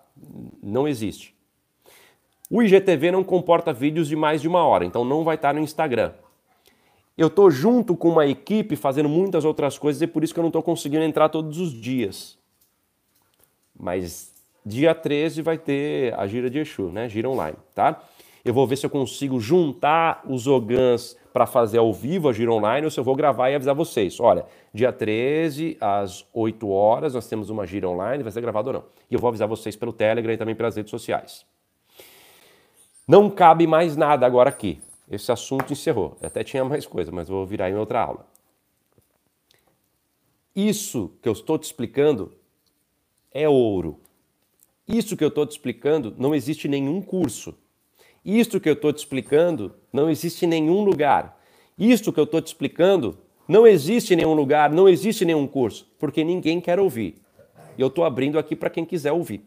Não 0.62 0.88
existe. 0.88 1.34
O 2.50 2.62
IGTV 2.62 3.10
não 3.10 3.24
comporta 3.24 3.72
vídeos 3.72 4.08
de 4.08 4.16
mais 4.16 4.40
de 4.40 4.48
uma 4.48 4.64
hora, 4.64 4.84
então 4.84 5.04
não 5.04 5.24
vai 5.24 5.36
estar 5.36 5.54
no 5.54 5.60
Instagram. 5.60 6.12
Eu 7.16 7.28
estou 7.28 7.50
junto 7.50 7.96
com 7.96 8.10
uma 8.10 8.26
equipe 8.26 8.76
fazendo 8.76 9.08
muitas 9.08 9.44
outras 9.44 9.78
coisas 9.78 10.02
e 10.02 10.06
por 10.06 10.22
isso 10.22 10.34
que 10.34 10.40
eu 10.40 10.42
não 10.42 10.50
estou 10.50 10.62
conseguindo 10.62 11.02
entrar 11.02 11.30
todos 11.30 11.58
os 11.58 11.72
dias. 11.72 12.36
Mas 13.78 14.34
dia 14.64 14.94
13 14.94 15.40
vai 15.40 15.56
ter 15.56 16.12
a 16.14 16.26
gira 16.26 16.50
de 16.50 16.58
Exu, 16.58 16.90
né? 16.90 17.08
Gira 17.08 17.30
online, 17.30 17.56
tá? 17.74 18.02
Eu 18.44 18.52
vou 18.52 18.66
ver 18.66 18.76
se 18.76 18.84
eu 18.84 18.90
consigo 18.90 19.40
juntar 19.40 20.22
os 20.28 20.46
ogãs 20.46 21.16
para 21.32 21.46
fazer 21.46 21.78
ao 21.78 21.92
vivo 21.92 22.28
a 22.28 22.32
gira 22.32 22.52
online 22.52 22.84
ou 22.84 22.90
se 22.90 23.00
eu 23.00 23.04
vou 23.04 23.16
gravar 23.16 23.50
e 23.50 23.54
avisar 23.54 23.74
vocês. 23.74 24.20
Olha, 24.20 24.44
dia 24.72 24.92
13 24.92 25.78
às 25.80 26.26
8 26.34 26.68
horas 26.68 27.14
nós 27.14 27.26
temos 27.26 27.48
uma 27.48 27.66
gira 27.66 27.88
online, 27.88 28.22
vai 28.22 28.30
ser 28.30 28.42
gravado 28.42 28.68
ou 28.68 28.74
não. 28.74 28.84
E 29.10 29.14
eu 29.14 29.18
vou 29.20 29.28
avisar 29.28 29.48
vocês 29.48 29.74
pelo 29.74 29.92
Telegram 29.92 30.34
e 30.34 30.36
também 30.36 30.54
pelas 30.54 30.76
redes 30.76 30.90
sociais. 30.90 31.46
Não 33.08 33.30
cabe 33.30 33.66
mais 33.66 33.96
nada 33.96 34.26
agora 34.26 34.50
aqui 34.50 34.80
esse 35.10 35.30
assunto 35.30 35.72
encerrou. 35.72 36.16
Até 36.22 36.42
tinha 36.42 36.64
mais 36.64 36.86
coisa, 36.86 37.12
mas 37.12 37.28
vou 37.28 37.46
virar 37.46 37.70
em 37.70 37.76
outra 37.76 38.00
aula. 38.00 38.26
Isso 40.54 41.12
que 41.22 41.28
eu 41.28 41.32
estou 41.32 41.58
te 41.58 41.64
explicando 41.64 42.32
é 43.32 43.48
ouro. 43.48 44.00
Isso 44.88 45.16
que 45.16 45.24
eu 45.24 45.28
estou 45.28 45.46
te 45.46 45.52
explicando 45.52 46.14
não 46.18 46.34
existe 46.34 46.68
nenhum 46.68 47.02
curso. 47.02 47.54
Isto 48.24 48.58
que 48.58 48.68
eu 48.68 48.72
estou 48.72 48.92
te 48.92 48.98
explicando 48.98 49.74
não 49.92 50.08
existe 50.08 50.46
nenhum 50.46 50.82
lugar. 50.82 51.40
Isto 51.78 52.12
que 52.12 52.18
eu 52.18 52.24
estou 52.24 52.40
te 52.40 52.46
explicando 52.46 53.18
não 53.46 53.66
existe 53.66 54.16
nenhum 54.16 54.34
lugar, 54.34 54.72
não 54.72 54.88
existe 54.88 55.24
nenhum 55.24 55.46
curso, 55.46 55.86
porque 55.98 56.24
ninguém 56.24 56.60
quer 56.60 56.80
ouvir. 56.80 57.16
E 57.78 57.80
eu 57.80 57.88
estou 57.88 58.04
abrindo 58.04 58.38
aqui 58.38 58.56
para 58.56 58.70
quem 58.70 58.84
quiser 58.84 59.12
ouvir. 59.12 59.44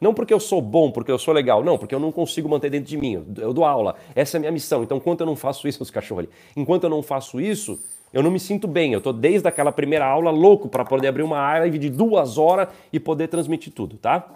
Não 0.00 0.12
porque 0.12 0.32
eu 0.32 0.40
sou 0.40 0.60
bom, 0.60 0.90
porque 0.90 1.10
eu 1.10 1.18
sou 1.18 1.32
legal, 1.32 1.64
não, 1.64 1.78
porque 1.78 1.94
eu 1.94 2.00
não 2.00 2.12
consigo 2.12 2.48
manter 2.48 2.70
dentro 2.70 2.88
de 2.88 2.96
mim. 2.96 3.24
Eu 3.38 3.52
dou 3.52 3.64
aula, 3.64 3.96
essa 4.14 4.36
é 4.36 4.38
a 4.38 4.40
minha 4.40 4.52
missão. 4.52 4.82
Então, 4.82 4.98
enquanto 4.98 5.20
eu 5.20 5.26
não 5.26 5.36
faço 5.36 5.66
isso, 5.66 5.80
os 5.82 5.90
cachorros 5.90 6.24
ali, 6.24 6.32
enquanto 6.56 6.84
eu 6.84 6.90
não 6.90 7.02
faço 7.02 7.40
isso, 7.40 7.78
eu 8.12 8.22
não 8.22 8.30
me 8.30 8.38
sinto 8.38 8.68
bem. 8.68 8.92
Eu 8.92 8.98
estou 8.98 9.12
desde 9.12 9.48
aquela 9.48 9.72
primeira 9.72 10.06
aula 10.06 10.30
louco 10.30 10.68
para 10.68 10.84
poder 10.84 11.08
abrir 11.08 11.22
uma 11.22 11.40
live 11.58 11.78
de 11.78 11.90
duas 11.90 12.38
horas 12.38 12.68
e 12.92 13.00
poder 13.00 13.28
transmitir 13.28 13.72
tudo, 13.72 13.96
tá? 13.96 14.32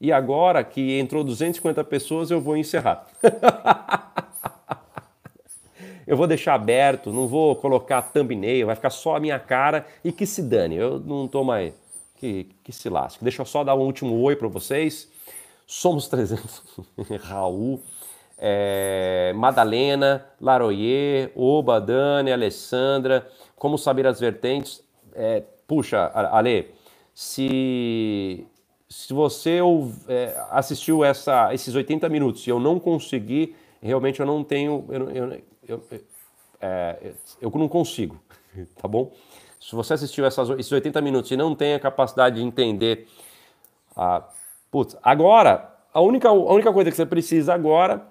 E 0.00 0.12
agora 0.12 0.64
que 0.64 0.98
entrou 0.98 1.22
250 1.22 1.82
pessoas, 1.84 2.30
eu 2.30 2.40
vou 2.40 2.56
encerrar. 2.56 3.06
eu 6.06 6.16
vou 6.16 6.26
deixar 6.26 6.54
aberto, 6.54 7.12
não 7.12 7.28
vou 7.28 7.54
colocar 7.56 8.02
thumbnail, 8.02 8.66
vai 8.66 8.74
ficar 8.74 8.90
só 8.90 9.16
a 9.16 9.20
minha 9.20 9.38
cara 9.38 9.86
e 10.04 10.10
que 10.10 10.26
se 10.26 10.42
dane. 10.42 10.76
Eu 10.76 10.98
não 10.98 11.26
estou 11.26 11.44
mais 11.44 11.72
que, 12.22 12.46
que 12.62 12.70
se 12.70 12.88
lasque. 12.88 13.24
Deixa 13.24 13.42
eu 13.42 13.46
só 13.46 13.64
dar 13.64 13.74
um 13.74 13.80
último 13.80 14.16
oi 14.20 14.36
para 14.36 14.46
vocês. 14.46 15.10
Somos 15.66 16.06
300. 16.06 16.62
Raul, 17.20 17.82
é, 18.38 19.32
Madalena, 19.34 20.24
Laroyer, 20.40 21.32
Oba, 21.34 21.80
Dani, 21.80 22.30
Alessandra. 22.30 23.28
Como 23.56 23.76
saber 23.76 24.06
as 24.06 24.20
vertentes? 24.20 24.84
É, 25.16 25.42
puxa, 25.66 26.12
Ale, 26.14 26.72
se, 27.12 28.46
se 28.88 29.12
você 29.12 29.58
é, 30.06 30.40
assistiu 30.52 31.04
essa, 31.04 31.52
esses 31.52 31.74
80 31.74 32.08
minutos 32.08 32.46
e 32.46 32.50
eu 32.50 32.60
não 32.60 32.78
consegui, 32.78 33.56
realmente 33.82 34.20
eu 34.20 34.26
não 34.26 34.44
tenho. 34.44 34.84
Eu, 34.88 35.10
eu, 35.10 35.42
eu, 35.66 35.84
é, 36.60 37.14
eu 37.40 37.50
não 37.50 37.68
consigo, 37.68 38.16
tá 38.80 38.86
bom? 38.86 39.10
Se 39.62 39.76
você 39.76 39.94
assistiu 39.94 40.26
essas, 40.26 40.50
esses 40.50 40.72
80 40.72 41.00
minutos 41.00 41.30
e 41.30 41.36
não 41.36 41.54
tem 41.54 41.74
a 41.74 41.78
capacidade 41.80 42.36
de 42.36 42.42
entender, 42.42 43.06
ah, 43.96 44.24
putz, 44.72 44.96
agora, 45.00 45.72
a 45.94 46.00
única, 46.00 46.28
a 46.28 46.32
única 46.32 46.72
coisa 46.72 46.90
que 46.90 46.96
você 46.96 47.06
precisa 47.06 47.54
agora 47.54 48.04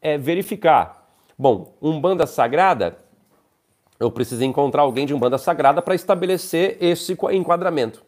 é 0.00 0.16
verificar. 0.16 1.06
Bom, 1.38 1.76
um 1.80 2.00
banda 2.00 2.26
sagrada, 2.26 2.98
eu 4.00 4.10
preciso 4.10 4.42
encontrar 4.44 4.82
alguém 4.82 5.04
de 5.04 5.12
um 5.12 5.18
banda 5.18 5.36
sagrada 5.36 5.82
para 5.82 5.94
estabelecer 5.94 6.78
esse 6.80 7.16
enquadramento. 7.32 8.02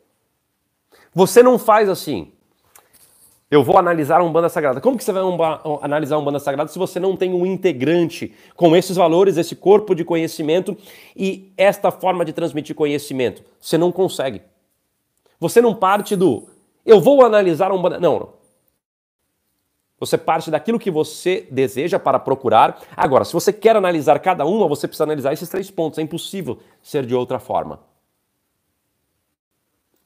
Você 1.14 1.42
não 1.42 1.58
faz 1.58 1.90
assim. 1.90 2.32
Eu 3.50 3.62
vou 3.62 3.78
analisar 3.78 4.20
um 4.22 4.32
banda 4.32 4.48
sagrada. 4.48 4.80
Como 4.80 4.96
que 4.96 5.04
você 5.04 5.12
vai 5.12 5.22
um 5.22 5.38
analisar 5.80 6.18
um 6.18 6.24
banda 6.24 6.38
sagrada 6.40 6.68
se 6.68 6.78
você 6.78 6.98
não 6.98 7.16
tem 7.16 7.32
um 7.32 7.46
integrante 7.46 8.34
com 8.56 8.74
esses 8.74 8.96
valores, 8.96 9.36
esse 9.36 9.54
corpo 9.54 9.94
de 9.94 10.04
conhecimento 10.04 10.76
e 11.14 11.52
esta 11.56 11.90
forma 11.90 12.24
de 12.24 12.32
transmitir 12.32 12.74
conhecimento? 12.74 13.44
Você 13.60 13.78
não 13.78 13.92
consegue. 13.92 14.42
Você 15.38 15.60
não 15.60 15.74
parte 15.74 16.16
do 16.16 16.48
eu 16.86 17.00
vou 17.00 17.24
analisar 17.24 17.72
um 17.72 17.82
banda. 17.82 17.98
Não, 17.98 18.20
não. 18.20 18.28
Você 19.98 20.16
parte 20.16 20.50
daquilo 20.50 20.78
que 20.78 20.90
você 20.90 21.48
deseja 21.50 21.98
para 21.98 22.18
procurar. 22.18 22.80
Agora, 22.96 23.24
se 23.24 23.32
você 23.32 23.52
quer 23.52 23.74
analisar 23.74 24.20
cada 24.20 24.46
uma, 24.46 24.68
você 24.68 24.86
precisa 24.86 25.04
analisar 25.04 25.32
esses 25.32 25.48
três 25.48 25.70
pontos. 25.70 25.98
É 25.98 26.02
impossível 26.02 26.60
ser 26.80 27.04
de 27.04 27.14
outra 27.14 27.40
forma. 27.40 27.80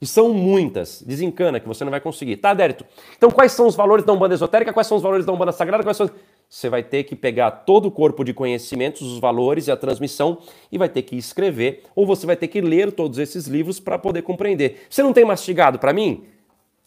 E 0.00 0.06
são 0.06 0.32
muitas. 0.32 1.02
Desencana 1.02 1.60
que 1.60 1.68
você 1.68 1.84
não 1.84 1.90
vai 1.90 2.00
conseguir. 2.00 2.38
Tá, 2.38 2.54
Dérito? 2.54 2.86
Então, 3.16 3.30
quais 3.30 3.52
são 3.52 3.66
os 3.66 3.76
valores 3.76 4.04
da 4.04 4.12
Umbanda 4.12 4.34
esotérica? 4.34 4.72
Quais 4.72 4.86
são 4.86 4.96
os 4.96 5.02
valores 5.02 5.26
da 5.26 5.32
Umbanda 5.32 5.52
sagrada? 5.52 5.84
Quais 5.84 5.96
são... 5.96 6.10
Você 6.48 6.68
vai 6.68 6.82
ter 6.82 7.04
que 7.04 7.14
pegar 7.14 7.50
todo 7.50 7.86
o 7.86 7.90
corpo 7.90 8.24
de 8.24 8.32
conhecimentos, 8.32 9.02
os 9.02 9.20
valores 9.20 9.68
e 9.68 9.70
a 9.70 9.76
transmissão 9.76 10.38
e 10.72 10.78
vai 10.78 10.88
ter 10.88 11.02
que 11.02 11.16
escrever, 11.16 11.84
ou 11.94 12.04
você 12.04 12.26
vai 12.26 12.34
ter 12.34 12.48
que 12.48 12.60
ler 12.60 12.90
todos 12.90 13.18
esses 13.18 13.46
livros 13.46 13.78
para 13.78 13.96
poder 13.98 14.22
compreender. 14.22 14.84
Você 14.90 15.00
não 15.02 15.12
tem 15.12 15.24
mastigado 15.24 15.78
para 15.78 15.92
mim? 15.92 16.24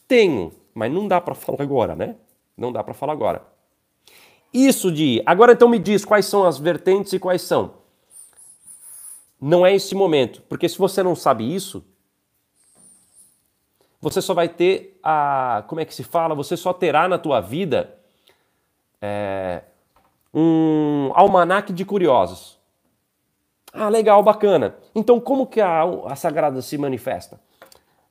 Tenho, 0.05 0.51
mas 0.73 0.91
não 0.91 1.07
dá 1.07 1.21
para 1.21 1.33
falar 1.33 1.61
agora, 1.61 1.95
né? 1.95 2.15
Não 2.57 2.73
dá 2.73 2.83
para 2.83 2.93
falar 2.93 3.13
agora. 3.13 3.43
Isso 4.53 4.91
de. 4.91 5.23
Agora 5.25 5.53
então 5.53 5.69
me 5.69 5.79
diz 5.79 6.03
quais 6.03 6.25
são 6.25 6.43
as 6.43 6.59
vertentes 6.59 7.13
e 7.13 7.19
quais 7.19 7.41
são. 7.41 7.75
Não 9.39 9.65
é 9.65 9.73
esse 9.73 9.95
momento, 9.95 10.41
porque 10.49 10.67
se 10.67 10.77
você 10.77 11.01
não 11.01 11.15
sabe 11.15 11.55
isso, 11.55 11.83
você 14.03 14.21
só 14.21 14.33
vai 14.33 14.49
ter 14.49 14.99
a. 15.01 15.63
Como 15.65 15.79
é 15.79 15.85
que 15.85 15.95
se 15.95 16.03
fala? 16.03 16.35
Você 16.35 16.57
só 16.57 16.73
terá 16.73 17.07
na 17.07 17.17
tua 17.17 17.39
vida 17.39 17.95
é, 19.01 19.61
um 20.33 21.09
almanaque 21.13 21.71
de 21.71 21.85
curiosos. 21.85 22.59
Ah, 23.71 23.87
legal, 23.87 24.21
bacana. 24.21 24.75
Então, 24.93 25.21
como 25.21 25.47
que 25.47 25.61
a, 25.61 25.83
a 25.83 26.17
Sagrada 26.17 26.61
se 26.61 26.77
manifesta? 26.77 27.39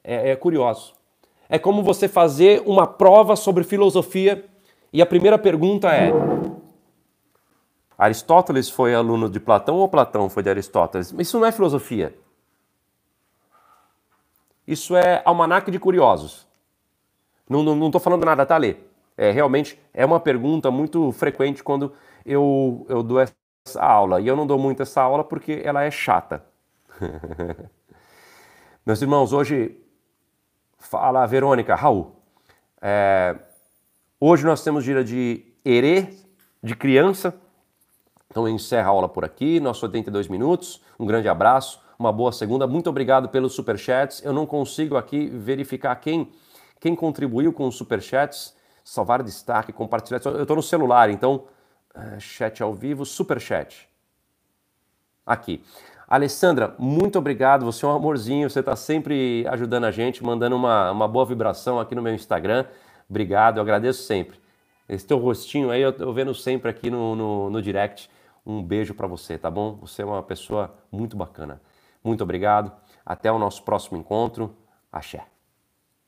É, 0.02 0.30
é 0.30 0.36
curioso. 0.36 0.94
É 1.46 1.58
como 1.58 1.82
você 1.82 2.08
fazer 2.08 2.62
uma 2.64 2.86
prova 2.86 3.36
sobre 3.36 3.62
filosofia 3.62 4.46
e 4.94 5.02
a 5.02 5.06
primeira 5.06 5.36
pergunta 5.36 5.94
é: 5.94 6.10
Aristóteles 7.98 8.70
foi 8.70 8.94
aluno 8.94 9.28
de 9.28 9.38
Platão 9.38 9.76
ou 9.76 9.88
Platão 9.88 10.30
foi 10.30 10.42
de 10.42 10.48
Aristóteles? 10.48 11.14
Isso 11.18 11.38
não 11.38 11.46
é 11.46 11.52
filosofia. 11.52 12.14
Isso 14.66 14.96
é 14.96 15.22
almanaque 15.24 15.70
de 15.70 15.78
curiosos. 15.78 16.46
Não 17.48 17.86
estou 17.86 18.00
falando 18.00 18.24
nada, 18.24 18.46
tá, 18.46 18.56
Lê? 18.56 18.76
É, 19.16 19.30
realmente 19.30 19.78
é 19.92 20.06
uma 20.06 20.20
pergunta 20.20 20.70
muito 20.70 21.12
frequente 21.12 21.62
quando 21.62 21.92
eu, 22.24 22.86
eu 22.88 23.02
dou 23.02 23.20
essa 23.20 23.82
aula. 23.82 24.20
E 24.20 24.26
eu 24.26 24.36
não 24.36 24.46
dou 24.46 24.58
muito 24.58 24.82
essa 24.82 25.02
aula 25.02 25.22
porque 25.22 25.60
ela 25.64 25.82
é 25.82 25.90
chata. 25.90 26.44
Meus 28.86 29.02
irmãos, 29.02 29.32
hoje 29.32 29.76
fala 30.78 31.26
Verônica, 31.26 31.74
Raul. 31.74 32.16
É, 32.80 33.36
hoje 34.18 34.44
nós 34.46 34.62
temos 34.62 34.84
dia 34.84 35.04
de 35.04 35.44
erê, 35.64 36.08
de 36.62 36.74
criança. 36.74 37.34
Então 38.30 38.48
encerra 38.48 38.88
a 38.88 38.90
aula 38.90 39.08
por 39.08 39.24
aqui, 39.24 39.60
nossos 39.60 39.82
82 39.82 40.28
minutos. 40.28 40.80
Um 40.98 41.04
grande 41.04 41.28
abraço 41.28 41.81
uma 42.02 42.12
boa 42.12 42.32
segunda. 42.32 42.66
Muito 42.66 42.90
obrigado 42.90 43.28
pelos 43.28 43.54
superchats. 43.54 44.24
Eu 44.24 44.32
não 44.32 44.44
consigo 44.44 44.96
aqui 44.96 45.26
verificar 45.28 45.94
quem, 45.96 46.28
quem 46.80 46.96
contribuiu 46.96 47.52
com 47.52 47.66
os 47.68 47.76
superchats. 47.76 48.54
Salvar 48.84 49.22
destaque, 49.22 49.72
compartilhar. 49.72 50.20
Eu 50.24 50.42
estou 50.42 50.56
no 50.56 50.62
celular, 50.62 51.08
então, 51.08 51.44
uh, 51.94 52.20
chat 52.20 52.60
ao 52.60 52.74
vivo, 52.74 53.06
superchat. 53.06 53.88
Aqui. 55.24 55.62
Alessandra, 56.08 56.74
muito 56.76 57.16
obrigado. 57.18 57.64
Você 57.64 57.84
é 57.84 57.88
um 57.88 57.92
amorzinho. 57.92 58.50
Você 58.50 58.58
está 58.58 58.74
sempre 58.74 59.46
ajudando 59.48 59.84
a 59.84 59.92
gente, 59.92 60.24
mandando 60.24 60.56
uma, 60.56 60.90
uma 60.90 61.06
boa 61.06 61.24
vibração 61.24 61.78
aqui 61.78 61.94
no 61.94 62.02
meu 62.02 62.12
Instagram. 62.12 62.66
Obrigado, 63.08 63.58
eu 63.58 63.62
agradeço 63.62 64.02
sempre. 64.02 64.40
Esse 64.88 65.06
teu 65.06 65.18
rostinho 65.18 65.70
aí, 65.70 65.80
eu, 65.80 65.94
eu 65.98 66.12
vendo 66.12 66.34
sempre 66.34 66.68
aqui 66.68 66.90
no, 66.90 67.14
no, 67.14 67.50
no 67.50 67.62
direct. 67.62 68.10
Um 68.44 68.60
beijo 68.60 68.92
para 68.92 69.06
você, 69.06 69.38
tá 69.38 69.48
bom? 69.48 69.76
Você 69.82 70.02
é 70.02 70.04
uma 70.04 70.22
pessoa 70.22 70.74
muito 70.90 71.16
bacana. 71.16 71.60
Muito 72.02 72.22
obrigado. 72.22 72.72
Até 73.04 73.30
o 73.30 73.38
nosso 73.38 73.62
próximo 73.64 73.98
encontro. 73.98 74.56
Axé. 74.90 75.31